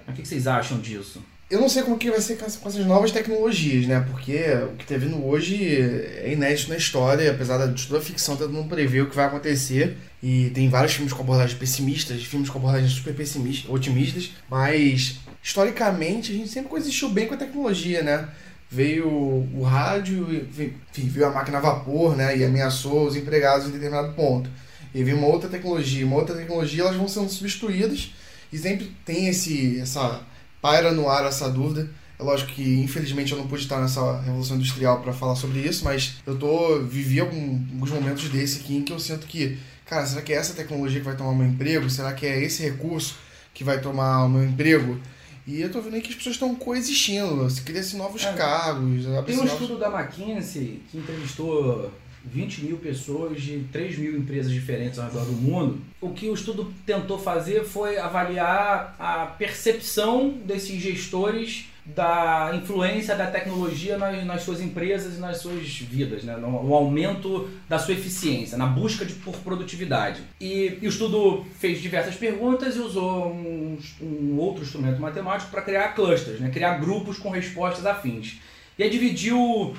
Mas 0.08 0.18
O 0.18 0.22
que 0.22 0.28
vocês 0.28 0.48
acham 0.48 0.80
disso? 0.80 1.22
Eu 1.52 1.60
não 1.60 1.68
sei 1.70 1.84
como 1.84 1.98
que 1.98 2.10
vai 2.10 2.22
ser 2.22 2.38
com 2.38 2.46
essa- 2.46 2.58
com 2.58 2.70
essas 2.70 2.86
novas 2.86 3.12
tecnologias, 3.12 3.86
né? 3.86 4.00
Porque 4.10 4.38
o 4.72 4.76
que 4.78 4.86
tá 4.88 4.98
vindo 4.98 5.24
hoje 5.24 5.64
é 5.66 6.32
inédito 6.34 6.70
na 6.70 6.78
história, 6.78 7.30
apesar 7.30 7.68
de 7.68 7.86
toda 7.86 8.00
a 8.00 8.04
ficção 8.04 8.36
tentando 8.38 8.54
não 8.54 8.68
prever 8.68 9.02
o 9.02 9.10
que 9.10 9.16
vai 9.16 9.26
acontecer. 9.26 9.98
E 10.24 10.50
tem 10.52 10.70
vários 10.70 10.94
filmes 10.94 11.12
com 11.14 11.22
abordagens 11.22 11.60
pessimistas, 11.60 12.24
filmes 12.24 12.50
com 12.50 12.58
abordagens 12.58 12.94
super 12.94 13.14
pessimistas, 13.14 13.70
otimistas, 13.70 14.32
mas 14.50 15.20
historicamente 15.44 16.32
a 16.32 16.36
gente 16.36 16.48
sempre 16.50 16.70
coexistiu 16.70 17.10
bem 17.10 17.28
com 17.28 17.34
a 17.34 17.38
tecnologia, 17.38 18.02
né? 18.02 18.30
Veio 18.74 19.08
o 19.08 19.62
rádio, 19.62 20.28
enfim, 20.34 20.74
veio 21.08 21.28
a 21.28 21.32
máquina 21.32 21.60
a 21.60 21.62
vapor, 21.62 22.16
né? 22.16 22.36
E 22.36 22.44
ameaçou 22.44 23.06
os 23.06 23.16
empregados 23.16 23.68
em 23.68 23.72
determinado 23.72 24.14
ponto. 24.14 24.50
E 24.96 25.04
veio 25.04 25.16
uma 25.16 25.28
outra 25.28 25.48
tecnologia, 25.48 26.04
uma 26.04 26.16
outra 26.16 26.36
tecnologia, 26.36 26.82
elas 26.82 26.96
vão 26.96 27.08
sendo 27.08 27.30
substituídas 27.30 28.12
e 28.52 28.58
sempre 28.58 28.92
tem 29.06 29.28
esse 29.28 29.80
essa 29.80 30.22
paira 30.60 30.92
no 30.92 31.08
ar 31.08 31.24
essa 31.24 31.48
dúvida. 31.52 31.88
É 32.18 32.24
lógico 32.24 32.52
que, 32.52 32.80
infelizmente, 32.80 33.32
eu 33.32 33.38
não 33.38 33.46
pude 33.46 33.62
estar 33.62 33.80
nessa 33.80 34.22
revolução 34.22 34.56
industrial 34.56 35.02
para 35.02 35.14
falar 35.14 35.36
sobre 35.36 35.60
isso, 35.60 35.84
mas 35.84 36.16
eu 36.26 36.36
tô 36.36 36.80
vivi 36.80 37.20
alguns 37.20 37.92
momentos 37.92 38.28
desse 38.30 38.62
aqui 38.62 38.78
em 38.78 38.82
que 38.82 38.92
eu 38.92 39.00
sinto 39.00 39.28
que, 39.28 39.60
cara, 39.86 40.04
será 40.08 40.22
que 40.24 40.34
é 40.34 40.38
essa 40.38 40.56
tecnologia 40.56 41.00
que 41.00 41.06
vai 41.06 41.16
tomar 41.16 41.34
meu 41.36 41.46
emprego? 41.46 41.88
Será 41.92 42.12
que 42.12 42.26
é 42.26 42.42
esse 42.42 42.64
recurso 42.64 43.18
que 43.54 43.64
vai 43.64 43.80
tomar 43.80 44.26
o 44.26 44.30
meu 44.30 44.44
emprego? 44.44 45.00
E 45.46 45.60
eu 45.62 45.72
tô 45.72 45.82
vendo 45.82 45.96
aí 45.96 46.02
que 46.02 46.10
as 46.10 46.16
pessoas 46.16 46.36
estão 46.36 46.56
coexistindo, 46.56 47.50
se 47.50 47.62
cria-se 47.64 47.98
novos 47.98 48.24
É. 48.24 48.32
cargos, 48.34 49.04
Tem 49.26 49.36
um 49.36 49.44
novos... 49.44 49.52
estudo 49.54 49.78
da 49.78 49.88
McKinsey 49.90 50.82
que 50.90 50.98
entrevistou 50.98 51.92
20 52.26 52.64
mil 52.64 52.78
pessoas 52.78 53.42
de 53.42 53.66
3 53.72 53.98
mil 53.98 54.18
empresas 54.18 54.50
diferentes 54.52 54.98
ao 54.98 55.08
redor 55.08 55.26
do 55.26 55.34
mundo. 55.34 55.82
O 56.00 56.12
que 56.12 56.30
o 56.30 56.34
estudo 56.34 56.74
tentou 56.86 57.20
fazer 57.20 57.66
foi 57.66 57.98
avaliar 57.98 58.96
a 58.98 59.26
percepção 59.26 60.30
desses 60.46 60.82
gestores 60.82 61.66
da 61.86 62.52
influência 62.54 63.14
da 63.14 63.28
tecnologia 63.28 63.98
nas, 63.98 64.26
nas 64.26 64.44
suas 64.44 64.62
empresas 64.62 65.18
e 65.18 65.20
nas 65.20 65.38
suas 65.38 65.68
vidas, 65.80 66.24
né? 66.24 66.38
no, 66.38 66.64
no 66.64 66.74
aumento 66.74 67.50
da 67.68 67.78
sua 67.78 67.94
eficiência, 67.94 68.58
na 68.58 68.66
busca 68.66 69.04
de, 69.04 69.14
por 69.16 69.36
produtividade. 69.40 70.22
E, 70.40 70.78
e 70.82 70.88
o 70.88 70.90
estudo 70.90 71.46
fez 71.60 71.82
diversas 71.82 72.16
perguntas 72.16 72.78
e 72.78 72.80
usou 72.80 73.28
um, 73.34 73.78
um 74.02 74.38
outro 74.38 74.64
instrumento 74.64 75.02
matemático 75.02 75.52
para 75.52 75.62
criar 75.62 75.90
clusters, 75.90 76.40
né? 76.40 76.50
criar 76.50 76.78
grupos 76.78 77.18
com 77.18 77.30
respostas 77.30 77.86
afins. 77.86 78.40
E 78.78 78.84
aí 78.84 78.90
dividiu 78.90 79.76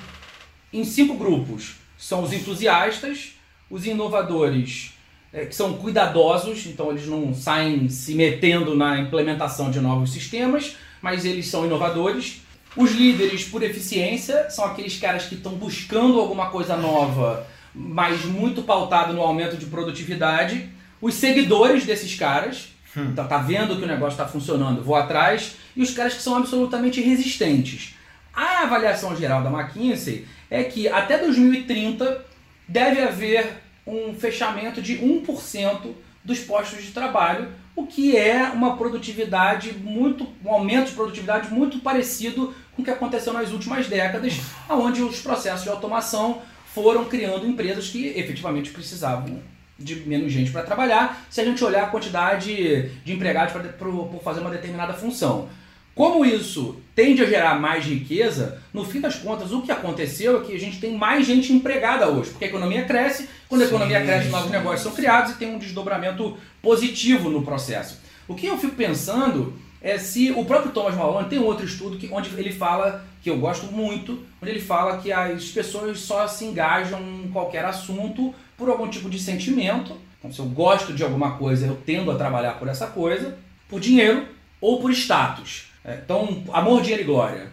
em 0.71 0.83
cinco 0.83 1.15
grupos. 1.15 1.77
São 1.97 2.23
os 2.23 2.31
entusiastas, 2.31 3.35
os 3.69 3.85
inovadores, 3.87 4.93
eh, 5.33 5.45
que 5.45 5.55
são 5.55 5.73
cuidadosos, 5.73 6.67
então 6.67 6.91
eles 6.91 7.07
não 7.07 7.33
saem 7.33 7.89
se 7.89 8.13
metendo 8.13 8.75
na 8.75 8.99
implementação 8.99 9.71
de 9.71 9.79
novos 9.79 10.11
sistemas, 10.11 10.77
mas 11.05 11.23
eles 11.23 11.45
são 11.45 11.67
inovadores. 11.67 12.41
Os 12.75 12.91
líderes 12.93 13.43
por 13.43 13.61
eficiência 13.61 14.49
são 14.49 14.65
aqueles 14.65 14.97
caras 14.97 15.27
que 15.27 15.35
estão 15.35 15.51
buscando 15.51 16.19
alguma 16.19 16.49
coisa 16.49 16.75
nova, 16.75 17.45
mas 17.75 18.25
muito 18.25 18.63
pautado 18.63 19.13
no 19.13 19.21
aumento 19.21 19.55
de 19.55 19.67
produtividade. 19.67 20.67
Os 20.99 21.13
seguidores 21.13 21.85
desses 21.85 22.15
caras, 22.15 22.69
tá, 23.15 23.23
tá 23.23 23.37
vendo 23.37 23.77
que 23.77 23.83
o 23.83 23.87
negócio 23.87 24.13
está 24.13 24.27
funcionando, 24.27 24.81
vou 24.81 24.95
atrás. 24.95 25.57
E 25.75 25.83
os 25.83 25.91
caras 25.91 26.15
que 26.15 26.23
são 26.23 26.37
absolutamente 26.37 26.99
resistentes. 26.99 27.93
A 28.33 28.63
avaliação 28.63 29.15
geral 29.15 29.43
da 29.43 29.51
McKinsey 29.51 30.25
é 30.49 30.63
que 30.63 30.87
até 30.87 31.19
2030 31.19 32.25
deve 32.67 32.99
haver 33.03 33.61
um 33.85 34.15
fechamento 34.15 34.81
de 34.81 34.97
1% 34.97 35.81
dos 36.25 36.39
postos 36.39 36.83
de 36.83 36.91
trabalho, 36.91 37.49
o 37.75 37.85
que 37.85 38.17
é 38.17 38.49
uma 38.49 38.75
produtividade 38.75 39.73
muito, 39.73 40.27
um 40.43 40.51
aumento 40.51 40.87
de 40.87 40.93
produtividade 40.93 41.53
muito 41.53 41.79
parecido 41.79 42.53
com 42.75 42.81
o 42.81 42.85
que 42.85 42.91
aconteceu 42.91 43.31
nas 43.31 43.51
últimas 43.51 43.87
décadas, 43.87 44.33
onde 44.69 45.01
os 45.03 45.21
processos 45.21 45.63
de 45.63 45.69
automação 45.69 46.41
foram 46.73 47.05
criando 47.05 47.47
empresas 47.47 47.87
que 47.89 48.07
efetivamente 48.07 48.71
precisavam 48.71 49.39
de 49.77 49.95
menos 50.07 50.31
gente 50.31 50.51
para 50.51 50.63
trabalhar 50.63 51.25
se 51.29 51.41
a 51.41 51.45
gente 51.45 51.63
olhar 51.63 51.83
a 51.83 51.87
quantidade 51.87 52.89
de 53.03 53.13
empregados 53.13 53.53
por 53.77 54.21
fazer 54.23 54.39
uma 54.39 54.49
determinada 54.49 54.93
função. 54.93 55.47
Como 55.93 56.25
isso 56.25 56.81
tende 56.95 57.21
a 57.21 57.25
gerar 57.25 57.59
mais 57.59 57.85
riqueza, 57.85 58.61
no 58.73 58.85
fim 58.85 59.01
das 59.01 59.15
contas, 59.15 59.51
o 59.51 59.61
que 59.61 59.71
aconteceu 59.71 60.39
é 60.39 60.45
que 60.45 60.55
a 60.55 60.59
gente 60.59 60.79
tem 60.79 60.97
mais 60.97 61.27
gente 61.27 61.51
empregada 61.51 62.07
hoje, 62.07 62.29
porque 62.29 62.45
a 62.45 62.47
economia 62.47 62.85
cresce, 62.85 63.29
quando 63.49 63.63
a 63.63 63.65
economia 63.65 64.01
cresce, 64.01 64.29
novos 64.29 64.49
negócios 64.49 64.81
são 64.81 64.93
criados 64.93 65.33
e 65.33 65.35
tem 65.35 65.53
um 65.53 65.59
desdobramento 65.59 66.37
positivo 66.61 67.29
no 67.29 67.43
processo. 67.43 67.99
O 68.27 68.33
que 68.33 68.47
eu 68.47 68.57
fico 68.57 68.75
pensando 68.75 69.53
é 69.81 69.99
se 69.99 70.31
o 70.31 70.45
próprio 70.45 70.71
Thomas 70.71 70.95
Malone 70.95 71.29
tem 71.29 71.37
um 71.37 71.45
outro 71.45 71.65
estudo 71.65 71.97
que, 71.97 72.09
onde 72.11 72.29
ele 72.39 72.51
fala, 72.51 73.05
que 73.21 73.29
eu 73.29 73.37
gosto 73.37 73.67
muito, 73.67 74.19
onde 74.41 74.51
ele 74.51 74.61
fala 74.61 74.97
que 74.97 75.11
as 75.11 75.49
pessoas 75.49 75.99
só 75.99 76.27
se 76.27 76.45
engajam 76.45 76.99
em 77.01 77.29
qualquer 77.31 77.65
assunto 77.65 78.33
por 78.57 78.69
algum 78.69 78.87
tipo 78.87 79.09
de 79.09 79.19
sentimento. 79.19 79.95
Então, 80.17 80.31
se 80.31 80.39
eu 80.39 80.45
gosto 80.45 80.93
de 80.93 81.03
alguma 81.03 81.37
coisa, 81.37 81.67
eu 81.67 81.77
tendo 81.85 82.09
a 82.09 82.15
trabalhar 82.15 82.53
por 82.53 82.67
essa 82.67 82.87
coisa, 82.87 83.37
por 83.69 83.79
dinheiro 83.79 84.25
ou 84.59 84.79
por 84.79 84.91
status. 84.91 85.74
É, 85.85 85.99
então, 86.03 86.43
amor, 86.51 86.81
dinheiro 86.81 87.03
e 87.03 87.05
glória, 87.05 87.47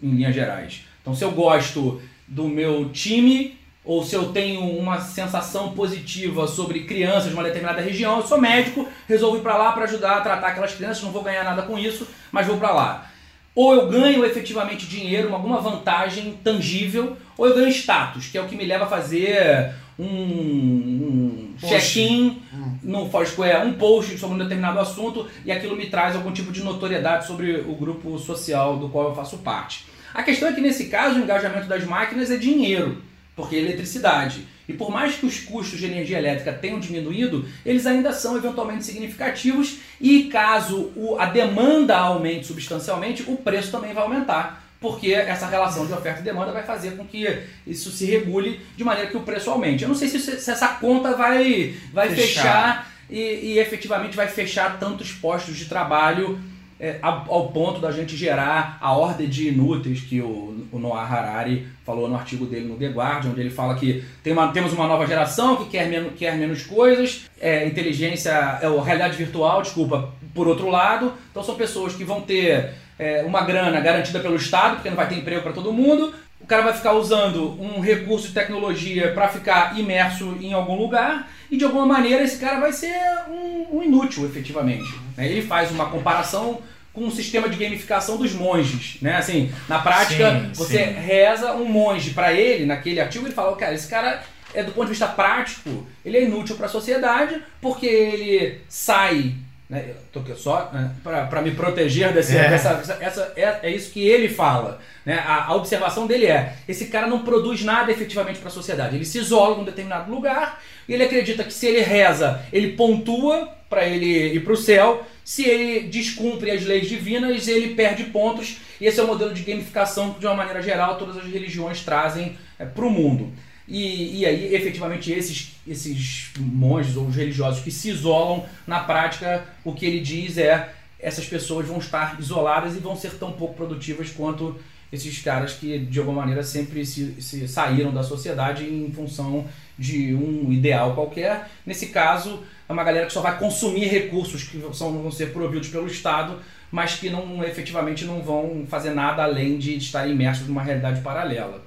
em 0.00 0.10
linhas 0.10 0.34
gerais. 0.34 0.84
Então, 1.00 1.14
se 1.14 1.24
eu 1.24 1.32
gosto 1.32 2.00
do 2.28 2.46
meu 2.46 2.90
time 2.90 3.58
ou 3.84 4.04
se 4.04 4.14
eu 4.14 4.32
tenho 4.32 4.60
uma 4.60 5.00
sensação 5.00 5.72
positiva 5.72 6.46
sobre 6.46 6.84
crianças 6.84 7.30
de 7.30 7.34
uma 7.34 7.42
determinada 7.42 7.82
região, 7.82 8.18
eu 8.18 8.26
sou 8.26 8.40
médico, 8.40 8.88
resolvo 9.08 9.38
ir 9.38 9.40
para 9.40 9.56
lá 9.56 9.72
para 9.72 9.84
ajudar 9.84 10.18
a 10.18 10.20
tratar 10.20 10.48
aquelas 10.48 10.72
crianças, 10.72 11.02
não 11.02 11.10
vou 11.10 11.24
ganhar 11.24 11.42
nada 11.42 11.62
com 11.62 11.76
isso, 11.76 12.06
mas 12.30 12.46
vou 12.46 12.56
para 12.56 12.70
lá. 12.70 13.10
Ou 13.54 13.74
eu 13.74 13.88
ganho 13.88 14.24
efetivamente 14.24 14.86
dinheiro, 14.86 15.34
alguma 15.34 15.60
vantagem 15.60 16.38
tangível, 16.44 17.16
ou 17.36 17.48
eu 17.48 17.54
ganho 17.56 17.68
status, 17.68 18.28
que 18.28 18.38
é 18.38 18.40
o 18.40 18.46
que 18.46 18.56
me 18.56 18.64
leva 18.64 18.84
a 18.84 18.88
fazer 18.88 19.74
um, 20.02 21.54
um 21.62 21.68
check-in 21.68 22.42
hum. 22.52 22.78
no 22.82 23.08
Foursquare, 23.08 23.66
um 23.66 23.74
post 23.74 24.18
sobre 24.18 24.36
um 24.36 24.38
determinado 24.38 24.78
assunto 24.78 25.26
e 25.44 25.52
aquilo 25.52 25.76
me 25.76 25.86
traz 25.86 26.16
algum 26.16 26.32
tipo 26.32 26.50
de 26.50 26.62
notoriedade 26.62 27.26
sobre 27.26 27.56
o 27.60 27.74
grupo 27.74 28.18
social 28.18 28.78
do 28.78 28.88
qual 28.88 29.10
eu 29.10 29.14
faço 29.14 29.38
parte. 29.38 29.86
A 30.12 30.22
questão 30.22 30.48
é 30.48 30.52
que 30.52 30.60
nesse 30.60 30.86
caso 30.86 31.18
o 31.18 31.22
engajamento 31.22 31.66
das 31.66 31.84
máquinas 31.84 32.30
é 32.30 32.36
dinheiro, 32.36 33.02
porque 33.34 33.56
é 33.56 33.60
eletricidade. 33.60 34.46
E 34.68 34.72
por 34.72 34.90
mais 34.90 35.14
que 35.16 35.26
os 35.26 35.40
custos 35.40 35.78
de 35.78 35.86
energia 35.86 36.18
elétrica 36.18 36.52
tenham 36.52 36.78
diminuído, 36.78 37.46
eles 37.64 37.86
ainda 37.86 38.12
são 38.12 38.36
eventualmente 38.36 38.84
significativos 38.84 39.78
e 40.00 40.24
caso 40.24 40.92
a 41.18 41.26
demanda 41.26 41.96
aumente 41.96 42.46
substancialmente, 42.46 43.24
o 43.26 43.36
preço 43.36 43.72
também 43.72 43.92
vai 43.92 44.02
aumentar 44.02 44.62
porque 44.82 45.12
essa 45.12 45.46
relação 45.46 45.86
de 45.86 45.92
oferta 45.92 46.20
e 46.20 46.24
demanda 46.24 46.52
vai 46.52 46.64
fazer 46.64 46.96
com 46.96 47.06
que 47.06 47.26
isso 47.66 47.90
se 47.90 48.04
regule 48.04 48.60
de 48.76 48.84
maneira 48.84 49.08
que 49.08 49.16
o 49.16 49.20
preço 49.20 49.48
aumente. 49.48 49.84
Eu 49.84 49.88
não 49.88 49.94
sei 49.94 50.08
se, 50.08 50.18
se 50.18 50.50
essa 50.50 50.68
conta 50.68 51.16
vai, 51.16 51.74
vai 51.92 52.10
fechar, 52.10 52.26
fechar 52.26 52.92
e, 53.08 53.52
e, 53.52 53.58
efetivamente 53.58 54.16
vai 54.16 54.26
fechar 54.26 54.78
tantos 54.78 55.12
postos 55.12 55.56
de 55.56 55.66
trabalho 55.66 56.38
é, 56.82 56.98
ao 57.00 57.52
ponto 57.52 57.80
da 57.80 57.92
gente 57.92 58.16
gerar 58.16 58.76
a 58.80 58.92
ordem 58.92 59.28
de 59.28 59.48
inúteis 59.48 60.00
que 60.00 60.20
o, 60.20 60.66
o 60.72 60.78
Noah 60.80 61.06
Harari 61.06 61.68
falou 61.86 62.08
no 62.08 62.16
artigo 62.16 62.44
dele 62.44 62.66
no 62.66 62.76
The 62.76 62.88
Guardian, 62.88 63.30
onde 63.30 63.40
ele 63.40 63.50
fala 63.50 63.76
que 63.76 64.04
tem 64.20 64.32
uma, 64.32 64.50
temos 64.50 64.72
uma 64.72 64.88
nova 64.88 65.06
geração 65.06 65.56
que 65.56 65.66
quer 65.66 65.88
menos, 65.88 66.14
quer 66.16 66.36
menos 66.36 66.64
coisas, 66.64 67.26
é, 67.40 67.64
inteligência, 67.66 68.32
é, 68.60 68.66
realidade 68.84 69.16
virtual, 69.16 69.62
desculpa, 69.62 70.12
por 70.34 70.48
outro 70.48 70.68
lado. 70.68 71.12
Então 71.30 71.44
são 71.44 71.54
pessoas 71.54 71.94
que 71.94 72.02
vão 72.02 72.22
ter 72.22 72.74
é, 72.98 73.22
uma 73.22 73.42
grana 73.42 73.80
garantida 73.80 74.20
pelo 74.20 74.36
Estado, 74.36 74.76
porque 74.76 74.90
não 74.90 74.96
vai 74.96 75.08
ter 75.08 75.16
emprego 75.16 75.42
para 75.42 75.52
todo 75.52 75.72
mundo. 75.72 76.14
O 76.40 76.46
cara 76.46 76.62
vai 76.62 76.72
ficar 76.72 76.92
usando 76.92 77.56
um 77.60 77.80
recurso 77.80 78.28
de 78.28 78.34
tecnologia 78.34 79.12
para 79.12 79.28
ficar 79.28 79.78
imerso 79.78 80.36
em 80.40 80.52
algum 80.52 80.76
lugar 80.76 81.30
e 81.50 81.56
de 81.56 81.64
alguma 81.64 81.86
maneira 81.86 82.24
esse 82.24 82.38
cara 82.38 82.58
vai 82.58 82.72
ser 82.72 82.94
um, 83.28 83.78
um 83.78 83.82
inútil, 83.82 84.26
efetivamente. 84.26 84.92
Né? 85.16 85.28
Ele 85.28 85.42
faz 85.42 85.70
uma 85.70 85.88
comparação 85.88 86.60
com 86.92 87.04
um 87.04 87.10
sistema 87.10 87.48
de 87.48 87.56
gamificação 87.56 88.16
dos 88.16 88.34
monges, 88.34 88.98
né? 89.00 89.16
Assim, 89.16 89.50
na 89.68 89.78
prática, 89.78 90.30
sim, 90.30 90.50
você 90.52 90.84
sim. 90.84 90.92
reza 90.92 91.54
um 91.54 91.64
monge 91.64 92.10
para 92.10 92.32
ele, 92.32 92.66
naquele 92.66 93.00
artigo, 93.00 93.26
ele 93.26 93.34
fala, 93.34 93.56
cara, 93.56 93.74
esse 93.74 93.88
cara 93.88 94.22
é 94.54 94.62
do 94.62 94.72
ponto 94.72 94.84
de 94.84 94.90
vista 94.90 95.06
prático, 95.06 95.86
ele 96.04 96.18
é 96.18 96.24
inútil 96.24 96.56
para 96.56 96.66
a 96.66 96.68
sociedade 96.68 97.42
porque 97.60 97.86
ele 97.86 98.60
sai 98.68 99.34
né, 99.72 99.94
aqui 100.14 100.34
só 100.36 100.70
né, 100.70 100.90
para 101.02 101.40
me 101.40 101.52
proteger 101.52 102.12
desse, 102.12 102.36
é. 102.36 102.46
dessa. 102.46 102.98
Essa, 103.00 103.32
é, 103.34 103.60
é 103.62 103.70
isso 103.70 103.90
que 103.90 104.06
ele 104.06 104.28
fala. 104.28 104.78
Né? 105.02 105.14
A, 105.14 105.46
a, 105.46 105.56
observação 105.56 106.06
dele 106.06 106.26
é: 106.26 106.56
esse 106.68 106.88
cara 106.88 107.06
não 107.06 107.20
produz 107.24 107.64
nada 107.64 107.90
efetivamente 107.90 108.38
para 108.38 108.48
a 108.48 108.52
sociedade. 108.52 108.96
Ele 108.96 109.06
se 109.06 109.16
isola 109.16 109.56
num 109.56 109.64
determinado 109.64 110.10
lugar 110.10 110.62
e 110.86 110.92
ele 110.92 111.04
acredita 111.04 111.42
que 111.42 111.54
se 111.54 111.66
ele 111.66 111.80
reza, 111.80 112.42
ele 112.52 112.72
pontua 112.72 113.48
para 113.70 113.86
ele 113.86 114.34
ir 114.34 114.44
para 114.44 114.52
o 114.52 114.56
céu. 114.58 115.06
Se 115.24 115.48
ele 115.48 115.88
descumpre 115.88 116.50
as 116.50 116.62
leis 116.64 116.86
divinas, 116.86 117.48
ele 117.48 117.74
perde 117.74 118.04
pontos. 118.04 118.58
E 118.78 118.84
esse 118.84 119.00
é 119.00 119.02
o 119.02 119.06
modelo 119.06 119.32
de 119.32 119.42
gamificação 119.42 120.12
que, 120.12 120.20
de 120.20 120.26
uma 120.26 120.34
maneira 120.34 120.60
geral, 120.60 120.98
todas 120.98 121.16
as 121.16 121.24
religiões 121.24 121.80
trazem 121.82 122.36
é, 122.58 122.66
para 122.66 122.84
o 122.84 122.90
mundo. 122.90 123.32
E, 123.66 124.20
e 124.20 124.26
aí, 124.26 124.54
efetivamente, 124.54 125.12
esses, 125.12 125.54
esses 125.66 126.30
monges 126.38 126.96
ou 126.96 127.06
os 127.06 127.14
religiosos 127.14 127.62
que 127.62 127.70
se 127.70 127.90
isolam, 127.90 128.44
na 128.66 128.80
prática, 128.80 129.44
o 129.64 129.72
que 129.72 129.86
ele 129.86 130.00
diz 130.00 130.36
é 130.38 130.72
essas 130.98 131.26
pessoas 131.26 131.66
vão 131.66 131.78
estar 131.78 132.16
isoladas 132.20 132.76
e 132.76 132.78
vão 132.78 132.96
ser 132.96 133.14
tão 133.14 133.32
pouco 133.32 133.54
produtivas 133.54 134.10
quanto 134.10 134.56
esses 134.92 135.22
caras 135.22 135.54
que, 135.54 135.78
de 135.78 135.98
alguma 135.98 136.20
maneira, 136.20 136.42
sempre 136.44 136.84
se, 136.84 137.20
se 137.20 137.48
saíram 137.48 137.92
da 137.92 138.02
sociedade 138.02 138.64
em 138.64 138.92
função 138.92 139.46
de 139.78 140.14
um 140.14 140.52
ideal 140.52 140.94
qualquer. 140.94 141.48
Nesse 141.64 141.86
caso, 141.86 142.42
é 142.68 142.72
uma 142.72 142.84
galera 142.84 143.06
que 143.06 143.12
só 143.12 143.22
vai 143.22 143.38
consumir 143.38 143.86
recursos 143.86 144.44
que 144.44 144.60
são, 144.74 144.92
vão 145.02 145.10
ser 145.10 145.32
providos 145.32 145.68
pelo 145.68 145.86
Estado, 145.86 146.38
mas 146.70 146.94
que 146.94 147.08
não 147.08 147.42
efetivamente 147.42 148.04
não 148.04 148.20
vão 148.22 148.66
fazer 148.68 148.90
nada 148.90 149.22
além 149.22 149.58
de 149.58 149.76
estar 149.76 150.06
imersos 150.06 150.46
numa 150.46 150.62
realidade 150.62 151.00
paralela. 151.00 151.62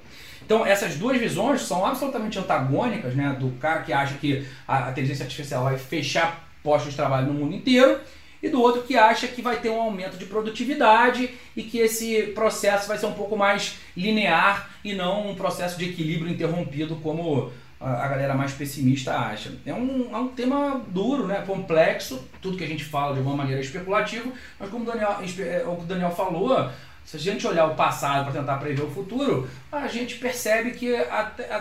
Então, 0.46 0.64
essas 0.64 0.94
duas 0.94 1.18
visões 1.18 1.62
são 1.62 1.84
absolutamente 1.84 2.38
antagônicas, 2.38 3.16
né? 3.16 3.36
Do 3.38 3.50
cara 3.58 3.82
que 3.82 3.92
acha 3.92 4.14
que 4.14 4.46
a 4.66 4.90
inteligência 4.92 5.24
artificial 5.24 5.64
vai 5.64 5.76
fechar 5.76 6.48
postos 6.62 6.92
de 6.92 6.96
trabalho 6.96 7.26
no 7.26 7.34
mundo 7.34 7.56
inteiro 7.56 7.98
e 8.40 8.48
do 8.48 8.60
outro 8.62 8.82
que 8.82 8.96
acha 8.96 9.26
que 9.26 9.42
vai 9.42 9.56
ter 9.56 9.70
um 9.70 9.80
aumento 9.80 10.16
de 10.16 10.24
produtividade 10.24 11.30
e 11.56 11.64
que 11.64 11.78
esse 11.78 12.28
processo 12.28 12.86
vai 12.86 12.96
ser 12.96 13.06
um 13.06 13.12
pouco 13.12 13.36
mais 13.36 13.74
linear 13.96 14.70
e 14.84 14.94
não 14.94 15.30
um 15.30 15.34
processo 15.34 15.76
de 15.76 15.86
equilíbrio 15.86 16.30
interrompido 16.30 16.94
como 17.02 17.50
a 17.80 18.08
galera 18.08 18.34
mais 18.34 18.52
pessimista 18.52 19.14
acha. 19.14 19.52
É 19.66 19.74
um, 19.74 20.08
é 20.14 20.16
um 20.16 20.28
tema 20.28 20.80
duro, 20.88 21.26
né? 21.26 21.42
complexo, 21.46 22.26
tudo 22.40 22.56
que 22.56 22.64
a 22.64 22.68
gente 22.68 22.84
fala 22.84 23.12
de 23.12 23.18
alguma 23.18 23.36
maneira 23.36 23.60
é 23.60 23.64
especulativo, 23.64 24.32
mas 24.58 24.70
como 24.70 24.84
o 24.84 24.86
Daniel, 24.86 25.18
é, 25.40 25.64
o 25.66 25.74
Daniel 25.84 26.10
falou, 26.10 26.70
se 27.06 27.16
a 27.16 27.20
gente 27.20 27.46
olhar 27.46 27.66
o 27.66 27.76
passado 27.76 28.24
para 28.24 28.40
tentar 28.40 28.56
prever 28.56 28.82
o 28.82 28.90
futuro, 28.90 29.48
a 29.70 29.86
gente 29.86 30.16
percebe 30.16 30.72
que, 30.72 30.92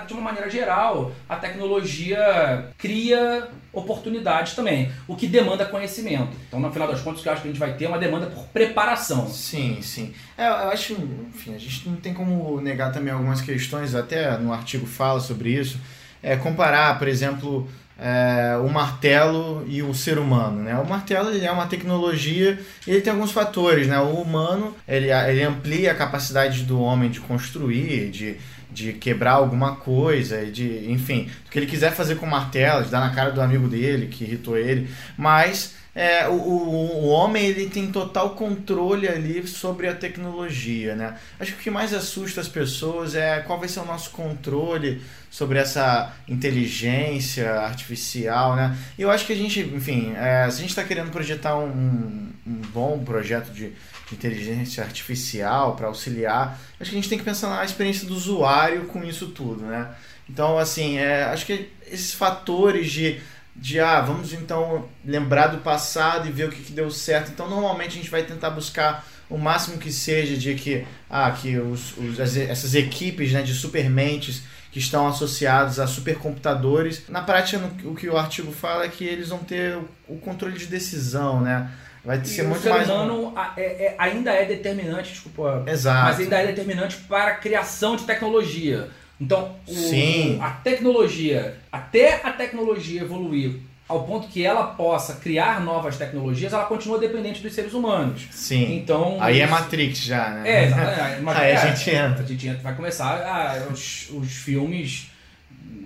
de 0.08 0.14
uma 0.14 0.22
maneira 0.22 0.50
geral, 0.50 1.12
a 1.30 1.36
tecnologia 1.36 2.72
cria 2.80 3.48
oportunidades 3.72 4.56
também, 4.56 4.92
o 5.08 5.16
que 5.16 5.28
demanda 5.28 5.64
conhecimento. 5.64 6.36
Então, 6.48 6.60
no 6.60 6.72
final 6.72 6.88
das 6.88 7.02
contas, 7.02 7.24
eu 7.24 7.32
acho 7.32 7.44
que 7.44 7.48
a 7.48 7.52
gente 7.52 7.60
vai 7.60 7.74
ter 7.74 7.86
é 7.86 7.88
uma 7.88 8.00
demanda 8.00 8.26
por 8.26 8.46
preparação. 8.48 9.28
Sim, 9.28 9.80
sim. 9.84 10.16
É, 10.36 10.48
eu 10.48 10.70
acho, 10.70 10.94
enfim, 10.94 11.54
a 11.54 11.60
gente 11.60 11.88
não 11.88 11.98
tem 11.98 12.12
como 12.12 12.60
negar 12.60 12.92
também 12.92 13.14
algumas 13.14 13.42
questões, 13.42 13.94
até 13.94 14.36
no 14.40 14.52
artigo 14.52 14.88
fala 14.88 15.20
sobre 15.20 15.52
isso. 15.52 15.80
É, 16.24 16.36
comparar, 16.36 16.98
por 16.98 17.08
exemplo, 17.08 17.70
é, 17.98 18.58
o 18.58 18.70
martelo 18.70 19.66
e 19.68 19.82
o 19.82 19.94
ser 19.94 20.18
humano. 20.18 20.62
Né? 20.62 20.76
O 20.78 20.88
martelo 20.88 21.30
ele 21.30 21.46
é 21.46 21.52
uma 21.52 21.68
tecnologia 21.68 22.60
e 22.86 22.92
ele 22.92 23.02
tem 23.02 23.14
alguns 23.14 23.32
fatores. 23.32 23.88
Né? 23.88 24.00
O 24.00 24.22
humano 24.22 24.76
ele, 24.88 25.12
ele 25.12 25.44
amplia 25.44 25.92
a 25.92 25.96
capacidade 25.96 26.64
do 26.64 26.80
homem 26.80 27.10
de 27.10 27.20
construir, 27.22 28.10
de, 28.10 28.38
de 28.72 28.94
quebrar 28.94 29.34
alguma 29.34 29.78
coisa, 29.78 30.46
de, 30.46 30.92
enfim, 30.92 31.30
o 31.48 31.50
que 31.50 31.60
ele 31.60 31.66
quiser 31.66 31.92
fazer 31.92 32.16
com 32.16 32.26
o 32.26 32.30
martelo, 32.30 32.84
de 32.84 32.92
dar 32.92 33.00
na 33.00 33.14
cara 33.14 33.32
do 33.32 33.42
amigo 33.42 33.68
dele 33.68 34.08
que 34.08 34.24
irritou 34.24 34.58
ele, 34.58 34.90
mas 35.18 35.76
é, 35.96 36.28
o, 36.28 36.34
o, 36.34 37.08
homem 37.08 37.46
ele 37.46 37.70
tem 37.70 37.90
total 37.90 38.32
controle 38.32 39.08
ali 39.08 39.48
sobre 39.48 39.88
a 39.88 39.96
tecnologia, 39.96 40.94
né? 40.94 41.18
Acho 41.40 41.54
que 41.54 41.60
o 41.60 41.64
que 41.64 41.72
mais 41.72 41.94
assusta 41.94 42.42
as 42.42 42.50
pessoas 42.50 43.16
é 43.16 43.40
qual 43.40 43.58
vai 43.58 43.70
ser 43.70 43.80
o 43.80 43.86
nosso 43.86 44.10
controle 44.10 45.02
sobre 45.32 45.58
essa 45.58 46.14
inteligência 46.28 47.50
artificial, 47.62 48.58
né? 48.58 48.78
Eu 49.00 49.10
acho 49.10 49.26
que 49.26 49.32
a 49.32 49.38
gente, 49.38 49.62
enfim, 49.62 50.12
é, 50.18 50.50
se 50.52 50.58
a 50.58 50.62
gente 50.62 50.72
está 50.72 50.84
querendo 50.84 51.12
projetar 51.12 51.56
um, 51.58 52.30
um 52.46 52.62
bom 52.74 53.02
projeto 53.02 53.54
de, 53.54 53.70
de 53.70 54.16
inteligência 54.16 54.84
artificial 54.84 55.78
para 55.78 55.88
auxiliar, 55.88 56.60
acho 56.78 56.90
que 56.90 56.98
a 56.98 57.00
gente 57.00 57.10
tem 57.10 57.18
que 57.18 57.24
pensar 57.24 57.48
na 57.48 57.64
experiência 57.64 58.06
do 58.06 58.16
usuário 58.16 58.86
com 58.88 59.02
isso 59.02 59.28
tudo, 59.28 59.64
né? 59.66 59.96
Então, 60.30 60.58
assim, 60.58 60.98
é, 60.98 61.24
acho 61.24 61.46
que 61.46 61.70
esses 61.88 62.14
fatores 62.14 62.92
de 62.92 63.22
de 63.56 63.80
ah, 63.80 64.02
vamos 64.02 64.34
então 64.34 64.88
lembrar 65.04 65.48
do 65.48 65.60
passado 65.60 66.28
e 66.28 66.32
ver 66.32 66.50
o 66.50 66.52
que, 66.52 66.62
que 66.62 66.74
deu 66.74 66.92
certo. 66.92 67.32
Então, 67.32 67.50
normalmente 67.50 67.90
a 67.92 67.96
gente 68.02 68.10
vai 68.10 68.24
tentar 68.24 68.50
buscar 68.50 69.06
o 69.30 69.38
máximo 69.38 69.78
que 69.78 69.92
seja 69.92 70.36
de 70.38 70.54
que, 70.56 70.86
ah, 71.10 71.32
que 71.32 71.58
os, 71.58 71.98
os, 71.98 72.20
as, 72.20 72.36
essas 72.36 72.76
equipes 72.76 73.32
né, 73.32 73.42
de 73.42 73.54
supermentes 73.54 74.44
que 74.72 74.80
estão 74.80 75.08
associados 75.08 75.80
a 75.80 75.88
supercomputadores. 75.88 77.04
Na 77.08 77.22
prática, 77.22 77.58
no, 77.58 77.92
o 77.92 77.96
que 77.96 78.10
o 78.10 78.18
artigo 78.18 78.52
fala 78.52 78.84
é 78.86 78.90
que 78.90 79.06
eles 79.06 79.30
vão 79.30 79.40
ter 79.40 79.78
o, 79.78 79.88
o 80.10 80.18
controle 80.18 80.58
de 80.58 80.66
decisão, 80.66 81.40
né? 81.42 81.72
Vai 82.04 82.24
ser 82.24 82.44
E 82.44 82.46
o 82.46 82.50
muito 82.50 82.62
ser 82.62 82.70
mais. 82.70 82.88
humano 82.90 83.34
é- 83.58 83.86
é- 83.86 83.96
ainda 83.98 84.32
é 84.32 84.46
determinante, 84.46 85.12
desculpa, 85.12 85.64
Exato. 85.66 86.04
mas 86.06 86.20
ainda 86.20 86.38
é 86.38 86.48
determinante 86.48 86.98
para 86.98 87.32
a 87.32 87.36
criação 87.36 87.96
de 87.96 88.04
tecnologia. 88.04 88.90
Então, 89.20 89.56
o- 89.68 89.74
Sim. 89.74 90.38
a 90.42 90.50
tecnologia, 90.50 91.58
até 91.72 92.20
a 92.24 92.32
tecnologia 92.32 93.02
evoluir 93.02 93.56
ao 93.88 94.04
ponto 94.04 94.28
que 94.28 94.44
ela 94.44 94.64
possa 94.64 95.14
criar 95.16 95.62
novas 95.62 95.96
tecnologias, 95.96 96.52
ela 96.52 96.66
continua 96.66 96.98
dependente 96.98 97.42
dos 97.42 97.54
seres 97.54 97.74
humanos. 97.74 98.24
Sim. 98.32 98.76
Então, 98.78 99.18
Aí 99.22 99.40
é 99.40 99.48
Matrix 99.48 100.00
já, 100.00 100.32
né? 100.32 100.44
É, 100.50 100.66
exatamente. 100.66 101.30
Aí 101.40 101.52
a 101.56 101.60
é, 101.66 101.68
gente 101.76 101.90
entra. 101.92 102.24
A 102.24 102.28
gente 102.28 102.48
entra, 102.48 102.62
vai 102.64 102.76
começar 102.76 103.14
ah, 103.22 103.72
os, 103.72 104.10
os 104.10 104.32
filmes, 104.32 105.12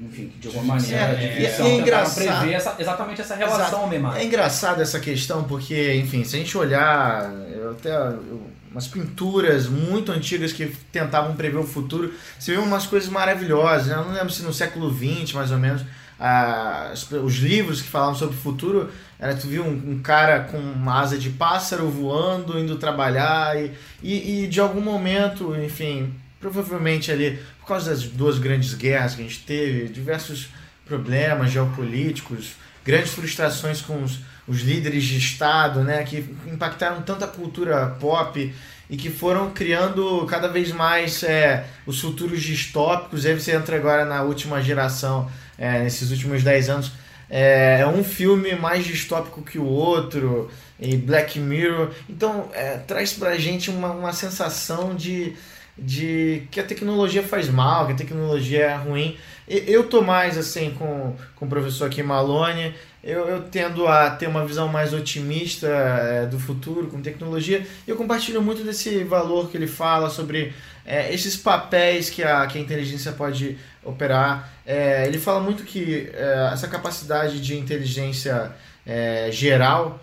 enfim, 0.01 0.31
de 0.39 0.47
alguma 0.47 0.75
maneira 0.75 0.97
É, 0.97 1.15
de 1.15 1.45
é 1.45 1.75
engraçado. 1.75 2.15
prever 2.39 2.53
essa- 2.55 2.75
exatamente 2.79 3.19
essa 3.21 3.35
relação 3.35 3.67
Exato. 3.67 3.87
memática. 3.87 4.21
É 4.21 4.25
engraçado 4.25 4.81
essa 4.81 4.99
questão 5.01 5.43
porque, 5.43 5.93
enfim, 5.95 6.23
se 6.23 6.35
a 6.37 6.39
gente 6.39 6.57
olhar 6.57 7.29
eu 7.51 7.71
até 7.71 7.91
eu- 7.91 8.47
umas 8.71 8.87
pinturas 8.87 9.67
muito 9.67 10.11
antigas 10.11 10.53
que 10.53 10.67
tentavam 10.91 11.35
prever 11.35 11.57
o 11.57 11.65
futuro, 11.65 12.13
você 12.37 12.51
vê 12.51 12.57
umas 12.57 12.85
coisas 12.85 13.09
maravilhosas. 13.09 13.87
Né? 13.87 13.95
Eu 13.95 14.05
não 14.05 14.13
lembro 14.13 14.29
se 14.29 14.43
no 14.43 14.53
século 14.53 14.93
XX, 14.93 15.33
mais 15.33 15.51
ou 15.51 15.57
menos, 15.57 15.83
ah, 16.19 16.93
os 17.23 17.35
livros 17.35 17.81
que 17.81 17.87
falavam 17.87 18.15
sobre 18.15 18.35
o 18.35 18.39
futuro, 18.39 18.89
era, 19.17 19.35
tu 19.35 19.47
viu 19.47 19.63
um, 19.63 19.91
um 19.91 19.99
cara 20.01 20.41
com 20.41 20.57
uma 20.57 20.99
asa 20.99 21.17
de 21.17 21.29
pássaro 21.29 21.89
voando, 21.89 22.59
indo 22.59 22.75
trabalhar 22.77 23.57
e, 23.57 23.71
e, 24.03 24.43
e 24.43 24.47
de 24.47 24.59
algum 24.59 24.81
momento, 24.81 25.55
enfim, 25.55 26.13
provavelmente 26.39 27.11
ali, 27.11 27.39
por 27.59 27.67
causa 27.67 27.89
das 27.89 28.03
duas 28.03 28.37
grandes 28.37 28.73
guerras 28.73 29.15
que 29.15 29.21
a 29.21 29.23
gente 29.23 29.39
teve, 29.41 29.89
diversos 29.89 30.49
problemas 30.85 31.51
geopolíticos, 31.51 32.53
grandes 32.85 33.11
frustrações 33.13 33.81
com 33.81 34.03
os, 34.03 34.19
os 34.49 34.61
líderes 34.61 35.03
de 35.03 35.17
Estado, 35.17 35.83
né, 35.83 36.03
que 36.03 36.25
impactaram 36.51 37.01
tanto 37.03 37.23
a 37.23 37.27
cultura 37.27 37.95
pop 37.99 38.53
e 38.89 38.97
que 38.97 39.09
foram 39.09 39.51
criando 39.51 40.25
cada 40.25 40.47
vez 40.47 40.71
mais 40.71 41.21
é, 41.21 41.65
os 41.85 42.01
futuros 42.01 42.41
distópicos. 42.41 43.25
Aí 43.25 43.39
você 43.39 43.51
entra 43.51 43.75
agora 43.75 44.03
na 44.03 44.23
última 44.23 44.59
geração, 44.61 45.29
é, 45.57 45.83
nesses 45.83 46.09
últimos 46.09 46.43
10 46.43 46.69
anos. 46.69 46.91
É, 47.29 47.81
é 47.81 47.87
um 47.87 48.03
filme 48.03 48.55
mais 48.55 48.83
distópico 48.83 49.43
que 49.43 49.59
o 49.59 49.65
outro, 49.65 50.49
e 50.79 50.97
Black 50.97 51.37
Mirror. 51.37 51.91
Então, 52.09 52.49
é, 52.53 52.77
traz 52.77 53.13
pra 53.13 53.37
gente 53.37 53.69
uma, 53.69 53.91
uma 53.91 54.13
sensação 54.13 54.95
de, 54.95 55.35
de 55.81 56.43
que 56.51 56.59
a 56.59 56.63
tecnologia 56.63 57.23
faz 57.23 57.49
mal, 57.49 57.85
que 57.87 57.93
a 57.93 57.95
tecnologia 57.95 58.65
é 58.65 58.75
ruim. 58.75 59.17
Eu 59.47 59.87
tô 59.87 60.01
mais 60.01 60.37
assim 60.37 60.71
com, 60.71 61.15
com 61.35 61.45
o 61.45 61.49
professor 61.49 61.85
aqui 61.85 62.03
Malone, 62.03 62.75
eu, 63.03 63.27
eu 63.27 63.41
tendo 63.43 63.87
a 63.87 64.09
ter 64.11 64.27
uma 64.27 64.45
visão 64.45 64.67
mais 64.67 64.93
otimista 64.93 65.67
é, 65.67 66.25
do 66.25 66.39
futuro 66.39 66.87
com 66.87 67.01
tecnologia. 67.01 67.65
Eu 67.87 67.95
compartilho 67.95 68.41
muito 68.41 68.63
desse 68.63 69.03
valor 69.03 69.49
que 69.49 69.57
ele 69.57 69.67
fala 69.67 70.09
sobre 70.09 70.53
é, 70.85 71.13
esses 71.13 71.35
papéis 71.37 72.09
que 72.09 72.21
a, 72.21 72.45
que 72.45 72.57
a 72.57 72.61
inteligência 72.61 73.11
pode 73.11 73.57
operar. 73.83 74.51
É, 74.65 75.07
ele 75.07 75.17
fala 75.17 75.39
muito 75.39 75.63
que 75.63 76.11
é, 76.13 76.49
essa 76.53 76.67
capacidade 76.67 77.39
de 77.41 77.57
inteligência 77.57 78.51
é, 78.85 79.29
geral 79.31 79.99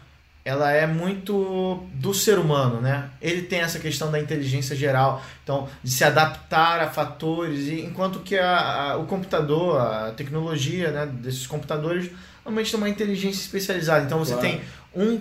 ela 0.46 0.70
é 0.72 0.86
muito 0.86 1.82
do 1.94 2.14
ser 2.14 2.38
humano, 2.38 2.80
né? 2.80 3.10
Ele 3.20 3.42
tem 3.42 3.60
essa 3.60 3.78
questão 3.80 4.10
da 4.12 4.18
inteligência 4.20 4.76
geral, 4.76 5.20
então 5.42 5.68
de 5.82 5.90
se 5.90 6.04
adaptar 6.04 6.80
a 6.80 6.88
fatores, 6.88 7.68
enquanto 7.68 8.20
que 8.20 8.38
a, 8.38 8.92
a- 8.92 8.96
o 8.96 9.06
computador, 9.06 9.80
a 9.80 10.12
tecnologia, 10.12 10.90
né, 10.92 11.06
desses 11.06 11.46
computadores 11.46 12.10
normalmente 12.44 12.70
tem 12.70 12.78
uma 12.78 12.88
inteligência 12.88 13.40
especializada. 13.40 14.04
Então 14.06 14.18
você 14.20 14.34
Claro. 14.34 14.48
tem 14.48 14.60
um 14.94 15.20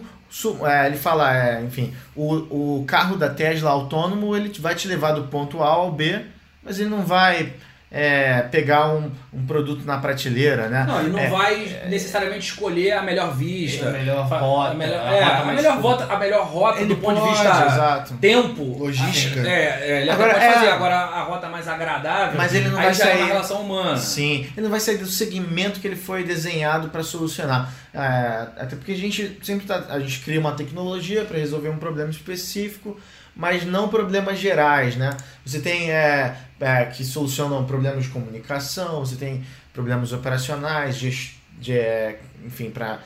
é, 0.68 0.88
ele 0.88 0.98
fala, 0.98 1.34
é, 1.36 1.64
enfim, 1.64 1.94
o, 2.16 2.80
o 2.82 2.86
carro 2.86 3.16
da 3.16 3.30
Tesla 3.30 3.72
autônomo 3.72 4.36
ele 4.36 4.52
vai 4.60 4.76
te 4.76 4.88
levar 4.88 5.14
do 5.14 5.24
ponto 5.28 5.64
A 5.64 5.68
ao 5.68 5.92
B, 5.92 6.24
mas 6.62 6.80
ele 6.80 6.90
não 6.90 7.04
vai 7.06 7.54
é, 7.92 8.42
pegar 8.52 8.88
um, 8.94 9.10
um 9.32 9.46
produto 9.46 9.86
na 9.86 9.98
prateleira, 10.00 10.68
né? 10.68 10.84
Não, 10.88 11.00
ele 11.00 11.10
não 11.12 11.20
É, 11.20 11.28
vai 11.30 11.78
necessariamente 11.88 12.50
escolher 12.52 12.92
a 12.94 13.02
melhor 13.02 13.34
vista. 13.36 13.88
A 13.88 13.92
melhor 13.92 14.28
Fa- 14.28 14.40
rota, 14.40 14.72
A 14.72 14.74
melhor, 14.74 15.00
a 15.00 15.14
é, 15.14 15.24
rota 15.24 15.36
a 15.42 15.46
melhor 15.46 15.80
rota, 15.82 16.14
a 16.14 16.20
melhor 16.20 16.46
rota 16.46 16.80
ele 16.80 16.88
do 16.90 16.98
ponto 16.98 17.16
de 17.16 17.22
pode, 17.22 17.32
vista 17.34 17.66
exato. 17.66 18.14
tempo. 18.18 18.64
Logística. 18.80 19.40
É, 19.48 19.80
é, 19.92 20.02
ele 20.02 20.10
Agora, 20.10 20.32
até 20.32 20.40
pode 20.42 20.52
é- 20.52 20.54
fazer. 20.60 20.72
Agora 20.72 20.96
a 20.96 21.24
rota 21.24 21.48
mais 21.48 21.68
agradável. 21.68 22.36
Mas 22.38 22.54
ele 22.54 22.68
não 22.70 22.76
vai 22.78 22.88
é 22.88 22.94
sair- 22.94 23.18
uma 23.18 23.28
relação 23.28 23.62
humana. 23.62 23.98
Sim, 23.98 24.42
ele 24.58 24.64
não 24.64 24.70
vai 24.72 24.80
sair 24.80 24.98
do 24.98 25.06
segmento 25.06 25.80
que 25.80 25.88
ele 25.88 25.96
foi 25.96 26.24
desenhado 26.24 26.90
para 26.90 27.04
solucionar. 27.04 27.72
É, 27.94 28.48
até 28.58 28.76
porque 28.76 28.92
a 28.92 28.98
gente 28.98 29.40
sempre 29.42 29.66
tá, 29.66 29.86
a 29.90 30.00
gente 30.00 30.20
cria 30.20 30.40
uma 30.40 30.52
tecnologia 30.52 31.24
para 31.24 31.38
resolver 31.38 31.70
um 31.70 31.78
problema 31.78 32.10
específico, 32.10 33.00
mas 33.36 33.66
não 33.66 33.90
problemas 33.90 34.40
gerais, 34.40 34.96
né? 34.96 35.16
Você 35.46 35.60
tem 35.60 35.92
é, 35.92 36.38
é, 36.60 36.86
que 36.86 37.04
solucionam 37.04 37.66
problemas 37.66 38.06
de 38.06 38.10
comunicação, 38.10 39.00
você 39.00 39.16
tem 39.16 39.44
problemas 39.74 40.14
operacionais, 40.14 40.98
de, 40.98 41.32
de, 41.60 41.74
é, 41.74 42.20
enfim, 42.46 42.72
para 42.72 43.00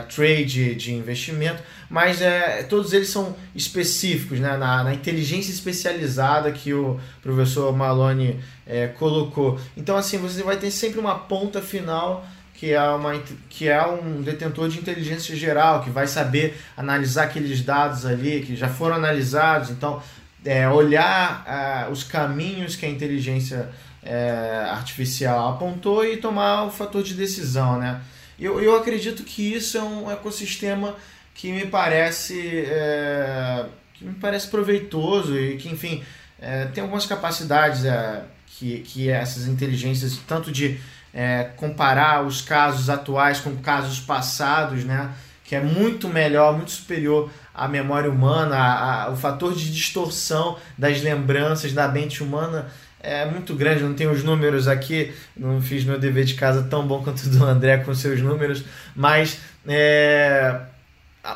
trade 0.00 0.74
de 0.74 0.92
investimento, 0.92 1.62
mas 1.88 2.20
é, 2.20 2.64
todos 2.64 2.92
eles 2.92 3.08
são 3.08 3.36
específicos 3.54 4.40
né? 4.40 4.56
na, 4.56 4.82
na 4.82 4.92
inteligência 4.92 5.52
especializada 5.52 6.50
que 6.50 6.74
o 6.74 6.98
professor 7.22 7.74
Malone 7.74 8.40
é, 8.66 8.88
colocou. 8.88 9.60
Então, 9.76 9.96
assim, 9.96 10.18
você 10.18 10.42
vai 10.42 10.56
ter 10.56 10.72
sempre 10.72 10.98
uma 10.98 11.16
ponta 11.16 11.62
final 11.62 12.26
que 12.56 12.72
é, 12.72 12.80
uma, 12.80 13.18
que 13.48 13.68
é 13.68 13.86
um 13.86 14.22
detentor 14.22 14.68
de 14.68 14.78
inteligência 14.78 15.36
geral, 15.36 15.82
que 15.82 15.90
vai 15.90 16.06
saber 16.06 16.58
analisar 16.76 17.24
aqueles 17.24 17.60
dados 17.60 18.06
ali 18.06 18.42
que 18.42 18.56
já 18.56 18.68
foram 18.68 18.96
analisados. 18.96 19.70
Então, 19.70 20.02
é, 20.44 20.68
olhar 20.68 21.44
ah, 21.46 21.88
os 21.90 22.02
caminhos 22.02 22.74
que 22.74 22.86
a 22.86 22.88
inteligência 22.88 23.68
é, 24.02 24.66
artificial 24.70 25.50
apontou 25.50 26.04
e 26.04 26.16
tomar 26.16 26.64
o 26.64 26.70
fator 26.70 27.02
de 27.02 27.14
decisão, 27.14 27.78
né? 27.78 28.00
Eu, 28.38 28.60
eu 28.60 28.76
acredito 28.76 29.22
que 29.22 29.54
isso 29.54 29.76
é 29.76 29.82
um 29.82 30.10
ecossistema 30.10 30.94
que 31.34 31.50
me 31.52 31.66
parece 31.66 32.64
é, 32.66 33.66
que 33.94 34.04
me 34.04 34.14
parece 34.14 34.48
proveitoso 34.48 35.38
e 35.38 35.56
que, 35.56 35.68
enfim, 35.68 36.02
é, 36.38 36.66
tem 36.66 36.82
algumas 36.82 37.06
capacidades 37.06 37.84
é, 37.84 38.22
que, 38.46 38.80
que 38.80 39.08
essas 39.10 39.46
inteligências, 39.46 40.18
tanto 40.26 40.52
de 40.52 40.78
é, 41.18 41.44
comparar 41.56 42.22
os 42.26 42.42
casos 42.42 42.90
atuais 42.90 43.40
com 43.40 43.56
casos 43.56 43.98
passados, 43.98 44.84
né? 44.84 45.08
Que 45.42 45.56
é 45.56 45.60
muito 45.60 46.08
melhor, 46.08 46.54
muito 46.54 46.72
superior 46.72 47.30
à 47.54 47.66
memória 47.66 48.10
humana, 48.10 48.54
a- 48.56 49.04
a- 49.04 49.10
o 49.10 49.16
fator 49.16 49.54
de 49.54 49.72
distorção 49.72 50.58
das 50.76 51.00
lembranças 51.00 51.72
da 51.72 51.88
mente 51.88 52.22
humana 52.22 52.66
é 53.00 53.24
muito 53.24 53.54
grande. 53.54 53.82
Não 53.82 53.94
tenho 53.94 54.10
os 54.10 54.22
números 54.22 54.68
aqui, 54.68 55.14
não 55.34 55.62
fiz 55.62 55.84
meu 55.84 55.98
dever 55.98 56.24
de 56.24 56.34
casa 56.34 56.64
tão 56.64 56.86
bom 56.86 57.02
quanto 57.02 57.22
o 57.22 57.30
do 57.30 57.44
André 57.44 57.78
com 57.78 57.94
seus 57.94 58.20
números, 58.20 58.62
mas 58.94 59.38
é, 59.66 60.60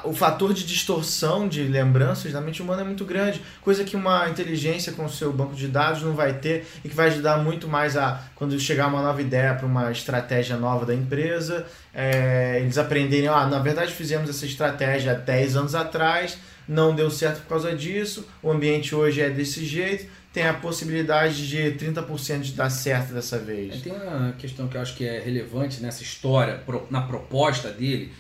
o 0.05 0.13
fator 0.13 0.53
de 0.53 0.65
distorção 0.65 1.49
de 1.49 1.63
lembranças 1.65 2.33
da 2.33 2.41
mente 2.41 2.63
humana 2.63 2.83
é 2.83 2.85
muito 2.85 3.05
grande, 3.05 3.41
coisa 3.61 3.85
que 3.85 3.97
uma 3.97 4.29
inteligência 4.29 4.93
com 4.93 5.09
seu 5.09 5.33
banco 5.33 5.55
de 5.55 5.69
dados 5.69 6.03
não 6.03 6.13
vai 6.13 6.35
ter 6.35 6.67
e 6.85 6.89
que 6.89 6.95
vai 6.95 7.09
ajudar 7.09 7.39
muito 7.39 7.69
mais 7.69 7.97
a 7.97 8.23
quando 8.35 8.59
chegar 8.59 8.87
uma 8.89 9.03
nova 9.03 9.21
ideia 9.21 9.55
para 9.55 9.67
uma 9.67 9.91
estratégia 9.91 10.57
nova 10.57 10.87
da 10.87 10.95
empresa, 10.95 11.67
é, 11.95 12.59
eles 12.61 12.79
aprenderem, 12.79 13.29
ah, 13.29 13.47
na 13.47 13.59
verdade 13.59 13.93
fizemos 13.93 14.31
essa 14.31 14.47
estratégia 14.47 15.13
há 15.13 15.15
10 15.15 15.57
anos 15.57 15.75
atrás, 15.75 16.39
não 16.69 16.95
deu 16.95 17.11
certo 17.11 17.41
por 17.43 17.49
causa 17.49 17.75
disso, 17.75 18.29
o 18.43 18.51
ambiente 18.51 18.95
hoje 18.95 19.21
é 19.21 19.29
desse 19.29 19.65
jeito, 19.65 20.07
tem 20.33 20.47
a 20.47 20.55
possibilidade 20.55 21.49
de 21.49 21.73
30% 21.73 22.43
de 22.43 22.53
dar 22.53 22.71
certo 22.71 23.13
dessa 23.13 23.37
É, 23.37 23.41
vez. 23.41 23.83
Tem 23.83 23.93
uma 23.93 24.33
questão 24.39 24.69
que 24.69 24.77
eu 24.77 24.81
acho 24.81 24.95
que 24.95 25.05
é 25.05 25.19
relevante 25.19 25.83
nessa 25.83 26.05
história, 26.05 26.63
na 26.89 27.01
proposta 27.01 27.71
dele, 27.71 28.13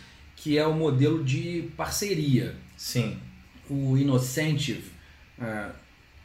que 0.43 0.57
é 0.57 0.66
o 0.66 0.72
modelo 0.72 1.22
de 1.22 1.68
parceria. 1.76 2.55
Sim. 2.76 3.18
O 3.68 3.97
Innocentive 3.97 4.91
é, 5.41 5.66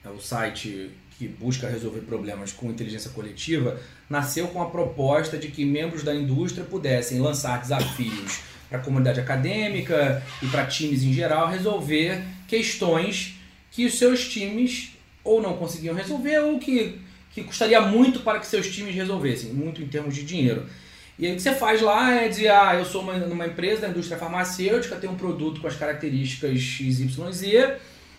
é 0.05 0.09
o 0.09 0.19
site 0.19 0.89
que 1.17 1.27
busca 1.27 1.69
resolver 1.69 1.99
problemas 2.01 2.51
com 2.51 2.69
inteligência 2.69 3.11
coletiva, 3.11 3.79
nasceu 4.09 4.47
com 4.47 4.61
a 4.61 4.69
proposta 4.69 5.37
de 5.37 5.49
que 5.49 5.65
membros 5.65 6.03
da 6.03 6.15
indústria 6.15 6.65
pudessem 6.65 7.19
lançar 7.19 7.61
desafios 7.61 8.39
para 8.69 8.79
a 8.79 8.81
comunidade 8.81 9.19
acadêmica 9.19 10.23
e 10.41 10.47
para 10.47 10.65
times 10.65 11.03
em 11.03 11.13
geral 11.13 11.49
resolver 11.49 12.23
questões 12.47 13.35
que 13.69 13.85
os 13.85 13.97
seus 13.97 14.27
times 14.27 14.93
ou 15.23 15.41
não 15.41 15.57
conseguiam 15.57 15.93
resolver 15.93 16.39
ou 16.39 16.57
que, 16.57 16.99
que 17.31 17.43
custaria 17.43 17.81
muito 17.81 18.21
para 18.21 18.39
que 18.39 18.47
seus 18.47 18.73
times 18.73 18.95
resolvessem, 18.95 19.53
muito 19.53 19.81
em 19.81 19.87
termos 19.87 20.15
de 20.15 20.23
dinheiro. 20.23 20.65
E 21.17 21.25
aí 21.25 21.31
o 21.31 21.35
que 21.35 21.41
você 21.41 21.55
faz 21.55 21.81
lá 21.81 22.13
é 22.13 22.27
dizer, 22.27 22.49
ah, 22.49 22.75
eu 22.75 22.83
sou 22.83 23.01
uma, 23.01 23.47
empresa 23.47 23.81
da 23.81 23.89
indústria 23.89 24.17
farmacêutica, 24.17 24.97
tenho 24.97 25.13
um 25.13 25.17
produto 25.17 25.61
com 25.61 25.67
as 25.67 25.75
características 25.75 26.59
XYZ, 26.59 27.77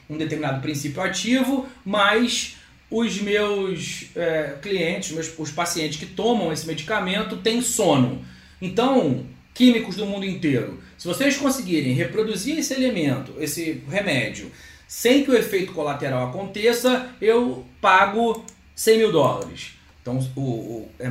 um 0.08 0.16
determinado 0.16 0.62
princípio 0.62 1.02
ativo, 1.02 1.68
mas 1.84 2.56
os 2.90 3.20
meus 3.20 4.06
é, 4.16 4.54
clientes, 4.62 5.10
meus, 5.10 5.38
os 5.38 5.50
pacientes 5.50 5.98
que 5.98 6.06
tomam 6.06 6.52
esse 6.52 6.66
medicamento 6.66 7.36
têm 7.36 7.60
sono. 7.60 8.24
Então, 8.62 9.26
químicos 9.52 9.96
do 9.96 10.06
mundo 10.06 10.24
inteiro, 10.24 10.80
se 10.96 11.06
vocês 11.06 11.36
conseguirem 11.36 11.92
reproduzir 11.92 12.58
esse 12.58 12.72
elemento, 12.72 13.34
esse 13.38 13.82
remédio, 13.90 14.50
sem 14.88 15.22
que 15.22 15.30
o 15.30 15.36
efeito 15.36 15.72
colateral 15.72 16.28
aconteça, 16.28 17.10
eu 17.20 17.66
pago 17.78 18.42
100 18.74 18.98
mil 18.98 19.12
dólares. 19.12 19.72
Então, 20.00 20.18
o, 20.34 20.40
o, 20.40 20.90
é, 20.98 21.10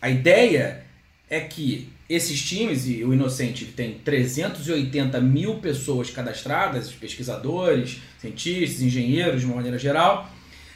a 0.00 0.08
ideia 0.08 0.85
é 1.28 1.40
que 1.40 1.88
esses 2.08 2.40
times, 2.40 2.86
e 2.86 3.02
o 3.02 3.12
Inocente 3.12 3.64
tem 3.64 3.94
380 3.94 5.20
mil 5.20 5.56
pessoas 5.56 6.08
cadastradas, 6.08 6.90
pesquisadores, 6.92 7.98
cientistas, 8.18 8.80
engenheiros, 8.80 9.40
de 9.40 9.46
uma 9.46 9.56
maneira 9.56 9.78
geral, 9.78 10.30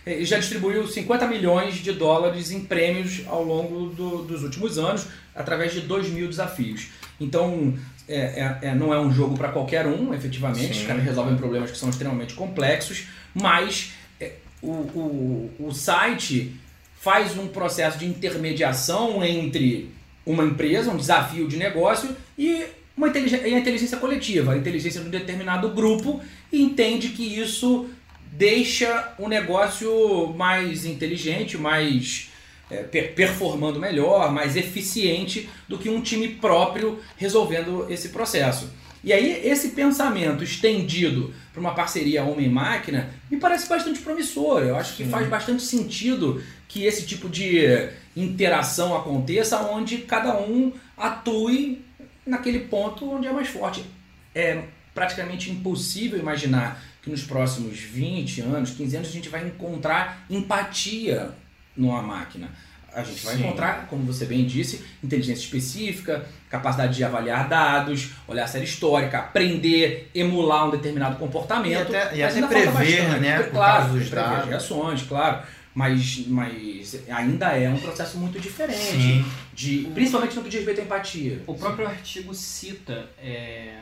e 0.05 0.25
já 0.25 0.39
distribuiu 0.39 0.87
50 0.87 1.27
milhões 1.29 1.77
de 1.77 1.93
dólares 1.93 2.51
em 2.51 2.61
prêmios 2.65 3.23
ao 3.29 3.45
longo 3.45 3.91
do, 3.91 4.25
dos 4.25 4.43
últimos 4.43 4.77
anos, 4.77 5.07
através 5.35 5.73
de 5.73 5.83
2 5.83 6.09
mil 6.09 6.27
desafios. 6.27 6.89
Então, 7.21 7.75
é, 8.09 8.59
é, 8.63 8.69
é 8.69 8.75
não 8.75 8.93
é 8.93 8.99
um 8.99 9.13
jogo 9.13 9.37
para 9.37 9.51
qualquer 9.51 9.87
um, 9.87 10.13
efetivamente, 10.13 10.75
Sim. 10.75 10.81
os 10.81 10.87
caras 10.87 11.05
resolvem 11.05 11.37
problemas 11.37 11.71
que 11.71 11.79
são 11.79 11.91
extremamente 11.91 12.35
complexos, 12.35 13.07
mas 13.33 13.93
é, 14.19 14.33
o, 14.61 14.73
o, 14.73 15.51
o 15.61 15.73
site 15.73 16.57
faz 16.97 17.39
um 17.39 17.47
processo 17.47 17.99
de 17.99 18.07
intermediação 18.07 19.25
entre 19.25 19.91
uma 20.25 20.45
empresa, 20.45 20.91
um 20.91 20.97
desafio 20.97 21.49
de 21.49 21.57
negócio 21.57 22.15
e 22.39 22.65
uma 22.97 23.09
inteligência, 23.09 23.47
a 23.47 23.59
inteligência 23.59 23.99
coletiva, 23.99 24.53
a 24.53 24.57
inteligência 24.57 25.01
de 25.01 25.07
um 25.07 25.11
determinado 25.11 25.71
grupo 25.71 26.21
e 26.53 26.61
entende 26.61 27.11
que 27.11 27.23
isso 27.23 27.89
deixa 28.33 29.15
o 29.19 29.29
negócio 29.29 30.35
mais 30.37 30.85
inteligente, 30.85 31.59
mais 31.59 32.31
é, 32.71 32.83
performando 32.83 33.81
melhor, 33.81 34.33
mais 34.33 34.57
eficiente 34.57 35.49
do 35.69 35.79
que 35.79 35.89
um 35.89 36.01
time 36.01 36.29
próprio 36.29 37.01
resolvendo 37.17 37.87
esse 37.91 38.11
processo. 38.11 38.71
E 39.03 39.13
aí, 39.13 39.47
esse 39.47 39.71
pensamento 39.71 40.45
estendido 40.45 41.33
para 41.53 41.61
uma 41.61 41.75
parceria 41.75 42.23
homem-máquina 42.23 43.09
me 43.31 43.39
parece 43.39 43.67
bastante 43.67 44.01
promissor. 44.01 44.63
Eu 44.63 44.77
acho 44.77 44.95
que 44.95 45.05
faz 45.05 45.27
bastante 45.27 45.63
sentido 45.63 46.43
que 46.71 46.87
esse 46.87 47.05
tipo 47.05 47.29
de 47.29 47.91
interação 48.17 48.97
aconteça 48.97 49.61
onde 49.61 49.99
cada 49.99 50.41
um 50.41 50.73
atue 50.97 51.85
naquele 52.25 52.61
ponto 52.61 53.11
onde 53.13 53.27
é 53.27 53.33
mais 53.33 53.49
forte. 53.49 53.85
É 54.33 54.63
praticamente 54.95 55.51
impossível 55.51 56.17
imaginar 56.17 56.81
que 57.03 57.11
nos 57.11 57.25
próximos 57.25 57.81
20 57.81 58.43
anos, 58.43 58.71
15 58.71 58.97
anos, 58.97 59.09
a 59.09 59.13
gente 59.13 59.29
vai 59.29 59.45
encontrar 59.45 60.25
empatia 60.31 61.31
numa 61.77 62.01
máquina. 62.01 62.49
A 62.93 63.03
gente 63.03 63.25
vai 63.25 63.35
Sim. 63.35 63.43
encontrar, 63.43 63.87
como 63.89 64.05
você 64.05 64.25
bem 64.25 64.45
disse, 64.45 64.85
inteligência 65.03 65.43
específica, 65.43 66.25
capacidade 66.49 66.95
de 66.95 67.03
avaliar 67.03 67.49
dados, 67.49 68.11
olhar 68.29 68.45
a 68.45 68.49
série 68.49 68.65
histórica, 68.65 69.19
aprender, 69.19 70.09
emular 70.15 70.69
um 70.69 70.71
determinado 70.71 71.17
comportamento. 71.17 71.93
E 71.93 71.97
até, 71.97 72.17
e 72.17 72.23
até 72.23 72.47
prever, 72.47 73.21
né? 73.21 73.43
Claro, 73.45 73.91
prever 73.91 74.11
dados. 74.11 74.49
reações, 74.49 75.03
claro. 75.03 75.43
Mas, 75.81 76.27
mas 76.27 77.01
ainda 77.09 77.57
é 77.57 77.71
um 77.71 77.79
processo 77.79 78.19
muito 78.19 78.39
diferente, 78.39 79.25
de, 79.55 79.89
principalmente 79.95 80.37
no 80.37 80.43
que 80.43 80.51
diz 80.51 80.59
respeito 80.59 80.83
à 80.83 80.85
empatia. 80.85 81.43
O 81.47 81.55
próprio 81.55 81.87
artigo 81.87 82.35
cita 82.35 83.09
é, 83.17 83.79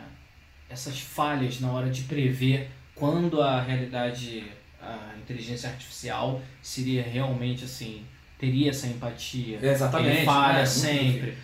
essas 0.70 1.00
falhas 1.00 1.58
na 1.58 1.72
hora 1.72 1.90
de 1.90 2.02
prever 2.02 2.70
quando 2.94 3.42
a 3.42 3.60
realidade, 3.60 4.44
a 4.80 5.14
inteligência 5.20 5.70
artificial 5.70 6.40
seria 6.62 7.02
realmente 7.02 7.64
assim, 7.64 8.04
teria 8.38 8.70
essa 8.70 8.86
empatia. 8.86 9.58
Exatamente. 9.60 10.18
Ele 10.18 10.24
falha 10.24 10.58
né? 10.58 10.66
sempre. 10.66 11.34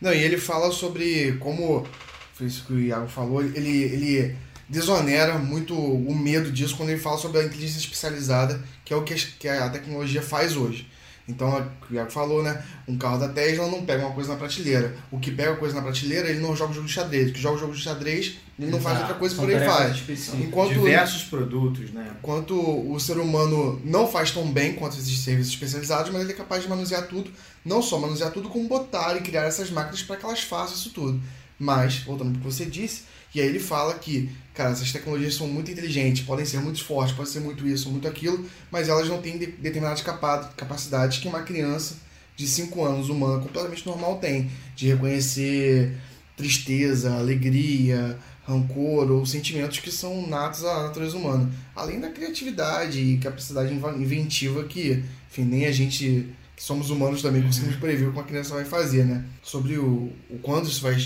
Não, 0.00 0.14
e 0.14 0.18
ele 0.18 0.38
fala 0.38 0.70
sobre 0.70 1.32
como, 1.40 1.84
foi 2.32 2.46
isso 2.46 2.64
que 2.64 2.74
o 2.74 2.78
Iago 2.78 3.08
falou, 3.08 3.42
ele, 3.42 3.82
ele 3.82 4.36
desonera 4.68 5.38
muito 5.38 5.74
o 5.74 6.14
medo 6.14 6.50
disso 6.50 6.76
quando 6.76 6.90
ele 6.90 7.00
fala 7.00 7.18
sobre 7.18 7.40
a 7.40 7.44
inteligência 7.44 7.78
especializada, 7.78 8.60
que 8.84 8.92
é 8.92 8.96
o 8.96 9.02
que 9.02 9.14
a, 9.14 9.16
que 9.38 9.48
a 9.48 9.70
tecnologia 9.70 10.22
faz 10.22 10.56
hoje. 10.56 10.88
Então, 11.28 11.68
o 11.90 11.94
Iago 11.94 12.10
falou, 12.10 12.40
né? 12.40 12.62
Um 12.86 12.96
carro 12.96 13.18
da 13.18 13.28
Tesla 13.28 13.66
não 13.66 13.84
pega 13.84 14.04
uma 14.04 14.14
coisa 14.14 14.30
na 14.32 14.36
prateleira. 14.36 14.94
O 15.10 15.18
que 15.18 15.32
pega 15.32 15.52
a 15.52 15.56
coisa 15.56 15.74
na 15.74 15.82
prateleira, 15.82 16.28
ele 16.28 16.38
não 16.38 16.54
joga 16.54 16.70
o 16.70 16.74
jogo 16.74 16.86
de 16.86 16.92
xadrez. 16.92 17.30
O 17.30 17.32
que 17.32 17.40
joga 17.40 17.56
o 17.56 17.58
jogo 17.58 17.74
de 17.74 17.82
xadrez, 17.82 18.36
ele 18.56 18.70
não 18.70 18.78
Exato. 18.78 18.82
faz 18.82 19.00
outra 19.00 19.14
coisa 19.16 19.34
por 19.34 19.50
aí 19.50 19.66
faz. 19.66 20.02
Enquanto, 20.34 20.72
Diversos 20.74 21.24
produtos, 21.24 21.90
né? 21.90 22.12
Enquanto 22.16 22.54
o 22.54 22.98
ser 23.00 23.18
humano 23.18 23.80
não 23.84 24.06
faz 24.06 24.30
tão 24.30 24.50
bem 24.52 24.74
quanto 24.74 24.96
esses 24.96 25.18
serviços 25.18 25.52
especializados, 25.52 26.12
mas 26.12 26.22
ele 26.22 26.32
é 26.32 26.36
capaz 26.36 26.62
de 26.62 26.68
manusear 26.68 27.08
tudo. 27.08 27.28
Não 27.64 27.82
só 27.82 27.98
manusear 27.98 28.30
tudo, 28.30 28.48
como 28.48 28.68
botar 28.68 29.16
e 29.16 29.20
criar 29.20 29.42
essas 29.42 29.68
máquinas 29.68 30.02
para 30.02 30.16
que 30.16 30.24
elas 30.24 30.42
façam 30.42 30.76
isso 30.76 30.90
tudo. 30.90 31.20
Mas, 31.58 31.98
voltando 32.04 32.30
para 32.30 32.38
o 32.38 32.42
que 32.42 32.54
você 32.54 32.64
disse, 32.64 33.02
e 33.36 33.40
aí 33.40 33.48
ele 33.48 33.60
fala 33.60 33.92
que, 33.98 34.30
cara, 34.54 34.70
essas 34.70 34.90
tecnologias 34.90 35.34
são 35.34 35.46
muito 35.46 35.70
inteligentes, 35.70 36.24
podem 36.24 36.46
ser 36.46 36.58
muito 36.58 36.82
fortes, 36.82 37.14
podem 37.14 37.30
ser 37.30 37.40
muito 37.40 37.68
isso, 37.68 37.90
muito 37.90 38.08
aquilo, 38.08 38.42
mas 38.70 38.88
elas 38.88 39.06
não 39.10 39.20
têm 39.20 39.36
de, 39.36 39.44
determinadas 39.46 40.00
capa 40.00 40.54
capacidades 40.56 41.18
que 41.18 41.28
uma 41.28 41.42
criança 41.42 41.96
de 42.34 42.48
5 42.48 42.82
anos, 42.82 43.10
humana, 43.10 43.42
completamente 43.42 43.86
normal 43.86 44.16
tem, 44.16 44.50
de 44.74 44.88
reconhecer 44.88 45.94
tristeza, 46.34 47.14
alegria, 47.14 48.18
rancor 48.46 49.10
ou 49.10 49.26
sentimentos 49.26 49.80
que 49.80 49.90
são 49.90 50.26
natos 50.26 50.64
à 50.64 50.84
natureza 50.84 51.14
humana. 51.14 51.50
Além 51.74 52.00
da 52.00 52.08
criatividade 52.08 52.98
e 52.98 53.18
capacidade 53.18 53.70
inventiva 53.74 54.64
que, 54.64 55.04
enfim, 55.30 55.44
nem 55.44 55.66
a 55.66 55.72
gente 55.72 56.26
que 56.56 56.62
somos 56.62 56.88
humanos 56.88 57.20
também 57.20 57.42
conseguimos 57.42 57.76
prever 57.76 58.06
o 58.06 58.12
que 58.12 58.18
uma 58.18 58.24
criança 58.24 58.54
vai 58.54 58.64
fazer, 58.64 59.04
né? 59.04 59.22
Sobre 59.42 59.76
o, 59.76 60.10
o 60.30 60.38
quando 60.40 60.66
isso 60.66 60.80
vai 60.80 60.96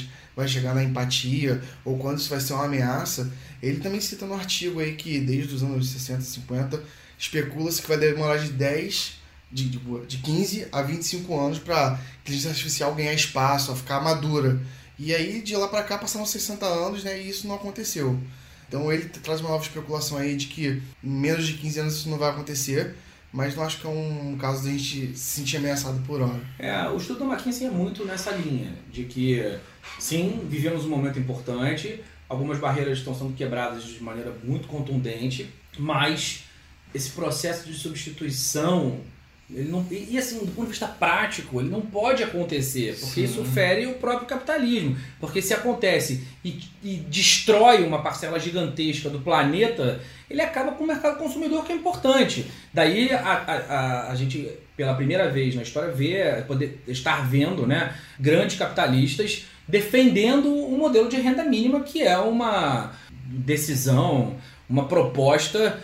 vai 0.40 0.48
chegar 0.48 0.74
na 0.74 0.82
empatia 0.82 1.62
ou 1.84 1.98
quando 1.98 2.18
isso 2.18 2.30
vai 2.30 2.40
ser 2.40 2.54
uma 2.54 2.64
ameaça, 2.64 3.32
ele 3.62 3.80
também 3.80 4.00
cita 4.00 4.26
no 4.26 4.34
artigo 4.34 4.80
aí 4.80 4.94
que 4.94 5.20
desde 5.20 5.54
os 5.54 5.62
anos 5.62 5.88
60, 5.90 6.22
50, 6.22 6.82
especula-se 7.18 7.82
que 7.82 7.88
vai 7.88 7.98
demorar 7.98 8.38
de 8.38 8.50
10, 8.50 9.12
de, 9.52 9.68
de 9.68 10.18
15 10.18 10.68
a 10.72 10.82
25 10.82 11.38
anos 11.38 11.58
para 11.58 11.88
a 11.88 11.98
inteligência 12.22 12.50
artificial 12.50 12.94
ganhar 12.94 13.12
espaço, 13.12 13.70
a 13.70 13.76
ficar 13.76 14.00
madura. 14.00 14.60
E 14.98 15.14
aí 15.14 15.40
de 15.40 15.56
lá 15.56 15.68
para 15.68 15.82
cá 15.82 15.98
passaram 15.98 16.26
60 16.26 16.64
anos 16.66 17.04
né, 17.04 17.20
e 17.20 17.28
isso 17.28 17.46
não 17.46 17.54
aconteceu. 17.54 18.18
Então 18.68 18.92
ele 18.92 19.04
traz 19.06 19.40
uma 19.40 19.50
nova 19.50 19.62
especulação 19.62 20.16
aí 20.16 20.36
de 20.36 20.46
que 20.46 20.82
em 21.02 21.10
menos 21.10 21.46
de 21.46 21.54
15 21.54 21.80
anos 21.80 21.94
isso 21.96 22.08
não 22.08 22.18
vai 22.18 22.30
acontecer 22.30 22.94
mas 23.32 23.54
não 23.54 23.64
acho 23.64 23.80
que 23.80 23.86
é 23.86 23.90
um 23.90 24.36
caso 24.38 24.62
de 24.62 24.68
a 24.68 24.72
gente 24.72 25.16
se 25.16 25.40
sentir 25.40 25.58
ameaçado 25.58 26.00
por 26.06 26.20
hora. 26.20 26.40
É, 26.58 26.88
o 26.88 26.96
estudo 26.96 27.20
da 27.20 27.26
McKinsey 27.26 27.66
é 27.66 27.70
muito 27.70 28.04
nessa 28.04 28.32
linha, 28.32 28.72
de 28.90 29.04
que 29.04 29.40
sim, 29.98 30.46
vivemos 30.48 30.84
um 30.84 30.88
momento 30.88 31.18
importante, 31.18 32.02
algumas 32.28 32.58
barreiras 32.58 32.98
estão 32.98 33.14
sendo 33.14 33.34
quebradas 33.34 33.84
de 33.84 34.02
maneira 34.02 34.34
muito 34.42 34.66
contundente, 34.66 35.48
mas 35.78 36.44
esse 36.94 37.10
processo 37.10 37.68
de 37.68 37.74
substituição 37.74 39.00
ele 39.52 39.68
não, 39.68 39.84
e, 39.90 40.16
assim, 40.16 40.38
do 40.38 40.52
ponto 40.52 40.66
de 40.66 40.70
vista 40.70 40.86
prático, 40.86 41.60
ele 41.60 41.70
não 41.70 41.80
pode 41.80 42.22
acontecer, 42.22 42.96
porque 42.98 43.06
Sim. 43.06 43.24
isso 43.24 43.44
fere 43.44 43.86
o 43.86 43.94
próprio 43.94 44.26
capitalismo. 44.26 44.96
Porque 45.18 45.42
se 45.42 45.52
acontece 45.52 46.24
e, 46.44 46.60
e, 46.82 46.96
destrói 47.08 47.84
uma 47.84 48.00
parcela 48.00 48.38
gigantesca 48.38 49.10
do 49.10 49.18
planeta, 49.20 50.00
ele 50.28 50.40
acaba 50.40 50.72
com 50.72 50.84
o 50.84 50.86
mercado 50.86 51.18
consumidor 51.18 51.64
que 51.64 51.72
é 51.72 51.74
importante. 51.74 52.46
Daí 52.72 53.10
a, 53.10 53.18
a, 53.18 53.54
a, 53.54 54.12
a 54.12 54.14
gente, 54.14 54.48
pela 54.76 54.94
primeira 54.94 55.28
vez 55.28 55.54
na 55.54 55.62
história, 55.62 55.92
vê, 55.92 56.42
poder 56.46 56.82
estar 56.86 57.28
vendo 57.28 57.66
né, 57.66 57.94
grandes 58.18 58.56
capitalistas 58.56 59.46
defendendo 59.66 60.48
um 60.48 60.76
modelo 60.76 61.08
de 61.08 61.16
renda 61.16 61.44
mínima 61.44 61.80
que 61.80 62.02
é 62.02 62.18
uma 62.18 62.92
decisão, 63.10 64.36
uma 64.68 64.86
proposta 64.86 65.78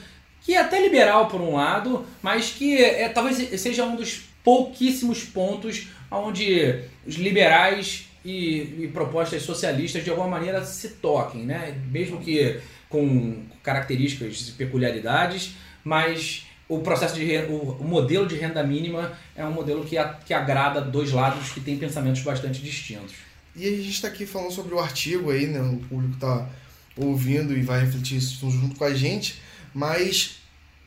que 0.47 0.55
é 0.55 0.61
até 0.61 0.81
liberal 0.81 1.27
por 1.27 1.41
um 1.41 1.57
lado, 1.57 2.07
mas 2.23 2.51
que 2.51 2.81
é, 2.81 3.09
talvez 3.09 3.61
seja 3.61 3.85
um 3.85 3.97
dos 3.97 4.23
pouquíssimos 4.45 5.25
pontos 5.25 5.89
onde 6.09 6.85
os 7.05 7.17
liberais 7.17 8.07
e, 8.25 8.85
e, 8.85 8.91
propostas 8.93 9.43
socialistas 9.43 10.05
de 10.05 10.11
alguma 10.11 10.29
maneira 10.29 10.65
se 10.65 10.91
toquem, 10.91 11.43
né? 11.43 11.77
mesmo 11.91 12.21
que 12.21 12.61
com 12.89 13.43
características 13.61 14.51
e 14.51 14.53
peculiaridades, 14.53 15.57
mas 15.83 16.47
o 16.69 16.79
processo 16.79 17.17
de 17.17 17.39
o, 17.49 17.83
modelo 17.83 18.29
de 18.29 18.37
renda 18.37 18.63
mínima 18.63 19.19
é 19.35 19.45
um 19.45 19.51
modelo 19.51 19.85
que, 19.85 19.99
a, 19.99 20.11
que 20.11 20.33
agrada 20.33 20.81
dois 20.81 21.11
lados 21.11 21.51
que 21.51 21.59
têm 21.59 21.77
pensamentos 21.77 22.23
bastante 22.23 22.63
distintos. 22.63 23.17
E 23.57 23.67
a 23.67 23.71
gente 23.71 23.91
está 23.91 24.07
aqui 24.07 24.25
falando 24.25 24.53
sobre 24.53 24.77
o 24.77 24.79
artigo 24.79 25.33
aí, 25.33 25.49
né? 25.49 25.61
O 25.61 25.79
público 25.89 26.15
está 26.15 26.49
ouvindo 26.97 27.57
e 27.57 27.63
vai 27.63 27.81
refletir 27.81 28.19
isso 28.19 28.49
junto 28.49 28.77
com 28.77 28.85
a 28.85 28.95
gente. 28.95 29.45
Mas 29.77 30.39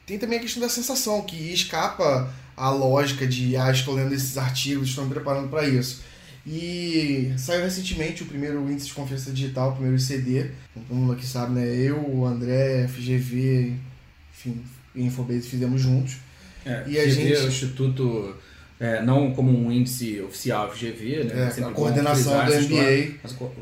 tem 0.07 0.17
também 0.17 0.39
a 0.39 0.41
questão 0.41 0.59
da 0.63 0.67
sensação, 0.67 1.21
que 1.21 1.35
escapa 1.53 2.33
a 2.57 2.71
lógica 2.71 3.27
de, 3.27 3.55
ah, 3.55 3.69
estou 3.71 3.93
lendo 3.93 4.15
esses 4.15 4.35
artigos, 4.35 4.89
estou 4.89 5.05
me 5.05 5.11
preparando 5.13 5.47
para 5.47 5.67
isso. 5.67 6.01
E 6.47 7.31
saiu 7.37 7.61
recentemente 7.63 8.23
o 8.23 8.25
primeiro 8.25 8.59
índice 8.71 8.87
de 8.87 8.93
confiança 8.93 9.29
digital, 9.31 9.69
o 9.69 9.73
primeiro 9.73 9.95
ICD. 9.95 10.49
Todo 10.73 10.95
mundo 10.95 11.13
aqui 11.13 11.27
sabe, 11.27 11.53
né? 11.53 11.67
Eu, 11.67 11.99
o 12.03 12.25
André, 12.25 12.87
FGV, 12.87 13.75
enfim, 14.33 14.63
Infobase 14.95 15.47
fizemos 15.47 15.79
juntos. 15.79 16.15
É, 16.65 16.83
E 16.87 16.97
a 16.97 17.07
gente- 17.07 17.31
é 17.33 17.41
o 17.43 17.47
Instituto, 17.47 18.35
é, 18.79 19.03
não 19.03 19.31
como 19.33 19.51
um 19.55 19.71
índice 19.71 20.19
oficial 20.21 20.71
FGV, 20.71 21.25
né? 21.25 21.45
É, 21.45 21.49
Sempre 21.51 21.63
a 21.65 21.67
bom 21.67 21.73
coordenação 21.75 22.33
do. 22.43 22.51
MBA. 22.55 23.19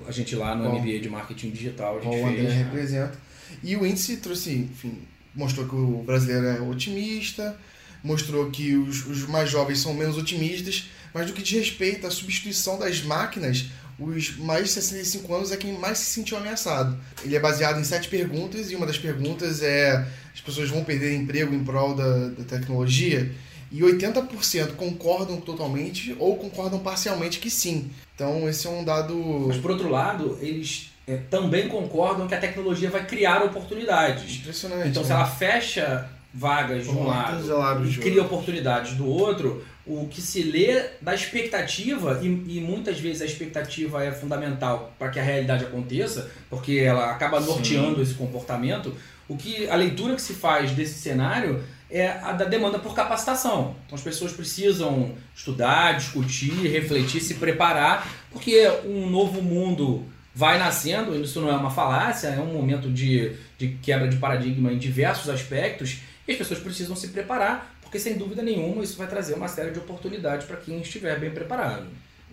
A 0.08 0.12
gente 0.14 0.36
lá 0.38 0.56
no 0.56 0.64
Qual- 0.64 0.80
MBA 0.80 1.00
de 1.02 1.10
Marketing 1.10 1.50
Digital, 1.50 1.98
a 1.98 2.02
gente 2.02 2.16
o 2.16 2.26
André 2.26 2.42
fez. 2.44 2.54
representa. 2.54 3.20
E 3.64 3.76
o 3.76 3.86
índice 3.86 4.18
trouxe, 4.18 4.52
enfim, 4.54 4.94
mostrou 5.38 5.68
que 5.68 5.76
o 5.76 6.04
brasileiro 6.04 6.48
é 6.48 6.60
otimista, 6.60 7.56
mostrou 8.04 8.50
que 8.50 8.76
os, 8.76 9.06
os 9.06 9.28
mais 9.28 9.50
jovens 9.50 9.80
são 9.80 9.94
menos 9.94 10.18
otimistas, 10.18 10.90
mas 11.14 11.28
no 11.28 11.34
que 11.34 11.44
diz 11.44 11.60
respeito 11.60 12.08
à 12.08 12.12
substituição 12.12 12.78
das 12.78 13.02
máquinas, 13.04 13.68
os 14.00 14.38
mais 14.38 14.66
de 14.66 14.70
65 14.72 15.34
anos 15.34 15.52
é 15.52 15.58
quem 15.58 15.78
mais 15.78 16.00
se 16.00 16.06
sentiu 16.06 16.38
ameaçado. 16.38 16.98
Ele 17.24 17.36
é 17.36 17.40
baseado 17.40 17.80
em 17.80 17.84
sete 17.84 18.10
perguntas 18.10 18.72
e 18.72 18.76
uma 18.76 18.86
das 18.86 18.98
perguntas 18.98 19.62
é 19.62 20.08
as 20.34 20.42
pessoas 20.42 20.70
vão 20.70 20.84
perder 20.84 21.16
emprego 21.16 21.54
em 21.54 21.64
prol 21.64 21.96
da, 21.96 22.30
da 22.30 22.44
tecnologia? 22.44 23.32
E 23.72 23.82
80% 23.82 24.76
concordam 24.76 25.42
totalmente 25.42 26.16
ou 26.20 26.38
concordam 26.38 26.80
parcialmente 26.80 27.40
que 27.40 27.50
sim. 27.50 27.92
Então 28.16 28.48
esse 28.48 28.66
é 28.66 28.70
um 28.70 28.84
dado... 28.84 29.46
Mas 29.48 29.58
por 29.58 29.72
outro 29.72 29.90
lado, 29.90 30.38
eles 30.42 30.92
também 31.16 31.70
concordam 31.70 32.28
que 32.28 32.36
a 32.36 32.40
tecnologia 32.40 32.90
vai 32.90 33.06
criar 33.06 33.42
oportunidades. 33.44 34.38
Impressionante. 34.38 34.90
Então, 34.90 35.02
né? 35.04 35.08
se 35.08 35.14
ela 35.14 35.26
fecha 35.26 36.10
vagas 36.34 36.84
de 36.84 36.90
um 36.90 37.08
lado 37.08 37.48
lados 37.48 37.96
e 37.96 38.00
cria 38.00 38.22
oportunidades 38.22 38.94
do 38.94 39.08
outro, 39.08 39.66
o 39.86 40.08
que 40.08 40.22
se 40.22 40.44
lê 40.44 40.84
da 41.02 41.16
expectativa, 41.16 42.20
e, 42.22 42.26
e 42.26 42.62
muitas 42.62 43.00
vezes 43.00 43.22
a 43.22 43.26
expectativa 43.26 44.04
é 44.04 44.12
fundamental 44.12 44.94
para 45.00 45.10
que 45.10 45.20
a 45.20 45.24
realidade 45.24 45.64
aconteça, 45.64 46.30
porque 46.50 46.78
ela 46.80 47.12
acaba 47.12 47.40
norteando 47.40 48.02
esse 48.02 48.14
comportamento, 48.14 48.94
o 49.30 49.38
que 49.38 49.70
a 49.70 49.76
leitura 49.76 50.16
que 50.16 50.22
se 50.22 50.34
faz 50.34 50.72
desse 50.72 51.00
cenário 51.00 51.64
é 51.90 52.10
a 52.10 52.34
da 52.34 52.44
demanda 52.44 52.78
por 52.78 52.94
capacitação. 52.94 53.76
Então 53.86 53.98
as 53.98 54.02
pessoas 54.02 54.34
precisam 54.34 55.14
estudar, 55.34 55.94
discutir, 55.94 56.68
refletir, 56.68 57.22
se 57.22 57.36
preparar, 57.36 58.08
porque 58.30 58.70
um 58.86 59.10
novo 59.10 59.42
mundo 59.42 60.06
vai 60.38 60.60
nascendo, 60.60 61.20
isso 61.20 61.42
não 61.42 61.50
é 61.50 61.56
uma 61.58 61.72
falácia, 61.72 62.28
é 62.28 62.40
um 62.40 62.54
momento 62.54 62.92
de, 62.92 63.32
de 63.58 63.70
quebra 63.82 64.08
de 64.08 64.18
paradigma 64.18 64.72
em 64.72 64.78
diversos 64.78 65.30
aspectos, 65.30 65.98
e 66.28 66.32
as 66.32 66.38
pessoas 66.38 66.60
precisam 66.60 66.96
se 66.96 67.08
preparar, 67.08 67.76
porque 67.82 67.98
sem 67.98 68.20
dúvida 68.20 68.44
nenhuma 68.44 68.84
isso 68.84 68.96
vai 68.98 69.08
trazer 69.08 69.34
uma 69.34 69.48
série 69.48 69.72
de 69.72 69.80
oportunidades 69.80 70.46
para 70.46 70.58
quem 70.58 70.80
estiver 70.80 71.20
bem 71.20 71.32
preparado. 71.32 71.88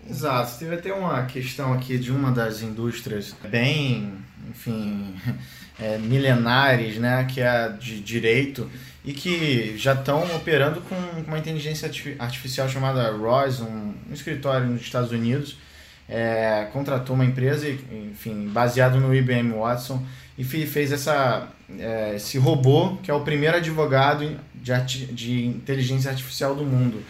Exato. 0.07 0.59
Teve 0.59 0.75
até 0.75 0.93
uma 0.93 1.25
questão 1.25 1.73
aqui 1.73 1.97
de 1.97 2.11
uma 2.11 2.31
das 2.31 2.61
indústrias 2.61 3.33
bem, 3.49 4.13
enfim, 4.51 5.15
é, 5.81 5.97
milenares, 5.97 6.97
né, 6.97 7.25
que 7.27 7.41
é 7.41 7.47
a 7.47 7.67
de 7.69 8.01
direito, 8.01 8.69
e 9.03 9.13
que 9.13 9.75
já 9.79 9.93
estão 9.93 10.23
operando 10.35 10.79
com 10.81 10.95
uma 11.27 11.39
inteligência 11.39 11.87
arti- 11.87 12.15
artificial 12.19 12.69
chamada 12.69 13.09
Royce, 13.09 13.63
um, 13.63 13.95
um 14.07 14.13
escritório 14.13 14.67
nos 14.67 14.81
Estados 14.81 15.09
Unidos, 15.11 15.57
é, 16.07 16.67
contratou 16.71 17.15
uma 17.15 17.25
empresa, 17.25 17.67
enfim, 17.69 18.47
baseado 18.49 18.99
no 18.99 19.13
IBM 19.13 19.51
Watson, 19.53 20.03
e 20.37 20.43
fe- 20.43 20.65
fez 20.65 20.91
essa, 20.91 21.47
é, 21.79 22.13
esse 22.15 22.37
robô, 22.37 22.97
que 23.01 23.09
é 23.09 23.13
o 23.13 23.21
primeiro 23.21 23.57
advogado 23.57 24.37
de, 24.53 25.05
de 25.07 25.45
inteligência 25.45 26.11
artificial 26.11 26.55
do 26.55 26.63
mundo. 26.65 27.01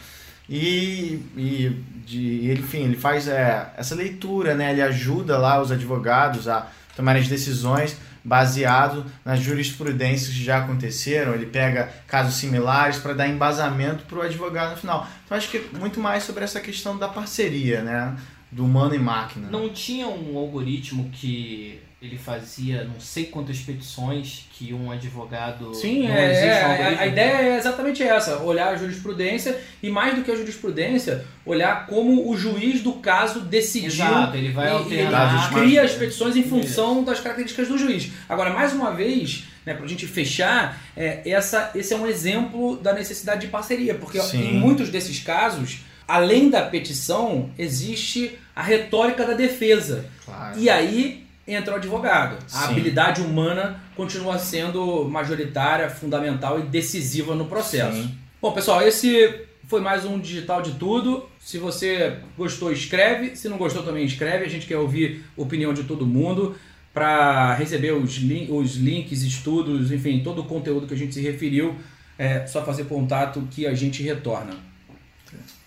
E, 0.48 1.22
e 1.36 1.84
de, 2.06 2.52
enfim, 2.52 2.84
ele 2.84 2.96
faz 2.98 3.28
é, 3.28 3.68
essa 3.78 3.96
leitura, 3.96 4.54
né? 4.54 4.72
ele 4.72 4.82
ajuda 4.82 5.38
lá 5.38 5.60
os 5.60 5.72
advogados 5.72 6.48
a 6.48 6.68
tomarem 6.96 7.22
as 7.22 7.28
decisões 7.28 7.98
baseado 8.24 9.06
nas 9.24 9.39
jurisprudências 9.39 10.30
que 10.30 10.43
já 10.43 10.60
aconteceram. 10.60 11.34
Ele 11.34 11.48
pega 11.48 11.89
casos 12.08 12.36
similares 12.36 12.98
para 12.98 13.14
dar 13.14 13.28
embasamento 13.28 14.04
para 14.06 14.20
o 14.20 14.22
advogado 14.22 14.72
no 14.72 14.78
final. 14.78 15.08
Então 15.26 15.38
acho 15.38 15.50
que 15.50 15.60
muito 15.78 16.00
mais 16.00 16.24
sobre 16.24 16.43
essa 16.43 16.60
questão 16.60 16.98
da 16.98 17.08
parceria, 17.08 17.82
né? 17.82 18.16
Do 18.52 18.66
humano 18.66 18.96
e 18.96 19.00
máquina. 19.00 19.50
Não 19.50 19.70
tinha 19.70 20.08
um 20.08 20.38
algoritmo 20.38 21.10
que 21.12 21.80
ele 22.02 22.18
fazia 22.18 22.84
não 22.84 23.00
sei 23.00 23.26
quantas 23.26 23.60
petições 23.60 24.48
que 24.52 24.74
um 24.74 24.91
advogado. 24.91 25.74
Sim, 25.74 26.08
não 26.08 26.16
é, 26.16 26.32
existe 26.32 26.46
um 26.46 26.50
é, 26.50 26.62
a, 26.62 26.70
algoritmo? 26.72 27.02
a 27.02 27.08
ideia 27.08 27.38
é 27.38 27.58
exatamente 27.58 28.04
essa: 28.04 28.38
olhar 28.39 28.74
a 28.74 28.76
jurisprudência 28.76 29.60
e, 29.82 29.89
mais 29.89 30.16
do 30.16 30.24
que 30.24 30.32
a 30.32 30.36
jurisprudência, 30.36 31.26
olhar 31.46 31.88
como 31.88 32.30
o 32.30 32.38
juiz 32.38 32.82
do 32.82 32.93
caso 32.93 33.41
decidiu. 33.41 34.06
Exato, 34.06 34.38
ele 34.38 34.52
vai 34.52 34.68
e- 34.68 34.72
alternar. 34.72 35.34
e 35.34 35.56
ele 35.58 35.66
cria 35.66 35.84
as 35.84 35.93
petições 35.93 36.36
em 36.36 36.43
função 36.43 37.04
das 37.04 37.20
características 37.20 37.68
do 37.68 37.78
juiz. 37.78 38.12
Agora, 38.30 38.54
mais 38.54 38.74
uma 38.74 38.91
vez, 38.91 39.46
né, 39.66 39.74
para 39.74 39.86
a 39.86 39.88
gente 39.88 40.06
fechar, 40.06 40.82
é, 40.96 41.28
essa, 41.30 41.72
esse 41.74 41.93
é 41.93 41.98
um 41.98 42.06
exemplo 42.06 42.78
da 42.78 42.93
necessidade 42.93 43.41
de 43.41 43.48
parceria, 43.48 43.96
porque 43.96 44.22
Sim. 44.22 44.50
em 44.50 44.54
muitos 44.54 44.89
desses 44.89 45.20
casos, 45.20 45.80
além 46.08 46.49
da 46.49 46.62
petição, 46.62 47.49
existe 47.58 48.38
a 48.56 48.62
retórica 48.62 49.26
da 49.26 49.34
defesa. 49.34 50.06
Claro. 50.24 50.60
E 50.60 50.70
aí 50.70 51.26
entra 51.47 51.74
o 51.74 51.78
advogado. 51.78 52.38
A 52.53 52.60
Sim. 52.60 52.72
habilidade 52.72 53.22
humana 53.22 53.82
continua 53.95 54.38
sendo 54.38 55.06
majoritária, 55.06 55.89
fundamental 55.89 56.60
e 56.60 56.64
decisiva 56.64 57.36
no 57.36 57.45
processo. 57.45 58.01
Sim. 58.01 58.18
Bom, 58.41 58.51
pessoal, 58.51 58.82
esse 58.82 59.45
foi 59.68 59.82
mais 59.82 60.06
um 60.06 60.20
Digital 60.20 60.62
de 60.62 60.72
Tudo. 60.74 61.28
Se 61.39 61.58
você 61.58 62.18
gostou, 62.38 62.72
escreve. 62.72 63.36
Se 63.36 63.49
não 63.49 63.58
gostou, 63.58 63.84
também 63.84 64.06
escreve. 64.06 64.45
A 64.45 64.49
gente 64.49 64.66
quer 64.66 64.78
ouvir 64.78 65.24
a 65.38 65.41
opinião 65.41 65.74
de 65.74 65.84
todo 65.84 66.06
mundo 66.06 66.56
para 66.93 67.53
receber 67.56 67.91
os, 67.91 68.18
os 68.49 68.76
links, 68.76 69.22
estudos, 69.22 69.91
enfim, 69.91 70.22
todo 70.24 70.41
o 70.41 70.45
conteúdo 70.45 70.88
que 70.88 70.93
a 70.93 70.97
gente 70.97 71.14
se 71.14 71.22
referiu. 71.22 71.76
É 72.18 72.47
só 72.47 72.64
fazer 72.64 72.86
contato 72.86 73.45
que 73.51 73.68
a 73.68 73.74
gente 73.74 74.01
retorna. 74.01 74.53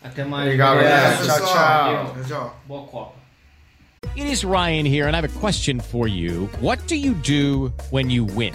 Até 0.03 0.24
mais. 0.24 0.49
Legal, 0.49 0.76
galera. 0.76 1.16
galera. 1.16 1.26
Tchau, 1.26 1.46
tchau. 1.46 2.24
Tchau. 2.28 2.57
Boa 2.66 2.86
Copa. 2.86 3.18
It 4.16 4.26
is 4.26 4.44
Ryan 4.44 4.86
here, 4.86 5.07
and 5.07 5.16
I 5.16 5.20
have 5.20 5.36
a 5.36 5.38
question 5.40 5.80
for 5.80 6.07
you. 6.07 6.49
What 6.61 6.78
do 6.86 6.96
you 6.96 7.14
do 7.14 7.72
when 7.90 8.11
you 8.11 8.24
win? 8.24 8.55